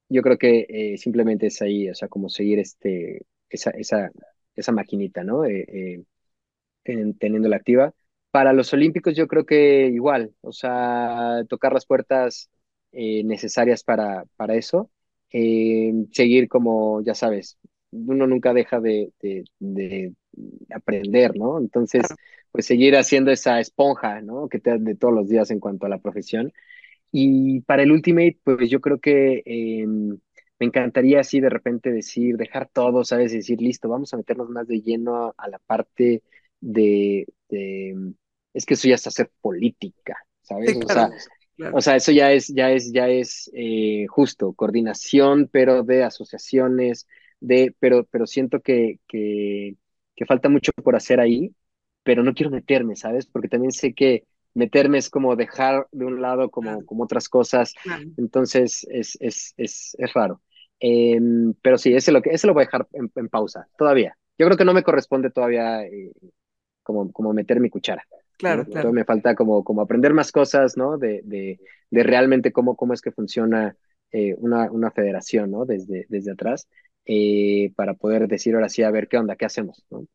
yo 0.10 0.22
creo 0.22 0.38
que 0.38 0.66
eh, 0.70 0.98
simplemente 0.98 1.48
es 1.48 1.62
ahí, 1.62 1.90
o 1.90 1.96
sea, 1.96 2.08
como 2.08 2.30
seguir 2.30 2.60
este, 2.60 3.26
esa, 3.50 3.72
esa, 3.72 4.12
esa 4.60 4.72
maquinita, 4.72 5.24
¿no? 5.24 5.45
Eh, 5.45 5.66
eh, 5.68 6.03
ten- 6.84 7.18
teniéndola 7.18 7.57
activa. 7.57 7.93
Para 8.32 8.53
los 8.53 8.74
Olímpicos 8.74 9.16
yo 9.16 9.28
creo 9.28 9.45
que 9.45 9.88
igual, 9.88 10.34
o 10.41 10.51
sea, 10.51 11.43
tocar 11.49 11.74
las 11.74 11.86
puertas 11.86 12.49
eh, 12.91 13.24
necesarias 13.24 13.84
para, 13.84 14.26
para 14.36 14.55
eso, 14.55 14.91
eh, 15.32 15.93
seguir 16.12 16.47
como, 16.47 17.01
ya 17.03 17.16
sabes, 17.16 17.57
uno 17.91 18.28
nunca 18.28 18.53
deja 18.53 18.80
de, 18.80 19.12
de, 19.22 19.45
de 19.60 20.14
aprender, 20.74 21.36
¿no? 21.38 21.60
Entonces, 21.60 22.16
pues 22.51 22.66
seguir 22.66 22.95
haciendo 22.97 23.32
esa 23.32 23.60
esponja, 23.60 24.22
¿no? 24.22 24.47
Que 24.49 24.60
te 24.60 24.78
de 24.80 24.95
todos 24.95 25.14
los 25.14 25.28
días 25.30 25.51
en 25.51 25.60
cuanto 25.60 25.86
a 25.86 25.89
la 25.89 25.99
profesión 25.99 26.51
y 27.12 27.62
para 27.62 27.84
el 27.84 27.91
Ultimate, 27.91 28.39
pues 28.43 28.70
yo 28.70 28.82
creo 28.82 28.99
que 28.99 29.43
eh, 29.45 29.88
me 30.60 30.66
encantaría 30.68 31.20
así 31.22 31.39
de 31.39 31.49
repente 31.49 31.91
decir, 31.91 32.38
dejar 32.38 32.70
todo, 32.70 33.03
¿sabes? 33.05 33.32
Decir, 33.34 33.62
listo, 33.62 33.89
vamos 33.89 34.14
a 34.14 34.18
meternos 34.18 34.49
más 34.49 34.68
de 34.68 34.82
lleno 34.82 35.34
a, 35.38 35.47
la 35.49 35.60
parte 35.60 36.24
de, 36.60 37.28
de- 37.49 38.14
es 38.53 38.66
que 38.66 38.74
eso 38.76 38.88
ya 38.88 38.95
es 38.95 39.07
hacer 39.07 39.32
política, 39.41 40.18
¿sabes? 40.41 40.74
Sí, 40.74 40.82
O 40.84 40.89
sea, 40.89 41.12
claro, 41.55 41.76
o 41.76 41.82
sea, 41.82 41.95
eso 41.95 42.12
ya 42.12 42.32
es, 42.32 42.47
ya 42.49 42.72
es, 42.72 42.91
ya 42.91 43.07
es 43.10 43.49
eh, 43.53 44.05
justo, 44.10 44.53
coordinación, 44.53 45.49
pero 45.51 45.84
de 45.84 46.03
asociaciones, 46.03 47.07
de, 47.39 47.76
pero, 47.80 48.05
pero 48.05 48.26
siento 48.28 48.62
que, 48.62 48.99
que, 49.07 49.76
que 50.16 50.26
falta 50.26 50.49
mucho 50.49 50.72
por 50.84 50.95
hacer 50.95 51.20
ahí, 51.20 51.53
pero 52.03 52.24
no 52.24 52.34
quiero 52.34 52.49
meterme, 52.51 52.95
¿sabes? 52.95 53.28
Porque 53.28 53.47
también 53.49 53.72
sé 53.72 53.93
que 53.93 54.26
meterme 54.55 54.97
es 54.97 55.10
como 55.10 55.36
dejar 55.36 55.88
de 55.91 56.05
un 56.05 56.22
lado 56.22 56.49
como, 56.49 56.84
como 56.86 57.03
otras 57.03 57.30
cosas, 57.30 57.78
entonces 58.18 58.86
es, 58.89 59.18
es, 59.22 59.53
es, 59.57 59.95
es 59.99 60.14
raro. 60.14 60.41
Em, 60.80 61.54
pero 61.62 61.78
sí, 61.78 61.94
ese 61.94 62.12
lo, 62.12 62.22
que, 62.22 62.32
ese 62.32 62.48
lo 62.48 62.54
voy 62.54 62.64
a 62.64 62.66
dejar 62.66 62.88
en, 62.94 63.12
en 63.16 63.30
pausa, 63.30 63.68
todavía. 63.78 64.18
Yo 64.38 64.46
creo 64.46 64.58
que 64.58 64.66
no 64.66 64.74
me 64.74 64.84
corresponde 64.84 65.30
todavía 65.32 65.84
eh, 65.84 66.12
como, 66.84 67.12
como 67.12 67.34
meter 67.34 67.60
mi 67.60 67.70
cuchara, 67.70 68.06
¿no? 68.12 68.18
Claro, 68.38 68.66
Todavía 68.66 68.72
claro. 68.82 68.94
me 68.94 69.06
falta 69.06 69.36
como, 69.36 69.64
como 69.64 69.82
aprender 69.82 70.14
más 70.14 70.32
cosas, 70.32 70.78
¿no? 70.78 70.98
De, 70.98 71.22
de, 71.26 71.60
de 71.92 72.04
realmente 72.04 72.52
cómo, 72.52 72.76
cómo 72.76 72.94
es 72.94 73.02
que 73.02 73.12
funciona 73.12 73.76
eh, 74.12 74.36
una, 74.38 74.72
una 74.72 74.92
federación, 74.92 75.52
¿no? 75.52 75.66
Desde, 75.66 76.06
desde 76.10 76.32
atrás, 76.32 76.68
eh, 77.06 77.72
para 77.76 77.94
poder 77.94 78.28
decir 78.28 78.56
ahora 78.56 78.70
sí, 78.70 78.84
a 78.84 78.92
ver 78.92 79.08
qué 79.08 79.18
onda, 79.18 79.36
qué 79.36 79.46
hacemos, 79.46 79.86
¿no? 79.90 80.06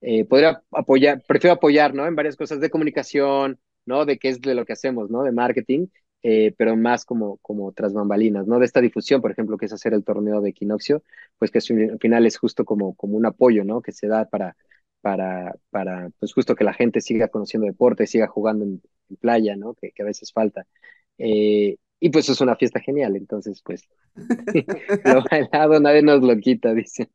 Eh, 0.00 0.24
podría 0.26 0.62
apoyar, 0.72 1.22
prefiero 1.26 1.54
apoyar, 1.54 1.94
¿no? 1.94 2.06
En 2.06 2.14
varias 2.16 2.36
cosas 2.36 2.60
de 2.60 2.70
comunicación, 2.70 3.58
¿no? 3.86 4.04
De 4.04 4.18
qué 4.18 4.28
es 4.28 4.40
de 4.40 4.54
lo 4.54 4.64
que 4.66 4.74
hacemos, 4.74 5.10
¿no? 5.10 5.22
De 5.22 5.32
marketing, 5.32 5.86
eh, 6.24 6.54
pero 6.58 6.76
más 6.76 7.06
como, 7.06 7.38
como 7.38 7.72
tras 7.72 7.94
bambalinas, 7.94 8.48
¿no? 8.48 8.60
De 8.60 8.66
esta 8.66 8.82
difusión, 8.82 9.22
por 9.22 9.32
ejemplo, 9.32 9.58
que 9.58 9.66
es 9.66 9.74
hacer 9.74 9.94
el 9.94 10.04
torneo 10.04 10.42
de 10.42 10.50
Equinoccio, 10.50 11.04
pues 11.38 11.52
que 11.52 11.60
al 11.60 12.00
final 12.00 12.26
es 12.26 12.38
justo 12.38 12.66
como, 12.66 12.96
como 12.96 13.16
un 13.18 13.26
apoyo, 13.26 13.64
¿no? 13.64 13.82
Que 13.82 13.92
se 13.92 14.08
da 14.08 14.26
para 14.26 14.56
para, 15.02 15.54
para, 15.70 16.10
pues 16.20 16.34
justo 16.34 16.56
que 16.56 16.64
la 16.64 16.74
gente 16.74 17.02
siga 17.02 17.28
conociendo 17.28 17.66
deporte, 17.68 18.08
siga 18.08 18.28
jugando 18.28 18.66
en, 18.66 18.82
en 19.10 19.16
playa, 19.18 19.56
¿no? 19.56 19.74
Que, 19.76 19.92
que 19.92 20.02
a 20.02 20.06
veces 20.06 20.32
falta. 20.32 20.66
Eh, 21.18 21.78
y 22.00 22.10
pues 22.10 22.28
es 22.30 22.42
una 22.42 22.56
fiesta 22.56 22.80
genial, 22.80 23.16
entonces 23.16 23.62
pues 23.64 23.88
lo 25.04 25.22
bailado 25.30 25.80
nadie 25.80 26.02
nos 26.02 26.22
lo 26.22 26.36
quita, 26.38 26.74
dice. 26.74 27.10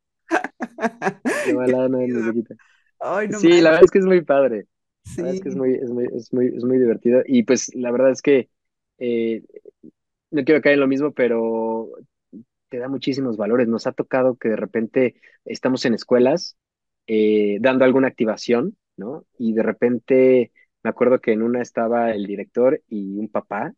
Lo 1.43 1.57
bailado 1.57 1.89
nadie 1.89 2.07
nos 2.09 2.23
lo 2.23 2.33
quita. 2.33 2.55
Ay, 2.99 3.27
no 3.29 3.39
Sí, 3.39 3.61
la 3.61 3.71
verdad 3.71 3.85
es 3.85 3.91
que 3.91 3.99
es 3.99 4.05
muy 4.05 4.23
padre. 4.23 4.67
La 5.17 5.27
verdad 5.27 5.33
es 5.35 5.41
que 5.41 5.49
es 5.49 5.55
Sí, 5.55 5.57
muy, 5.57 5.75
es 5.75 5.91
muy, 5.91 6.05
es 6.15 6.33
muy, 6.33 6.47
es 6.47 6.65
muy 6.65 6.79
divertido. 6.79 7.23
Y 7.27 7.43
pues 7.43 7.73
la 7.75 7.91
verdad 7.91 8.11
es 8.11 8.21
que 8.21 8.49
eh, 8.99 9.43
no 10.31 10.43
quiero 10.43 10.61
caer 10.61 10.75
en 10.75 10.81
lo 10.81 10.87
mismo, 10.87 11.11
pero 11.11 11.89
te 12.69 12.77
da 12.77 12.87
muchísimos 12.87 13.37
valores. 13.37 13.67
Nos 13.67 13.87
ha 13.87 13.91
tocado 13.91 14.35
que 14.35 14.49
de 14.49 14.55
repente 14.55 15.15
estamos 15.45 15.85
en 15.85 15.93
escuelas 15.93 16.57
eh, 17.07 17.57
dando 17.61 17.85
alguna 17.85 18.07
activación, 18.07 18.77
¿no? 18.97 19.25
Y 19.37 19.53
de 19.53 19.63
repente 19.63 20.51
me 20.83 20.89
acuerdo 20.89 21.19
que 21.19 21.31
en 21.31 21.41
una 21.41 21.61
estaba 21.61 22.11
el 22.11 22.25
director 22.25 22.81
y 22.87 23.17
un 23.17 23.29
papá, 23.29 23.73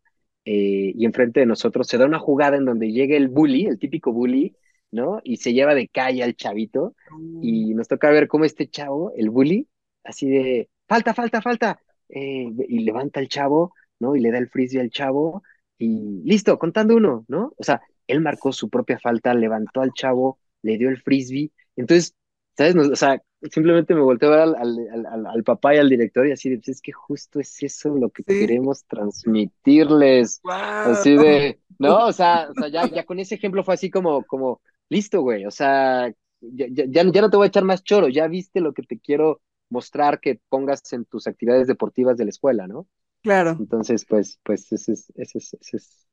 eh, 0.46 0.92
y 0.96 1.06
enfrente 1.06 1.40
de 1.40 1.46
nosotros 1.46 1.88
se 1.88 1.98
da 1.98 2.06
una 2.06 2.20
jugada 2.20 2.58
en 2.58 2.66
donde 2.66 2.92
llega 2.92 3.16
el 3.16 3.28
bully, 3.30 3.68
el 3.68 3.80
típico 3.80 4.12
bully, 4.12 4.56
¿no? 4.92 5.22
Y 5.24 5.38
se 5.38 5.54
lleva 5.54 5.76
de 5.76 5.88
calle 5.88 6.24
al 6.24 6.36
chavito, 6.36 6.96
no, 7.12 7.40
y 7.42 7.74
nos 7.74 7.88
toca 7.88 8.10
ver 8.12 8.28
cómo 8.28 8.46
este 8.46 8.68
chavo, 8.68 9.14
el 9.16 9.30
bully, 9.30 9.68
así 10.04 10.30
de, 10.30 10.70
falta, 10.88 11.14
falta, 11.14 11.42
falta, 11.42 11.80
eh, 12.10 12.48
y 12.68 12.80
levanta 12.80 13.20
al 13.20 13.30
chavo, 13.30 13.74
¿no? 14.02 14.16
Y 14.16 14.20
le 14.20 14.32
da 14.32 14.39
el 14.39 14.49
frisbee 14.49 14.82
al 14.82 14.89
chavo, 14.89 15.43
y 15.78 16.22
listo, 16.24 16.60
contando 16.60 16.95
uno, 16.95 17.26
¿no? 17.28 17.54
O 17.58 17.64
sea, 17.64 17.82
él 18.08 18.22
marcó 18.22 18.52
su 18.52 18.70
propia 18.70 18.99
falta, 18.99 19.34
levantó 19.34 19.82
al 19.82 19.93
chavo, 19.93 20.39
le 20.62 20.78
dio 20.78 20.89
el 20.89 21.02
frisbee. 21.02 21.52
Entonces, 21.76 22.16
¿sabes? 22.58 22.76
No, 22.76 22.84
o 22.84 22.95
sea, 22.95 23.22
simplemente 23.49 23.95
me 23.95 24.02
volteé 24.02 24.28
a 24.28 24.32
ver 24.32 24.39
al, 24.39 24.56
al, 24.56 25.06
al, 25.06 25.26
al, 25.26 25.43
papá 25.43 25.74
y 25.74 25.80
al 25.80 25.89
director 25.89 26.28
y 26.28 26.32
así 26.32 26.49
de, 26.49 26.58
pues 26.58 26.70
es 26.70 26.82
que 26.82 26.91
justo 26.91 27.39
es 27.39 27.64
eso 27.64 27.95
lo 27.95 28.10
que 28.10 28.24
sí, 28.28 28.39
queremos 28.39 28.86
transmitirles. 28.86 30.41
wow. 30.43 30.54
Así 30.54 31.16
de, 31.16 31.60
no, 31.80 32.06
o 32.06 32.14
sea, 32.14 32.49
o 32.52 32.54
sea 32.54 32.68
ya, 32.68 32.88
ya 32.88 33.04
con 33.06 33.20
ese 33.20 33.36
ejemplo 33.36 33.64
fue 33.64 33.74
así 33.74 33.89
como, 33.89 34.24
como, 34.26 34.62
listo, 34.89 35.22
güey, 35.22 35.45
o 35.45 35.52
sea, 35.52 36.12
ya, 36.41 36.66
ya, 36.70 36.86
ya 36.88 37.22
no 37.22 37.30
te 37.30 37.38
voy 37.38 37.45
a 37.45 37.47
echar 37.47 37.64
más 37.64 37.84
choro, 37.84 38.10
ya 38.10 38.28
viste 38.28 38.62
lo 38.62 38.74
que 38.74 38.84
te 38.84 38.99
quiero 38.99 39.41
mostrar 39.70 40.20
que 40.20 40.39
pongas 40.49 40.82
en 40.93 41.06
tus 41.06 41.28
actividades 41.28 41.68
deportivas 41.68 42.18
de 42.18 42.26
la 42.26 42.30
escuela, 42.30 42.68
¿no? 42.68 42.88
Claro, 43.24 43.54
Entonces, 43.58 44.06
pues, 44.06 44.40
pues, 44.44 44.72
ese 44.72 44.94
es, 44.94 45.12
ese 45.16 45.38
es, 45.40 45.54
ese 45.56 45.78
es, 45.78 46.08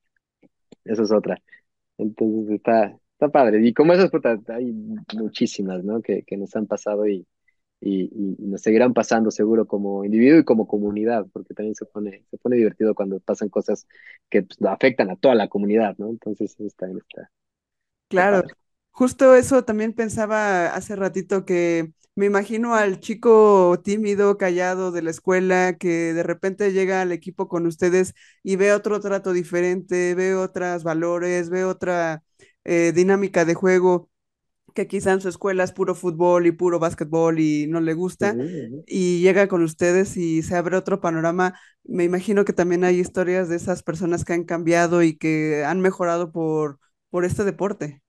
esa 0.85 1.03
es 1.03 1.13
otra. 1.13 1.39
Entonces 1.99 2.51
está, 2.57 2.99
está 3.13 3.29
padre. 3.31 3.67
Y 3.67 3.75
como 3.75 3.93
esas, 3.95 4.11
puta, 4.11 4.39
hay 4.49 4.73
muchísimas, 5.15 5.85
¿no? 5.85 6.03
Que, 6.03 6.23
que 6.25 6.37
nos 6.39 6.55
han 6.57 6.67
pasado 6.67 7.07
y, 7.09 7.27
y, 7.81 8.05
y 8.39 8.47
nos 8.49 8.63
seguirán 8.63 8.95
pasando 8.95 9.31
seguro 9.33 9.67
como 9.67 10.05
individuo 10.05 10.41
y 10.41 10.45
como 10.45 10.69
comunidad, 10.69 11.27
porque 11.33 11.55
también 11.55 11.75
se 11.77 11.87
pone, 11.87 12.25
se 12.31 12.39
pone 12.39 12.57
divertido 12.57 12.95
cuando 12.95 13.21
pasan 13.21 13.49
cosas 13.51 13.87
que 14.31 14.43
pues, 14.45 14.59
afectan 14.63 15.11
a 15.11 15.17
toda 15.17 15.35
la 15.37 15.49
comunidad, 15.49 15.97
¿no? 15.99 16.09
Entonces 16.11 16.55
eso 16.61 16.75
también 16.79 17.01
está, 17.09 17.31
claro. 18.09 18.43
Justo 18.99 19.37
eso 19.37 19.65
también 19.65 19.93
pensaba 19.93 20.75
hace 20.75 20.97
ratito 20.97 21.45
que 21.45 21.93
me 22.17 22.27
imagino 22.27 22.75
al 22.75 22.99
chico 22.99 23.81
tímido, 23.85 24.37
callado 24.39 24.91
de 24.91 25.03
la 25.03 25.11
escuela 25.11 25.77
que 25.79 26.13
de 26.15 26.23
repente 26.25 26.73
llega 26.73 27.01
al 27.01 27.13
equipo 27.13 27.47
con 27.49 27.67
ustedes 27.67 28.15
y 28.43 28.57
ve 28.57 28.73
otro 28.73 28.99
trato 29.01 29.33
diferente, 29.33 30.17
ve 30.17 30.35
otros 30.35 30.83
valores, 30.83 31.49
ve 31.49 31.65
otra 31.65 32.25
eh, 32.65 32.91
dinámica 32.93 33.45
de 33.45 33.55
juego 33.55 34.11
que 34.75 34.89
quizá 34.89 35.13
en 35.13 35.21
su 35.21 35.29
escuela 35.29 35.65
es 35.65 35.73
puro 35.73 35.95
fútbol 35.95 36.47
y 36.47 36.53
puro 36.53 36.79
básquetbol 36.81 37.41
y 37.41 37.67
no 37.69 37.81
le 37.81 37.95
gusta, 37.95 38.39
y 38.87 39.21
llega 39.23 39.49
con 39.49 39.63
ustedes 39.63 40.17
y 40.17 40.43
se 40.43 40.57
abre 40.57 40.77
otro 40.77 41.01
panorama. 41.01 41.59
Me 41.85 42.05
imagino 42.05 42.45
que 42.45 42.53
también 42.55 42.85
hay 42.85 43.01
historias 43.01 43.49
de 43.49 43.57
esas 43.57 43.83
personas 43.85 44.25
que 44.25 44.35
han 44.35 44.45
cambiado 44.45 45.03
y 45.05 45.17
que 45.19 45.65
han 45.65 45.81
mejorado 45.81 46.33
por, 46.33 46.81
por 47.11 47.25
este 47.25 47.45
deporte. 47.45 48.03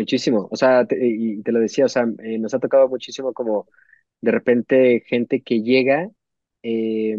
Muchísimo. 0.00 0.48
O 0.50 0.56
sea, 0.56 0.86
te- 0.86 0.96
y 1.06 1.42
te 1.42 1.52
lo 1.52 1.60
decía, 1.60 1.84
o 1.86 1.88
sea, 1.88 2.06
eh, 2.22 2.38
nos 2.38 2.54
ha 2.54 2.58
tocado 2.60 2.88
muchísimo 2.88 3.32
como 3.34 3.66
de 4.20 4.30
repente 4.32 5.02
gente 5.06 5.42
que 5.42 5.62
llega, 5.62 6.10
eh, 6.62 7.16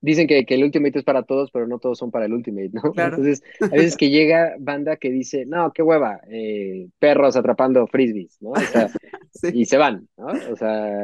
dicen 0.00 0.26
que, 0.26 0.44
que 0.46 0.54
el 0.54 0.64
Ultimate 0.64 0.98
es 0.98 1.04
para 1.04 1.22
todos, 1.24 1.50
pero 1.50 1.66
no 1.66 1.78
todos 1.78 1.98
son 1.98 2.10
para 2.10 2.26
el 2.26 2.32
Ultimate, 2.32 2.70
¿no? 2.72 2.82
Claro. 2.92 3.16
Entonces, 3.16 3.42
a 3.70 3.76
veces 3.76 3.96
que 3.96 4.10
llega 4.10 4.54
banda 4.58 4.96
que 4.96 5.10
dice, 5.10 5.46
no, 5.46 5.72
qué 5.72 5.82
hueva, 5.82 6.20
eh, 6.30 6.88
perros 6.98 7.36
atrapando 7.36 7.86
frisbees, 7.86 8.36
¿no? 8.40 8.50
O 8.50 8.66
sea, 8.66 8.88
Sí, 9.32 9.48
y 9.52 9.64
se 9.66 9.76
van, 9.76 10.08
¿no? 10.16 10.26
O 10.52 10.56
sea, 10.56 11.02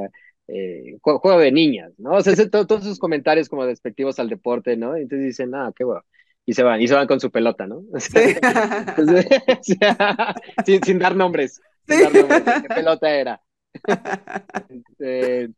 eh, 0.49 0.97
jue- 1.03 1.18
juego 1.20 1.39
de 1.41 1.53
niñas, 1.53 1.93
¿no? 1.99 2.12
O 2.14 2.22
sea, 2.22 2.35
todos 2.51 2.83
esos 2.83 2.99
comentarios 2.99 3.49
como 3.49 3.66
despectivos 3.66 4.18
al 4.18 4.28
deporte, 4.28 4.76
¿no? 4.76 4.97
Entonces 4.97 5.26
dicen, 5.28 5.51
no, 5.51 5.72
qué 5.74 5.85
hueva. 5.85 6.05
Y 6.47 6.55
se 6.55 6.62
van, 6.62 6.80
y 6.82 6.88
se 6.88 6.95
van 6.95 7.07
con 7.07 7.20
su 7.20 7.30
pelota, 7.30 7.66
¿no? 7.66 7.84
O 7.93 8.01
sea, 8.01 8.22
sí. 8.22 8.36
entonces, 8.97 9.26
o 9.47 9.62
sea, 9.62 10.34
sin, 10.64 10.82
sin 10.84 10.99
dar 10.99 11.16
nombres, 11.16 11.62
sin 11.86 11.99
Sí. 11.99 12.01
dar 12.01 12.14
nombres, 12.14 12.47
de 12.47 12.57
qué 12.57 12.70
pelota 12.70 13.11
era. 13.11 13.43
Eh, 14.99 15.49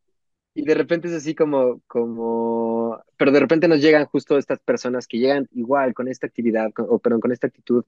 y 0.55 0.65
de 0.65 0.75
repente 0.75 1.09
es 1.09 1.15
así 1.15 1.35
como, 1.35 1.83
como, 1.87 3.03
pero 3.19 3.33
de 3.33 3.41
repente 3.41 3.69
nos 3.69 3.81
llegan 3.81 4.07
justo 4.07 4.39
estas 4.39 4.61
personas 4.61 5.07
que 5.09 5.19
llegan 5.19 5.49
igual 5.53 5.95
con 5.95 6.09
esta 6.09 6.27
actividad, 6.29 6.73
con- 6.73 6.87
o 6.91 6.99
perdón, 7.01 7.21
con 7.21 7.33
esta 7.33 7.49
actitud, 7.49 7.85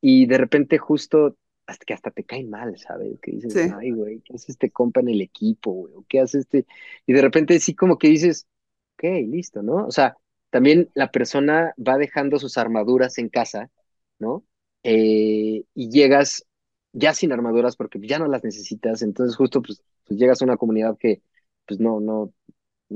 y 0.00 0.26
de 0.26 0.38
repente 0.38 0.78
justo 0.78 1.36
hasta 1.66 1.84
que 1.86 1.94
hasta 1.94 2.10
te 2.12 2.24
caen 2.24 2.50
mal, 2.50 2.78
¿sabes? 2.78 3.20
Que 3.22 3.32
dices, 3.32 3.58
Sí, 3.58 3.76
ay, 3.78 3.92
güey, 3.92 4.20
¿qué 4.22 4.34
hace 4.36 4.52
este 4.52 4.70
compa 4.72 5.00
en 5.00 5.10
el 5.10 5.20
equipo, 5.22 5.72
güey? 5.72 5.94
¿O 5.96 6.04
qué 6.08 6.20
hace 6.20 6.40
este? 6.40 6.66
Y 7.06 7.12
de 7.14 7.22
repente 7.22 7.60
sí 7.60 7.74
como 7.76 7.98
que 7.98 8.08
dices, 8.08 8.48
ok, 8.96 9.04
listo, 9.28 9.62
¿no? 9.62 9.86
O 9.86 9.90
sea, 9.92 10.16
también 10.52 10.90
la 10.94 11.10
persona 11.10 11.74
va 11.78 11.96
dejando 11.96 12.38
sus 12.38 12.58
armaduras 12.58 13.16
en 13.18 13.30
casa, 13.30 13.70
¿no? 14.18 14.44
Eh, 14.82 15.64
y 15.74 15.90
llegas 15.90 16.44
ya 16.92 17.14
sin 17.14 17.32
armaduras 17.32 17.76
porque 17.76 17.98
ya 18.06 18.18
no 18.18 18.26
las 18.28 18.44
necesitas, 18.44 19.00
entonces 19.02 19.34
justo 19.36 19.62
pues, 19.62 19.82
pues 20.06 20.20
llegas 20.20 20.42
a 20.42 20.44
una 20.44 20.58
comunidad 20.58 20.98
que 20.98 21.22
pues 21.66 21.80
no, 21.80 22.00
no, 22.00 22.32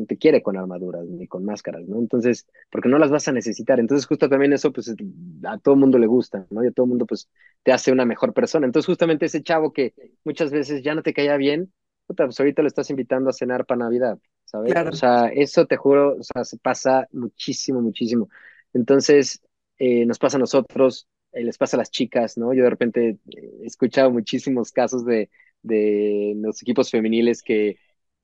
te 0.07 0.19
quiere 0.19 0.43
con 0.43 0.59
armaduras 0.59 1.07
ni 1.07 1.27
con 1.27 1.45
máscaras, 1.47 1.89
¿no? 1.89 1.99
Entonces, 1.99 2.47
porque 2.71 2.89
no 2.91 2.99
las 2.99 3.11
vas 3.11 3.29
a 3.29 3.33
necesitar. 3.33 3.81
Entonces, 3.81 4.07
justo 4.07 4.29
también 4.29 4.53
eso, 4.53 4.73
pues 4.73 4.95
a 5.45 5.59
todo 5.59 5.77
mundo 5.77 5.99
le 5.99 6.07
gusta, 6.07 6.47
¿no? 6.51 6.63
Y 6.65 6.67
a 6.69 6.73
todo 6.73 6.87
mundo, 6.87 7.07
pues, 7.07 7.29
te 7.63 7.73
hace 7.73 7.93
una 7.93 8.05
mejor 8.05 8.35
persona. 8.35 8.67
Entonces, 8.67 8.87
justamente 8.87 9.27
ese 9.27 9.43
chavo 9.43 9.73
que 9.73 9.95
muchas 10.25 10.51
veces 10.51 10.83
ya 10.83 10.95
no 10.95 11.03
te 11.03 11.15
caía 11.15 11.37
bien, 11.39 11.73
puta, 12.07 12.27
pues 12.27 12.39
ahorita 12.39 12.63
lo 12.63 12.69
estás 12.69 12.91
invitando 12.91 13.31
a 13.31 13.33
cenar 13.33 13.65
para 13.67 13.79
Navidad, 13.79 14.19
¿sabes? 14.47 14.75
Claro, 14.75 14.91
O 14.91 14.95
sea, 14.95 15.29
eso 15.29 15.67
te 15.67 15.77
juro, 15.77 16.17
o 16.19 16.23
sea, 16.23 16.45
se 16.45 16.59
pasa 16.59 17.09
muchísimo, 17.13 17.81
muchísimo. 17.83 18.29
Entonces, 18.73 19.43
eh, 19.79 20.07
nos 20.07 20.19
pasa 20.19 20.37
a 20.39 20.41
nosotros, 20.41 21.09
eh, 21.33 21.45
les 21.45 21.59
pasa 21.59 21.77
a 21.77 21.79
las 21.81 21.91
chicas, 21.91 22.39
¿no? 22.39 22.55
Yo 22.55 22.65
de 22.65 22.71
repente 22.71 23.11
eh, 23.31 23.51
he 23.63 23.67
escuchado 23.67 24.11
muchísimos 24.11 24.73
casos 24.73 25.05
de, 25.05 25.31
de 25.63 26.35
los 26.39 26.63
equipos 26.63 26.91
femeniles 26.91 27.43
que 27.43 27.79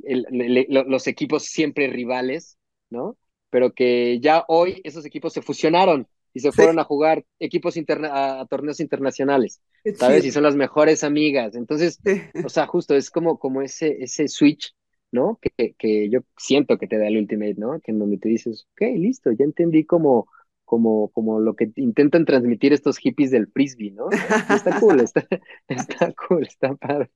el- 0.05 0.27
le- 0.31 0.67
los 0.69 1.07
equipos 1.07 1.45
siempre 1.45 1.89
rivales, 1.89 2.59
¿no? 2.91 3.17
Pero 3.51 3.73
que 3.75 4.19
ya 4.21 4.45
hoy 4.49 4.81
esos 4.85 5.05
equipos 5.05 5.33
se 5.33 5.43
fusionaron 5.43 6.09
y 6.35 6.41
se 6.41 6.53
sí, 6.57 6.63
fueron 6.63 6.79
a 6.79 6.85
jugar 6.85 7.25
equipos 7.39 7.77
interna 7.77 8.41
a, 8.41 8.47
torneos 8.47 8.81
internacionales, 8.81 9.63
¿sabes? 9.93 10.25
chido. 10.25 10.25
Y 10.25 10.33
son 10.33 10.43
las 10.45 10.57
mejores 10.57 11.05
amigas. 11.05 11.55
Entonces, 11.55 12.01
Sí. 12.05 12.21
o 12.41 12.49
sea, 12.49 12.67
justo 12.67 12.95
es 12.97 13.11
como, 13.11 13.39
como 13.39 13.63
ese, 13.63 14.03
ese 14.03 14.29
switch, 14.29 14.75
¿no? 15.13 15.39
Que, 15.41 15.75
que 15.75 16.11
yo 16.11 16.21
siento 16.37 16.79
que 16.79 16.89
te 16.89 16.99
da 16.99 17.07
el 17.07 17.19
Ultimate, 17.19 17.55
¿no? 17.59 17.81
Que 17.81 17.93
en 17.93 17.99
donde 17.99 18.19
te 18.19 18.29
dices, 18.29 18.67
ok, 18.73 18.81
listo, 18.97 19.31
ya 19.33 19.45
entendí 19.45 19.85
como, 19.85 20.27
como, 20.65 21.11
como 21.11 21.39
lo 21.39 21.55
que 21.55 21.71
intentan 21.77 22.25
transmitir 22.25 22.73
estos 22.73 22.99
hippies 22.99 23.31
del 23.31 23.47
frisbee, 23.47 23.93
¿no? 23.93 24.09
Está 24.51 24.81
cool, 24.81 25.01
está, 25.01 25.27
está 25.69 26.13
cool, 26.15 26.47
está 26.47 26.75
padre. 26.75 27.11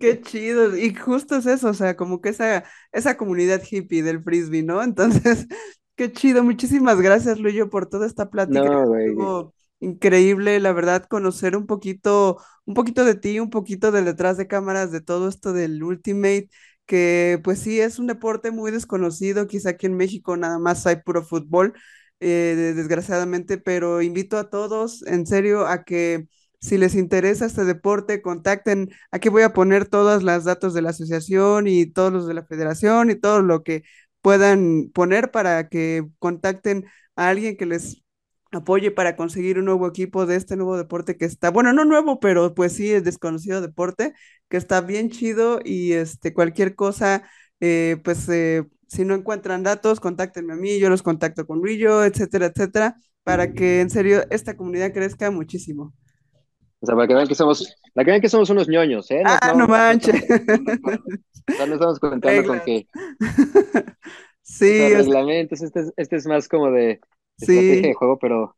Qué 0.00 0.20
chido. 0.20 0.76
Y 0.76 0.94
justo 0.94 1.36
es 1.36 1.46
eso, 1.46 1.68
o 1.68 1.74
sea, 1.74 1.96
como 1.96 2.20
que 2.20 2.30
esa, 2.30 2.64
esa 2.92 3.16
comunidad 3.16 3.62
hippie 3.68 4.02
del 4.02 4.22
frisbee, 4.22 4.62
¿no? 4.62 4.82
Entonces, 4.84 5.46
qué 5.96 6.12
chido. 6.12 6.42
Muchísimas 6.44 7.00
gracias, 7.00 7.38
Luyo, 7.38 7.68
por 7.68 7.88
toda 7.88 8.06
esta 8.06 8.30
plática. 8.30 8.64
No, 8.64 8.86
güey. 8.86 9.08
Estuvo 9.08 9.54
increíble, 9.84 10.60
la 10.60 10.72
verdad, 10.72 11.04
conocer 11.08 11.56
un 11.56 11.66
poquito, 11.66 12.38
un 12.64 12.74
poquito 12.74 13.04
de 13.04 13.14
ti, 13.14 13.40
un 13.40 13.50
poquito 13.50 13.92
del 13.92 14.04
detrás 14.06 14.36
de 14.36 14.46
cámaras 14.48 14.90
de 14.92 15.00
todo 15.00 15.28
esto 15.28 15.52
del 15.52 15.82
Ultimate, 15.82 16.48
que 16.86 17.40
pues 17.44 17.60
sí, 17.60 17.80
es 17.80 17.98
un 17.98 18.06
deporte 18.06 18.50
muy 18.50 18.70
desconocido. 18.70 19.46
Quizá 19.46 19.70
aquí 19.70 19.86
en 19.86 19.96
México 19.96 20.36
nada 20.36 20.58
más 20.58 20.86
hay 20.86 20.96
puro 20.96 21.22
fútbol, 21.24 21.74
eh, 22.20 22.72
desgraciadamente, 22.76 23.58
pero 23.58 24.02
invito 24.02 24.38
a 24.38 24.50
todos, 24.50 25.02
en 25.06 25.26
serio, 25.26 25.66
a 25.66 25.84
que 25.84 26.26
si 26.60 26.78
les 26.78 26.94
interesa 26.94 27.44
este 27.46 27.64
deporte, 27.64 28.22
contacten 28.22 28.90
Aquí 29.10 29.28
voy 29.28 29.42
a 29.42 29.52
poner 29.52 29.86
todos 29.86 30.22
los 30.22 30.44
datos 30.44 30.72
de 30.74 30.82
la 30.82 30.90
asociación 30.90 31.66
y 31.68 31.86
todos 31.86 32.12
los 32.12 32.26
de 32.26 32.34
la 32.34 32.44
federación 32.46 33.10
y 33.10 33.16
todo 33.16 33.42
lo 33.42 33.62
que 33.62 33.82
puedan 34.22 34.90
poner 34.94 35.30
para 35.30 35.68
que 35.68 36.06
contacten 36.18 36.86
a 37.16 37.28
alguien 37.28 37.56
que 37.56 37.66
les 37.66 38.02
apoye 38.58 38.90
para 38.90 39.16
conseguir 39.16 39.58
un 39.58 39.66
nuevo 39.66 39.86
equipo 39.88 40.26
de 40.26 40.36
este 40.36 40.56
nuevo 40.56 40.76
deporte 40.76 41.16
que 41.16 41.24
está, 41.26 41.50
bueno, 41.50 41.72
no 41.72 41.84
nuevo, 41.84 42.20
pero 42.20 42.54
pues 42.54 42.72
sí, 42.74 42.90
es 42.92 43.04
desconocido 43.04 43.60
deporte, 43.60 44.14
que 44.48 44.56
está 44.56 44.80
bien 44.80 45.10
chido 45.10 45.60
y 45.64 45.92
este, 45.92 46.34
cualquier 46.34 46.74
cosa, 46.74 47.22
eh, 47.60 47.98
pues 48.04 48.28
eh, 48.28 48.64
si 48.88 49.04
no 49.04 49.14
encuentran 49.14 49.62
datos, 49.62 50.00
contáctenme 50.00 50.54
a 50.54 50.56
mí, 50.56 50.78
yo 50.78 50.88
los 50.90 51.02
contacto 51.02 51.46
con 51.46 51.62
Rillo, 51.64 52.04
etcétera, 52.04 52.46
etcétera, 52.46 52.96
para 53.24 53.54
que 53.54 53.80
en 53.80 53.90
serio 53.90 54.22
esta 54.30 54.56
comunidad 54.56 54.92
crezca 54.92 55.30
muchísimo. 55.30 55.94
O 56.80 56.86
sea, 56.86 56.94
para 56.94 57.08
que 57.08 57.14
vean 57.14 57.28
que 57.28 57.34
somos, 57.34 57.58
para 57.94 58.04
que 58.04 58.10
vean 58.10 58.20
que 58.20 58.28
somos 58.28 58.50
unos 58.50 58.68
ñoños, 58.68 59.10
¿eh? 59.10 59.24
No, 59.24 59.38
Ah, 59.40 59.52
no 59.54 59.54
no, 59.54 59.66
no 59.66 59.68
manches. 59.68 60.14
estamos, 60.14 60.28
o 61.50 61.56
sea, 61.56 61.66
no 61.66 61.74
estamos 61.74 61.98
contando 62.00 62.44
con 62.44 62.60
que 62.62 62.88
Sí, 64.42 64.74
sea, 64.76 64.90
reglamentos, 64.90 65.62
este 65.62 65.80
es, 65.80 65.92
este 65.96 66.16
es 66.16 66.26
más 66.26 66.48
como 66.48 66.70
de 66.70 67.00
estrategia 67.40 67.88
de 67.88 67.94
juego, 67.94 68.18
pero 68.18 68.56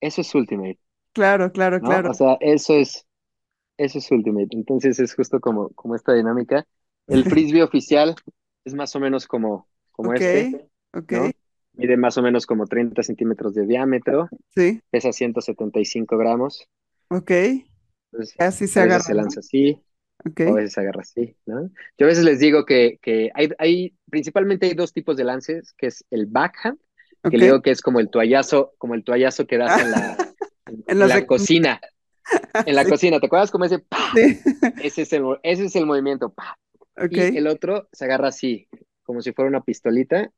eso 0.00 0.22
es 0.22 0.34
Ultimate, 0.34 0.80
claro, 1.12 1.50
claro, 1.52 1.80
¿no? 1.80 2.02
O 2.06 2.12
claro. 2.12 2.14
sea, 2.14 2.36
eso 2.40 2.74
es, 2.74 3.06
eso 3.78 3.98
es 3.98 4.10
Ultimate. 4.10 4.48
Entonces 4.52 5.00
es 5.00 5.14
justo 5.14 5.40
como, 5.40 5.70
como 5.74 5.96
esta 5.96 6.14
dinámica. 6.14 6.66
El 7.08 7.26
frisbee 7.26 7.62
oficial 7.62 8.16
es 8.64 8.74
más 8.74 8.94
o 8.96 9.00
menos 9.00 9.26
como, 9.26 9.68
como 9.92 10.12
Ok, 10.12 10.20
este, 10.38 10.48
ok, 10.92 11.12
¿no? 11.12 11.36
Mide 11.74 11.96
más 11.96 12.18
o 12.18 12.22
menos 12.22 12.46
como 12.46 12.66
30 12.66 13.02
centímetros 13.02 13.54
de 13.54 13.66
diámetro, 13.66 14.30
sí, 14.54 14.82
pesa 14.90 15.12
175 15.12 16.18
gramos. 16.18 16.66
ok. 17.10 17.30
Entonces, 18.12 18.38
Así 18.38 18.66
se 18.68 18.80
agarra, 18.80 19.02
se 19.02 19.14
lanza 19.14 19.40
así, 19.40 19.82
Ok, 20.26 20.40
o 20.42 20.52
a 20.52 20.56
veces 20.56 20.74
se 20.74 20.80
agarra 20.80 21.02
así, 21.02 21.36
¿no? 21.46 21.70
Yo 21.98 22.06
a 22.06 22.08
veces 22.08 22.24
les 22.24 22.40
digo 22.40 22.64
que, 22.66 22.98
que 23.02 23.30
hay, 23.34 23.50
hay, 23.58 23.96
principalmente 24.10 24.66
hay 24.66 24.74
dos 24.74 24.92
tipos 24.92 25.16
de 25.16 25.24
lances, 25.24 25.74
que 25.74 25.88
es 25.88 26.04
el 26.10 26.26
backhand, 26.26 26.80
que 27.30 27.38
le 27.38 27.46
digo 27.46 27.62
que 27.62 27.70
es 27.70 27.80
como 27.80 28.00
el 28.00 28.10
toallazo, 28.10 28.74
como 28.78 28.94
el 28.94 29.04
toallazo 29.04 29.46
que 29.46 29.58
das 29.58 29.80
en 29.80 29.90
la, 29.90 30.16
en, 30.86 30.98
la 30.98 31.26
cocina, 31.26 31.80
en 32.66 32.74
la 32.74 32.84
sí, 32.84 32.90
cocina, 32.90 33.20
¿te 33.20 33.26
acuerdas 33.26 33.50
como 33.50 33.64
ese 33.64 33.84
sí. 34.14 34.40
Ese 34.82 35.02
es 35.02 35.12
el, 35.12 35.24
ese 35.42 35.64
es 35.66 35.76
el 35.76 35.86
movimiento. 35.86 36.34
Y 37.10 37.36
el 37.36 37.46
otro 37.46 37.88
se 37.92 38.04
agarra 38.04 38.28
así, 38.28 38.68
como 39.02 39.20
si 39.20 39.32
fuera 39.32 39.48
una 39.48 39.62
pistolita, 39.62 40.30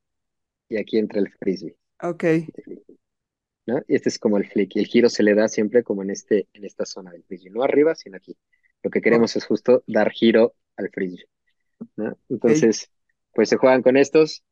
y 0.69 0.79
aquí 0.79 0.99
entra 0.99 1.21
el 1.21 1.31
frisbee, 1.33 1.77
ok, 2.03 2.25
¿no? 3.67 3.83
Y 3.87 3.97
este 3.97 4.09
es 4.09 4.19
como 4.19 4.39
el 4.39 4.47
flick, 4.49 4.77
y 4.77 4.79
el 4.79 4.87
giro 4.87 5.09
se 5.09 5.23
le 5.23 5.35
da 5.35 5.49
siempre 5.49 5.83
como 5.83 6.03
en 6.03 6.11
este, 6.11 6.49
en 6.53 6.65
esta 6.65 6.87
zona 6.87 7.11
del 7.11 7.25
frisbee, 7.25 7.51
no 7.51 7.63
arriba, 7.63 7.95
sino 7.95 8.17
aquí. 8.17 8.37
Lo 8.83 8.91
que 8.91 9.01
queremos 9.01 9.35
es 9.37 9.45
justo 9.45 9.83
dar 9.87 10.11
giro 10.13 10.55
al 10.77 10.91
frisbee. 10.91 11.27
¿no? 11.97 12.17
Entonces, 12.29 12.91
pues 13.35 13.49
se 13.49 13.57
juegan 13.57 13.83
con 13.83 13.97
estos, 13.97 14.45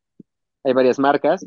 hay 0.65 0.73
varias 0.73 0.99
marcas. 0.99 1.47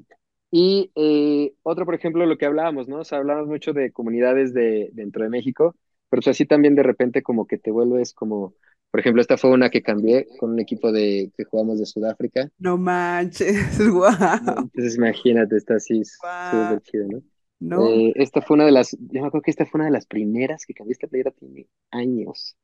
Y 0.51 0.91
eh, 0.95 1.53
otro, 1.63 1.85
por 1.85 1.95
ejemplo, 1.95 2.25
lo 2.25 2.37
que 2.37 2.45
hablábamos, 2.45 2.87
¿no? 2.87 2.99
O 2.99 3.03
sea, 3.03 3.19
hablamos 3.19 3.47
mucho 3.47 3.73
de 3.73 3.91
comunidades 3.91 4.53
de, 4.53 4.89
dentro 4.93 5.23
de 5.23 5.29
México, 5.29 5.75
pero 6.09 6.21
pues 6.21 6.29
así 6.29 6.45
también 6.45 6.75
de 6.75 6.83
repente 6.83 7.21
como 7.23 7.47
que 7.47 7.57
te 7.57 7.71
vuelves 7.71 8.13
como, 8.13 8.55
por 8.91 8.99
ejemplo, 9.01 9.21
esta 9.21 9.37
fue 9.37 9.51
una 9.51 9.69
que 9.69 9.83
cambié 9.83 10.27
con 10.37 10.51
un 10.51 10.59
equipo 10.59 10.91
de, 10.91 11.31
que 11.37 11.43
jugamos 11.45 11.79
de 11.79 11.85
Sudáfrica, 11.85 12.49
No 12.59 12.77
manches, 12.77 13.77
wow, 13.91 14.71
Entonces 14.73 14.95
imagínate, 14.97 15.57
está 15.57 15.75
así 15.75 16.01
wow. 16.21 16.31
súper 16.49 16.81
chido, 16.81 17.07
¿no? 17.07 17.23
No, 17.59 17.81
Eh, 17.83 18.13
esta 18.15 18.41
fue 18.41 18.55
una 18.55 18.65
de 18.65 18.71
las, 18.71 18.91
yo 18.99 19.21
me 19.21 19.27
acuerdo 19.27 19.43
que 19.43 19.51
esta 19.51 19.65
fue 19.65 19.79
una 19.79 19.85
de 19.85 19.91
las 19.91 20.05
primeras 20.07 20.65
que 20.65 20.73
cambié 20.73 20.93
esta 20.93 21.07
playera 21.07 21.31
tiene 21.31 21.67
años. 21.91 22.57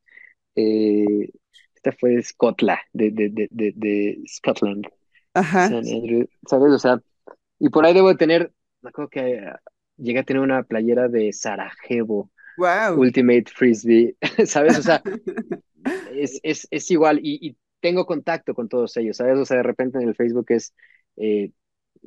Eh, 0.55 1.29
esta 1.75 1.93
fue 1.93 2.21
Scotland, 2.23 2.79
de, 2.93 3.11
de, 3.11 3.29
de, 3.29 3.47
de, 3.51 3.73
de 3.75 4.23
Scotland, 4.27 4.87
ajá, 5.33 5.69
San 5.69 5.79
Andrew, 5.87 6.27
¿sabes? 6.47 6.73
O 6.73 6.79
sea, 6.79 7.01
y 7.63 7.69
por 7.71 7.85
ahí 7.85 7.93
debo 7.95 8.09
de 8.09 8.15
tener, 8.17 8.53
me 8.81 8.89
acuerdo 8.91 9.09
que 9.11 9.21
eh, 9.37 9.53
llegué 9.97 10.19
a 10.19 10.23
tener 10.25 10.41
una 10.43 10.63
playera 10.63 11.07
de 11.09 11.33
Sarajevo, 11.33 12.31
wow. 12.57 13.05
Ultimate 13.05 13.45
Frisbee, 13.53 14.17
¿sabes? 14.47 14.79
O 14.79 14.83
sea, 14.83 15.03
es, 16.05 16.39
es, 16.43 16.67
es 16.71 16.91
igual 16.91 17.19
y, 17.23 17.39
y 17.49 17.57
tengo 17.81 18.05
contacto 18.05 18.53
con 18.53 18.69
todos 18.69 18.95
ellos, 18.97 19.17
¿sabes? 19.17 19.37
O 19.39 19.45
sea, 19.45 19.57
de 19.57 19.63
repente 19.63 19.99
en 19.99 20.07
el 20.09 20.15
Facebook 20.15 20.45
es, 20.49 20.73
eh, 21.17 21.51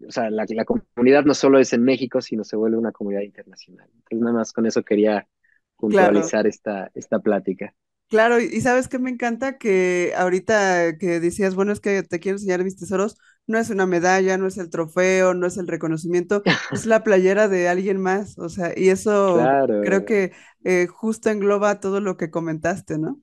o 0.09 0.13
sea, 0.13 0.31
la, 0.31 0.47
la 0.49 0.65
comunidad 0.65 1.25
no 1.25 1.35
solo 1.35 1.59
es 1.61 1.73
en 1.75 1.85
México, 1.85 2.21
sino 2.23 2.45
se 2.45 2.57
vuelve 2.57 2.79
una 2.79 2.93
comunidad 2.93 3.23
internacional. 3.23 3.89
Entonces, 3.95 4.21
nada 4.21 4.35
más 4.39 4.53
con 4.53 4.67
eso 4.67 4.85
quería 4.85 5.29
Claro, 5.89 6.33
puntualizar 6.33 6.47
esta, 6.47 6.91
esta 6.95 7.21
plática. 7.21 7.75
claro. 8.09 8.41
Y 8.41 8.45
y 8.47 8.61
sabes 8.61 8.89
que 8.89 8.99
me 8.99 9.11
encanta 9.11 9.59
que 9.59 10.13
ahorita 10.17 10.99
que 10.99 11.21
decías, 11.21 11.55
bueno, 11.55 11.73
es 11.73 11.81
que 11.81 12.03
te 12.03 12.21
quiero 12.21 12.37
enseñar 12.37 12.65
mis 12.65 12.77
tesoros, 12.77 13.17
no 13.47 13.59
es 13.59 13.71
una 13.71 13.87
medalla, 13.87 14.39
no 14.39 14.47
es 14.47 14.59
el 14.59 14.71
trofeo, 14.71 15.35
no 15.35 15.47
es 15.47 15.57
el 15.57 15.69
reconocimiento, 15.69 16.43
es 16.71 16.87
la 16.87 17.03
playera 17.05 17.49
de 17.49 17.69
alguien 17.69 18.01
más. 18.01 18.39
O 18.39 18.49
sea, 18.49 18.73
y 18.77 18.89
eso 18.91 19.57
creo 19.81 20.05
que 20.05 20.33
eh, 20.65 20.87
justo 20.89 21.31
engloba 21.31 21.81
todo 21.81 22.01
lo 22.01 22.17
que 22.17 22.31
comentaste, 22.31 22.99
¿no? 22.99 23.21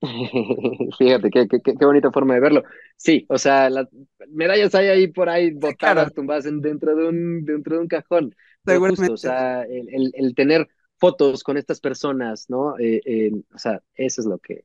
Fíjate, 0.98 1.30
qué, 1.30 1.46
qué, 1.48 1.60
qué 1.62 1.84
bonita 1.84 2.10
forma 2.10 2.34
de 2.34 2.40
verlo. 2.40 2.62
Sí, 2.96 3.24
o 3.28 3.38
sea, 3.38 3.70
las 3.70 3.86
medallas 4.28 4.74
hay 4.74 4.88
ahí 4.88 5.06
por 5.08 5.28
ahí 5.28 5.52
Sí, 5.60 5.74
claro, 5.76 6.04
botadas, 6.04 6.12
tumbadas 6.12 6.46
en- 6.46 6.60
dentro 6.60 6.96
de 6.96 7.08
un, 7.08 7.44
dentro 7.44 7.76
de 7.76 7.82
un 7.82 7.88
cajón, 7.88 8.34
justo, 8.80 9.12
o 9.12 9.16
sea, 9.16 9.62
el, 9.62 9.88
el, 9.94 10.10
el 10.14 10.34
tener 10.34 10.68
fotos 10.98 11.42
con 11.44 11.56
estas 11.56 11.80
personas, 11.80 12.46
¿no? 12.48 12.78
Eh, 12.78 13.00
eh, 13.04 13.32
o 13.54 13.58
sea, 13.58 13.80
eso 13.94 14.20
es 14.22 14.26
lo 14.26 14.38
que, 14.38 14.64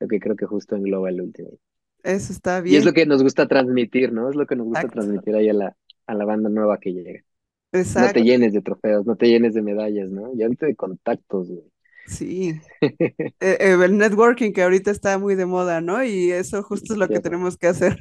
lo 0.00 0.08
que 0.08 0.20
creo 0.20 0.36
que 0.36 0.46
justo 0.46 0.76
engloba 0.76 1.10
el 1.10 1.20
último. 1.22 1.50
Eso 2.04 2.32
está 2.32 2.60
Y 2.66 2.76
es 2.76 2.84
bien. 2.84 2.84
lo 2.84 2.92
que 2.92 3.06
nos 3.06 3.22
gusta 3.22 3.46
transmitir, 3.48 4.12
¿no? 4.12 4.30
Es 4.30 4.36
lo 4.36 4.46
que 4.46 4.56
nos 4.56 4.66
gusta 4.66 4.88
Exacto. 4.88 4.88
transmitir 4.88 5.34
ahí 5.36 5.48
a 5.48 5.52
la, 5.54 5.76
a 6.06 6.14
la 6.14 6.24
banda 6.24 6.48
nueva 6.50 6.78
que 6.78 6.92
llega. 6.92 7.22
No 7.96 8.10
te 8.10 8.22
Exacto. 8.22 8.24
llenes 8.24 8.52
de 8.54 8.62
trofeos, 8.62 9.06
no 9.06 9.16
te 9.16 9.28
llenes 9.28 9.54
de 9.54 9.62
medallas, 9.62 10.10
¿no? 10.10 10.32
Y 10.34 10.42
ahorita 10.42 10.66
de 10.66 10.76
contactos, 10.76 11.48
güey. 11.50 11.64
Sí. 12.06 12.60
Eh, 13.40 13.58
eh, 13.60 13.76
el 13.84 13.98
networking 13.98 14.52
que 14.52 14.62
ahorita 14.62 14.90
está 14.90 15.18
muy 15.18 15.34
de 15.34 15.46
moda, 15.46 15.80
¿no? 15.80 16.02
Y 16.04 16.32
eso 16.32 16.62
justo 16.62 16.94
es 16.94 16.98
lo 16.98 17.10
que 17.10 17.20
tenemos 17.20 17.58
que 17.58 17.68
hacer. 17.68 17.98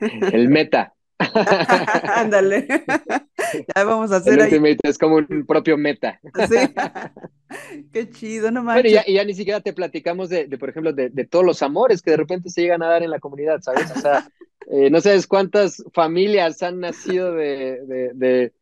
El 0.30 0.48
meta. 0.48 0.95
Ándale. 2.14 2.66
ya 3.76 3.84
vamos 3.84 4.12
a 4.12 4.16
hacer 4.16 4.34
El 4.34 4.40
ahí. 4.40 4.44
Ultimate 4.54 4.78
es 4.84 4.98
como 4.98 5.16
un 5.16 5.46
propio 5.46 5.76
meta. 5.76 6.20
Sí. 6.48 6.56
Qué 7.92 8.10
chido, 8.10 8.50
no 8.50 8.62
Bueno, 8.64 8.80
y 8.88 8.92
manches. 8.92 8.92
ya, 8.92 9.04
y 9.06 9.14
ya 9.14 9.24
ni 9.24 9.34
siquiera 9.34 9.60
te 9.60 9.72
platicamos 9.72 10.28
de, 10.28 10.46
de, 10.46 10.58
por 10.58 10.68
ejemplo, 10.70 10.92
de, 10.92 11.10
de 11.10 11.24
todos 11.24 11.44
los 11.44 11.62
amores 11.62 12.02
que 12.02 12.10
de 12.10 12.16
repente 12.18 12.50
se 12.50 12.62
llegan 12.62 12.82
a 12.82 12.88
dar 12.88 13.02
en 13.02 13.10
la 13.10 13.20
comunidad, 13.20 13.60
¿sabes? 13.62 13.90
O 13.96 14.00
sea, 14.00 14.28
eh, 14.68 14.90
no 14.90 15.00
sabes 15.00 15.26
cuántas 15.28 15.82
familias 15.94 16.60
han 16.64 16.80
nacido 16.80 17.32
de, 17.32 17.80
de, 17.86 18.52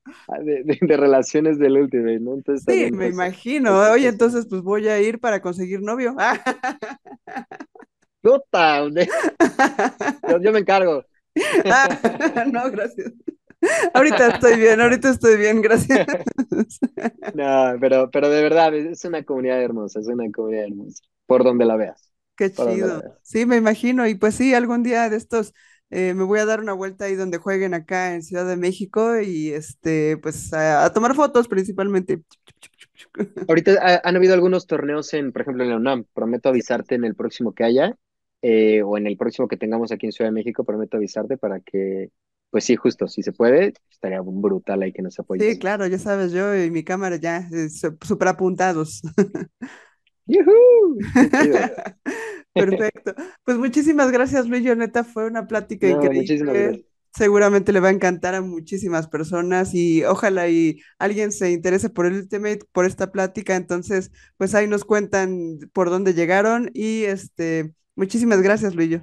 de, 0.83 0.97
relaciones 0.97 1.59
del 1.59 1.79
Ultimate, 1.79 2.21
¿no? 2.21 2.35
Entonces, 2.35 2.65
Sí, 2.69 2.93
me 2.93 3.07
imagino. 3.09 3.83
es- 3.87 3.91
Oye, 3.93 4.07
es- 4.09 4.13
entonces 4.13 4.47
pues 4.49 4.61
voy 4.63 4.87
a 4.89 5.01
ir 5.01 5.19
para 5.19 5.41
conseguir 5.41 5.81
novio. 5.81 6.15
¡Puta! 8.21 8.81
Yo, 10.29 10.41
yo 10.41 10.53
me 10.53 10.59
encargo. 10.61 11.05
No, 12.53 12.71
gracias. 12.71 13.13
Ahorita 13.95 14.29
estoy 14.29 14.57
bien, 14.59 14.81
ahorita 14.81 15.11
estoy 15.11 15.37
bien, 15.39 15.63
gracias. 15.63 16.07
No, 17.33 17.75
pero, 17.81 18.11
pero 18.11 18.29
de 18.29 18.43
verdad, 18.43 18.75
es 18.75 19.05
una 19.05 19.25
comunidad 19.25 19.61
hermosa, 19.63 20.01
es 20.01 20.07
una 20.07 20.31
comunidad 20.31 20.65
hermosa, 20.67 21.03
por 21.27 21.43
donde 21.45 21.65
la 21.65 21.77
veas. 21.77 22.13
Qué 22.37 22.53
chido. 22.53 23.05
veas. 23.05 23.19
Sí, 23.23 23.47
me 23.47 23.57
imagino. 23.57 24.07
Y 24.09 24.17
pues 24.17 24.35
sí, 24.35 24.55
algún 24.55 24.83
día 24.83 25.09
de 25.09 25.17
estos 25.17 25.55
eh, 25.91 26.15
me 26.15 26.25
voy 26.25 26.41
a 26.41 26.45
dar 26.47 26.61
una 26.61 26.73
vuelta 26.73 27.05
ahí 27.05 27.15
donde 27.15 27.39
jueguen 27.39 27.75
acá 27.75 28.15
en 28.15 28.23
Ciudad 28.23 28.47
de 28.47 28.57
México 28.57 29.21
y 29.21 29.51
este, 29.53 30.17
pues 30.19 30.53
a, 30.53 30.85
a 30.85 30.93
tomar 30.93 31.15
fotos 31.15 31.47
principalmente. 31.49 32.23
Ahorita 33.49 33.73
ha- 33.81 34.01
han 34.09 34.17
habido 34.17 34.35
algunos 34.35 34.67
torneos 34.67 35.13
en, 35.15 35.33
por 35.33 35.43
ejemplo, 35.43 35.65
en 35.65 35.71
la 35.71 35.77
UNAM. 35.77 36.05
Prometo 36.15 36.49
avisarte 36.49 36.95
en 36.95 37.05
el 37.05 37.15
próximo 37.15 37.53
que 37.55 37.65
haya, 37.65 37.97
eh, 38.45 38.83
o 38.83 38.99
en 38.99 39.07
el 39.09 39.17
próximo 39.17 39.49
que 39.49 39.57
tengamos 39.57 39.93
aquí 39.93 40.07
en 40.07 40.13
Ciudad 40.13 40.31
de 40.31 40.35
México, 40.35 40.65
prometo 40.65 40.97
avisarte 40.99 41.39
para 41.39 41.61
que, 41.61 42.11
pues 42.51 42.65
sí, 42.65 42.77
justo, 42.77 43.09
si 43.09 43.23
se 43.23 43.33
puede, 43.33 43.75
estaría 43.91 44.21
brutal 44.23 44.83
ahí 44.83 44.93
que 44.93 45.03
nos 45.03 45.19
Sí, 45.37 45.59
apoyes. 45.59 45.59
claro, 45.59 45.87
ya 45.89 45.99
sabes, 45.99 46.31
yo 46.33 46.55
y 46.55 46.71
mi 46.71 46.85
cámara 46.85 47.17
ya 47.17 47.39
eh, 47.53 47.69
su- 47.69 47.99
súper 48.03 48.29
apuntados. 48.29 49.03
¡Yujú! 50.27 51.11
¡Qué 51.19 51.31
chido! 51.31 51.71
Perfecto. 52.57 53.15
Pues 53.45 53.59
muchísimas 53.59 54.11
gracias, 54.13 54.47
Luis. 54.49 54.65
Neta, 54.77 55.05
fue 55.05 55.27
una 55.27 55.47
plática 55.47 55.89
No, 55.89 56.13
muchísimas 56.13 56.57
increíble. 56.57 56.59
gracias. 56.59 56.87
Seguramente 57.15 57.73
le 57.73 57.81
va 57.81 57.89
a 57.89 57.93
encantar 57.93 58.35
a 58.35 58.41
muchísimas 58.43 59.07
personas 59.09 59.73
y 59.75 60.05
ojalá 60.05 60.49
y 60.49 60.81
alguien 60.99 61.31
se 61.33 61.53
interese 61.53 61.89
por 61.91 62.07
el 62.07 62.15
Ultimate, 62.15 62.61
por 62.73 62.87
esta 62.87 63.13
plática. 63.13 63.55
Entonces, 63.57 64.11
pues 64.37 64.55
ahí 64.55 64.67
nos 64.67 64.85
cuentan 64.85 65.59
por 65.73 65.91
dónde 65.91 66.15
llegaron 66.15 66.71
y 66.75 67.05
este, 67.05 67.73
muchísimas 67.97 68.43
gracias, 68.43 68.75
Luis. 68.75 69.01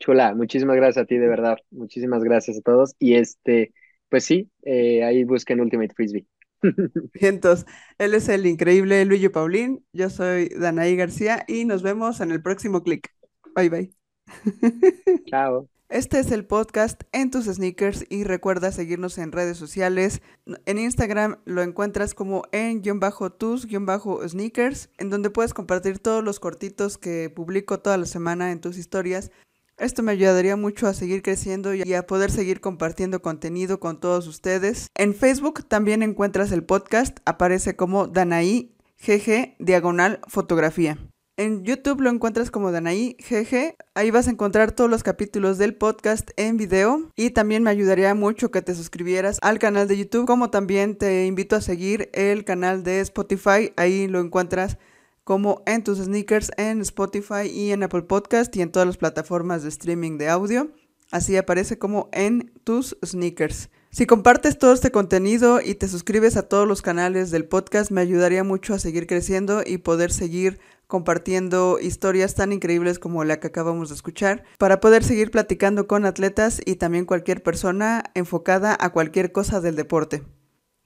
Chula, 0.00 0.34
muchísimas 0.34 0.76
gracias 0.76 1.02
a 1.04 1.06
ti, 1.06 1.16
de 1.18 1.28
verdad. 1.28 1.58
Muchísimas 1.70 2.22
gracias 2.22 2.58
a 2.58 2.60
todos. 2.62 2.94
Y 2.98 3.14
este, 3.14 3.72
pues 4.08 4.24
sí, 4.24 4.50
eh, 4.62 5.04
ahí 5.04 5.24
busquen 5.24 5.60
Ultimate 5.60 5.94
Frisbee. 5.94 6.26
Entonces, 7.14 7.66
él 7.98 8.14
es 8.14 8.28
el 8.28 8.46
increíble 8.46 9.04
Luis 9.04 9.28
Paulín. 9.30 9.84
Yo 9.92 10.10
soy 10.10 10.48
Danaí 10.50 10.96
García 10.96 11.44
y 11.48 11.64
nos 11.64 11.82
vemos 11.82 12.20
en 12.20 12.30
el 12.30 12.42
próximo 12.42 12.82
clic. 12.82 13.10
Bye, 13.54 13.68
bye. 13.70 13.97
Chao. 15.26 15.68
Este 15.90 16.20
es 16.20 16.30
el 16.32 16.44
podcast 16.44 17.04
en 17.12 17.30
tus 17.30 17.46
sneakers 17.46 18.04
y 18.10 18.24
recuerda 18.24 18.72
seguirnos 18.72 19.16
en 19.16 19.32
redes 19.32 19.56
sociales. 19.56 20.20
En 20.66 20.78
Instagram 20.78 21.38
lo 21.46 21.62
encuentras 21.62 22.12
como 22.12 22.42
en 22.52 22.82
guion 22.82 23.00
bajo 23.00 23.30
tus 23.32 23.64
guion 23.64 23.86
bajo 23.86 24.26
sneakers, 24.28 24.90
en 24.98 25.08
donde 25.08 25.30
puedes 25.30 25.54
compartir 25.54 25.98
todos 25.98 26.22
los 26.22 26.40
cortitos 26.40 26.98
que 26.98 27.30
publico 27.30 27.80
toda 27.80 27.96
la 27.96 28.04
semana 28.04 28.52
en 28.52 28.60
tus 28.60 28.76
historias. 28.76 29.30
Esto 29.78 30.02
me 30.02 30.12
ayudaría 30.12 30.56
mucho 30.56 30.88
a 30.88 30.92
seguir 30.92 31.22
creciendo 31.22 31.72
y 31.72 31.94
a 31.94 32.06
poder 32.06 32.30
seguir 32.30 32.60
compartiendo 32.60 33.22
contenido 33.22 33.80
con 33.80 33.98
todos 33.98 34.26
ustedes. 34.26 34.88
En 34.94 35.14
Facebook 35.14 35.64
también 35.68 36.02
encuentras 36.02 36.52
el 36.52 36.64
podcast, 36.64 37.18
aparece 37.24 37.76
como 37.76 38.08
Danaí 38.08 38.74
GG 39.06 39.56
diagonal 39.58 40.20
fotografía. 40.26 40.98
En 41.38 41.62
YouTube 41.62 42.00
lo 42.00 42.10
encuentras 42.10 42.50
como 42.50 42.72
Danaí 42.72 43.16
GG. 43.20 43.76
Ahí 43.94 44.10
vas 44.10 44.26
a 44.26 44.32
encontrar 44.32 44.72
todos 44.72 44.90
los 44.90 45.04
capítulos 45.04 45.56
del 45.56 45.76
podcast 45.76 46.32
en 46.36 46.56
video. 46.56 47.12
Y 47.14 47.30
también 47.30 47.62
me 47.62 47.70
ayudaría 47.70 48.12
mucho 48.16 48.50
que 48.50 48.60
te 48.60 48.74
suscribieras 48.74 49.38
al 49.40 49.60
canal 49.60 49.86
de 49.86 49.96
YouTube. 49.96 50.26
Como 50.26 50.50
también 50.50 50.98
te 50.98 51.26
invito 51.26 51.54
a 51.54 51.60
seguir 51.60 52.10
el 52.12 52.44
canal 52.44 52.82
de 52.82 52.98
Spotify. 53.02 53.72
Ahí 53.76 54.08
lo 54.08 54.18
encuentras 54.18 54.78
como 55.22 55.62
en 55.64 55.84
tus 55.84 55.98
sneakers 55.98 56.50
en 56.56 56.80
Spotify 56.80 57.46
y 57.48 57.70
en 57.70 57.84
Apple 57.84 58.02
Podcast 58.02 58.56
y 58.56 58.62
en 58.62 58.72
todas 58.72 58.88
las 58.88 58.96
plataformas 58.96 59.62
de 59.62 59.68
streaming 59.68 60.18
de 60.18 60.30
audio. 60.30 60.72
Así 61.12 61.36
aparece 61.36 61.78
como 61.78 62.08
en 62.10 62.50
tus 62.64 62.96
sneakers. 63.06 63.70
Si 63.90 64.04
compartes 64.06 64.58
todo 64.58 64.74
este 64.74 64.90
contenido 64.90 65.60
y 65.62 65.74
te 65.74 65.88
suscribes 65.88 66.36
a 66.36 66.42
todos 66.42 66.68
los 66.68 66.82
canales 66.82 67.30
del 67.30 67.46
podcast, 67.46 67.90
me 67.90 68.02
ayudaría 68.02 68.44
mucho 68.44 68.74
a 68.74 68.78
seguir 68.78 69.06
creciendo 69.06 69.62
y 69.64 69.78
poder 69.78 70.12
seguir 70.12 70.60
compartiendo 70.86 71.78
historias 71.80 72.34
tan 72.34 72.52
increíbles 72.52 72.98
como 72.98 73.24
la 73.24 73.40
que 73.40 73.46
acabamos 73.46 73.88
de 73.88 73.94
escuchar, 73.94 74.44
para 74.58 74.80
poder 74.80 75.04
seguir 75.04 75.30
platicando 75.30 75.86
con 75.86 76.04
atletas 76.04 76.60
y 76.64 76.76
también 76.76 77.06
cualquier 77.06 77.42
persona 77.42 78.04
enfocada 78.14 78.76
a 78.78 78.90
cualquier 78.90 79.32
cosa 79.32 79.60
del 79.60 79.76
deporte. 79.76 80.22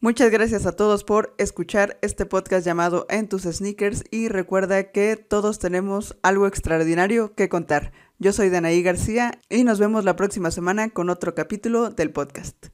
Muchas 0.01 0.31
gracias 0.31 0.67
a 0.67 0.73
todos 0.73 1.05
por 1.05 1.35
escuchar 1.39 1.99
este 2.03 2.27
podcast 2.27 2.67
llamado 2.67 3.07
En 3.09 3.29
tus 3.29 3.43
sneakers 3.43 4.05
y 4.11 4.29
recuerda 4.29 4.91
que 4.91 5.17
todos 5.17 5.59
tenemos 5.61 6.17
algo 6.23 6.47
extraordinario 6.49 7.35
que 7.35 7.49
contar. 7.49 7.93
Yo 8.19 8.33
soy 8.33 8.49
Danaí 8.49 8.83
García 8.83 9.39
y 9.49 9.65
nos 9.65 9.79
vemos 9.79 10.05
la 10.05 10.17
próxima 10.17 10.51
semana 10.51 10.91
con 10.91 11.11
otro 11.11 11.35
capítulo 11.35 11.91
del 11.91 12.11
podcast. 12.11 12.67